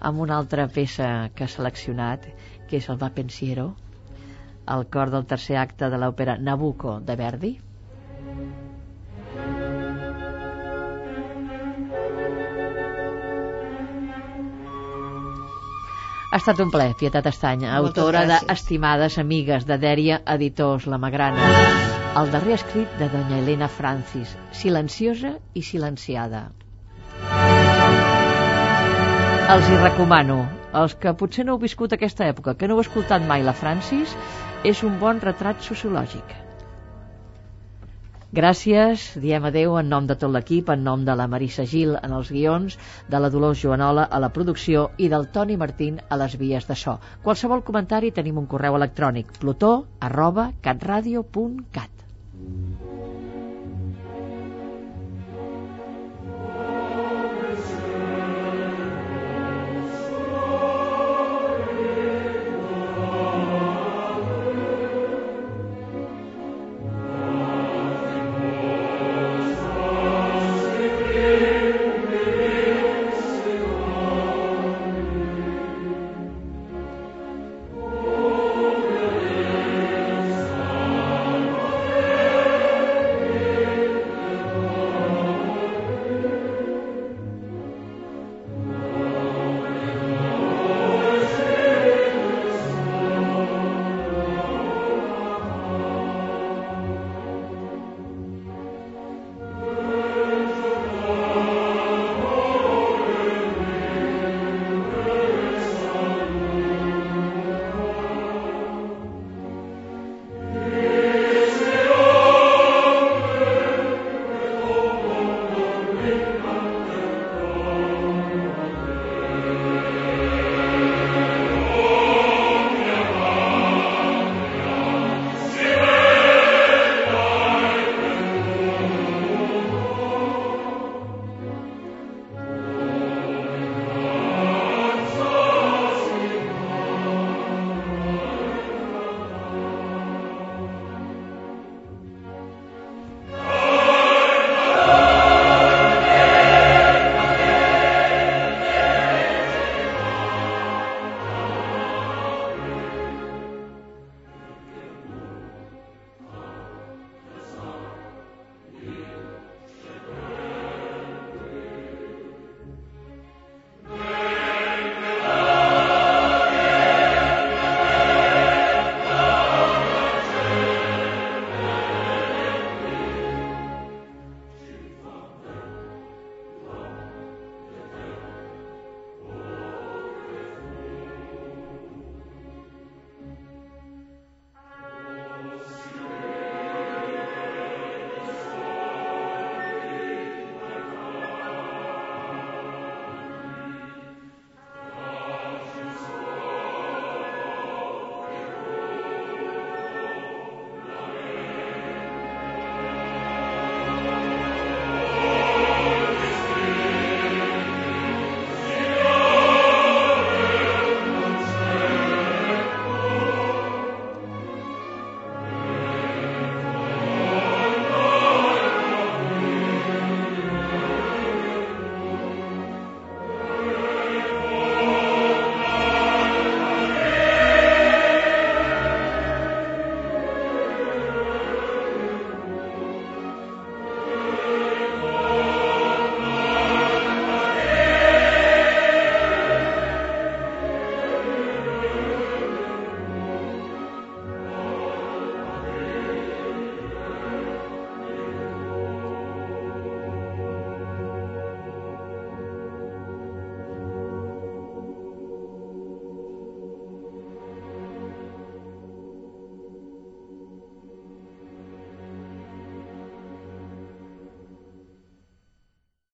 amb 0.00 0.20
una 0.20 0.36
altra 0.36 0.66
peça 0.68 1.30
que 1.34 1.44
ha 1.46 1.48
seleccionat, 1.48 2.26
que 2.68 2.76
és 2.82 2.90
el 2.92 3.00
Va 3.00 3.08
Pensiero, 3.14 3.70
el 4.66 4.86
cor 4.86 5.10
del 5.10 5.26
tercer 5.26 5.56
acte 5.56 5.90
de 5.90 5.98
l'òpera 5.98 6.36
Nabucco 6.38 7.00
de 7.00 7.16
Verdi. 7.16 7.52
Ha 16.30 16.38
estat 16.38 16.60
un 16.62 16.68
plaer, 16.70 16.92
Pietat 16.94 17.26
Estany, 17.26 17.64
autora 17.66 18.20
d'Estimades 18.30 19.16
Amigues 19.18 19.64
de 19.66 19.80
Dèria 19.82 20.20
Editors 20.34 20.86
La 20.86 20.98
Magrana. 21.02 21.48
El 22.20 22.30
darrer 22.30 22.54
escrit 22.54 22.92
de 23.00 23.08
doña 23.10 23.40
Helena 23.40 23.66
Francis, 23.66 24.36
silenciosa 24.54 25.32
i 25.58 25.62
silenciada. 25.66 26.44
Els 29.50 29.66
hi 29.66 29.80
recomano, 29.82 30.36
els 30.78 30.94
que 31.02 31.10
potser 31.18 31.42
no 31.48 31.56
heu 31.56 31.62
viscut 31.64 31.96
aquesta 31.96 32.28
època, 32.30 32.54
que 32.54 32.70
no 32.70 32.76
heu 32.76 32.84
escoltat 32.84 33.26
mai 33.26 33.42
la 33.42 33.56
Francis, 33.64 34.14
és 34.64 34.82
un 34.84 34.98
bon 35.00 35.20
retrat 35.24 35.62
sociològic. 35.64 36.36
Gràcies, 38.38 39.04
diem 39.18 39.46
adeu 39.48 39.72
en 39.80 39.88
nom 39.90 40.06
de 40.06 40.14
tot 40.14 40.30
l'equip, 40.30 40.68
en 40.70 40.84
nom 40.86 41.02
de 41.06 41.14
la 41.18 41.26
Marissa 41.32 41.64
Gil 41.66 41.96
en 41.98 42.12
els 42.18 42.28
guions, 42.30 42.76
de 43.10 43.18
la 43.18 43.30
Dolors 43.34 43.58
Joanola 43.64 44.04
a 44.04 44.20
la 44.22 44.30
producció 44.36 44.84
i 44.98 45.08
del 45.10 45.26
Toni 45.34 45.56
Martín 45.56 45.98
a 46.08 46.20
les 46.20 46.36
vies 46.38 46.68
de 46.68 46.76
so. 46.78 46.98
Qualsevol 47.24 47.64
comentari 47.66 48.12
tenim 48.20 48.38
un 48.38 48.46
correu 48.46 48.78
electrònic 48.78 49.32
plutó 49.40 49.72
arroba 49.98 50.50
catradio.cat. 50.62 52.06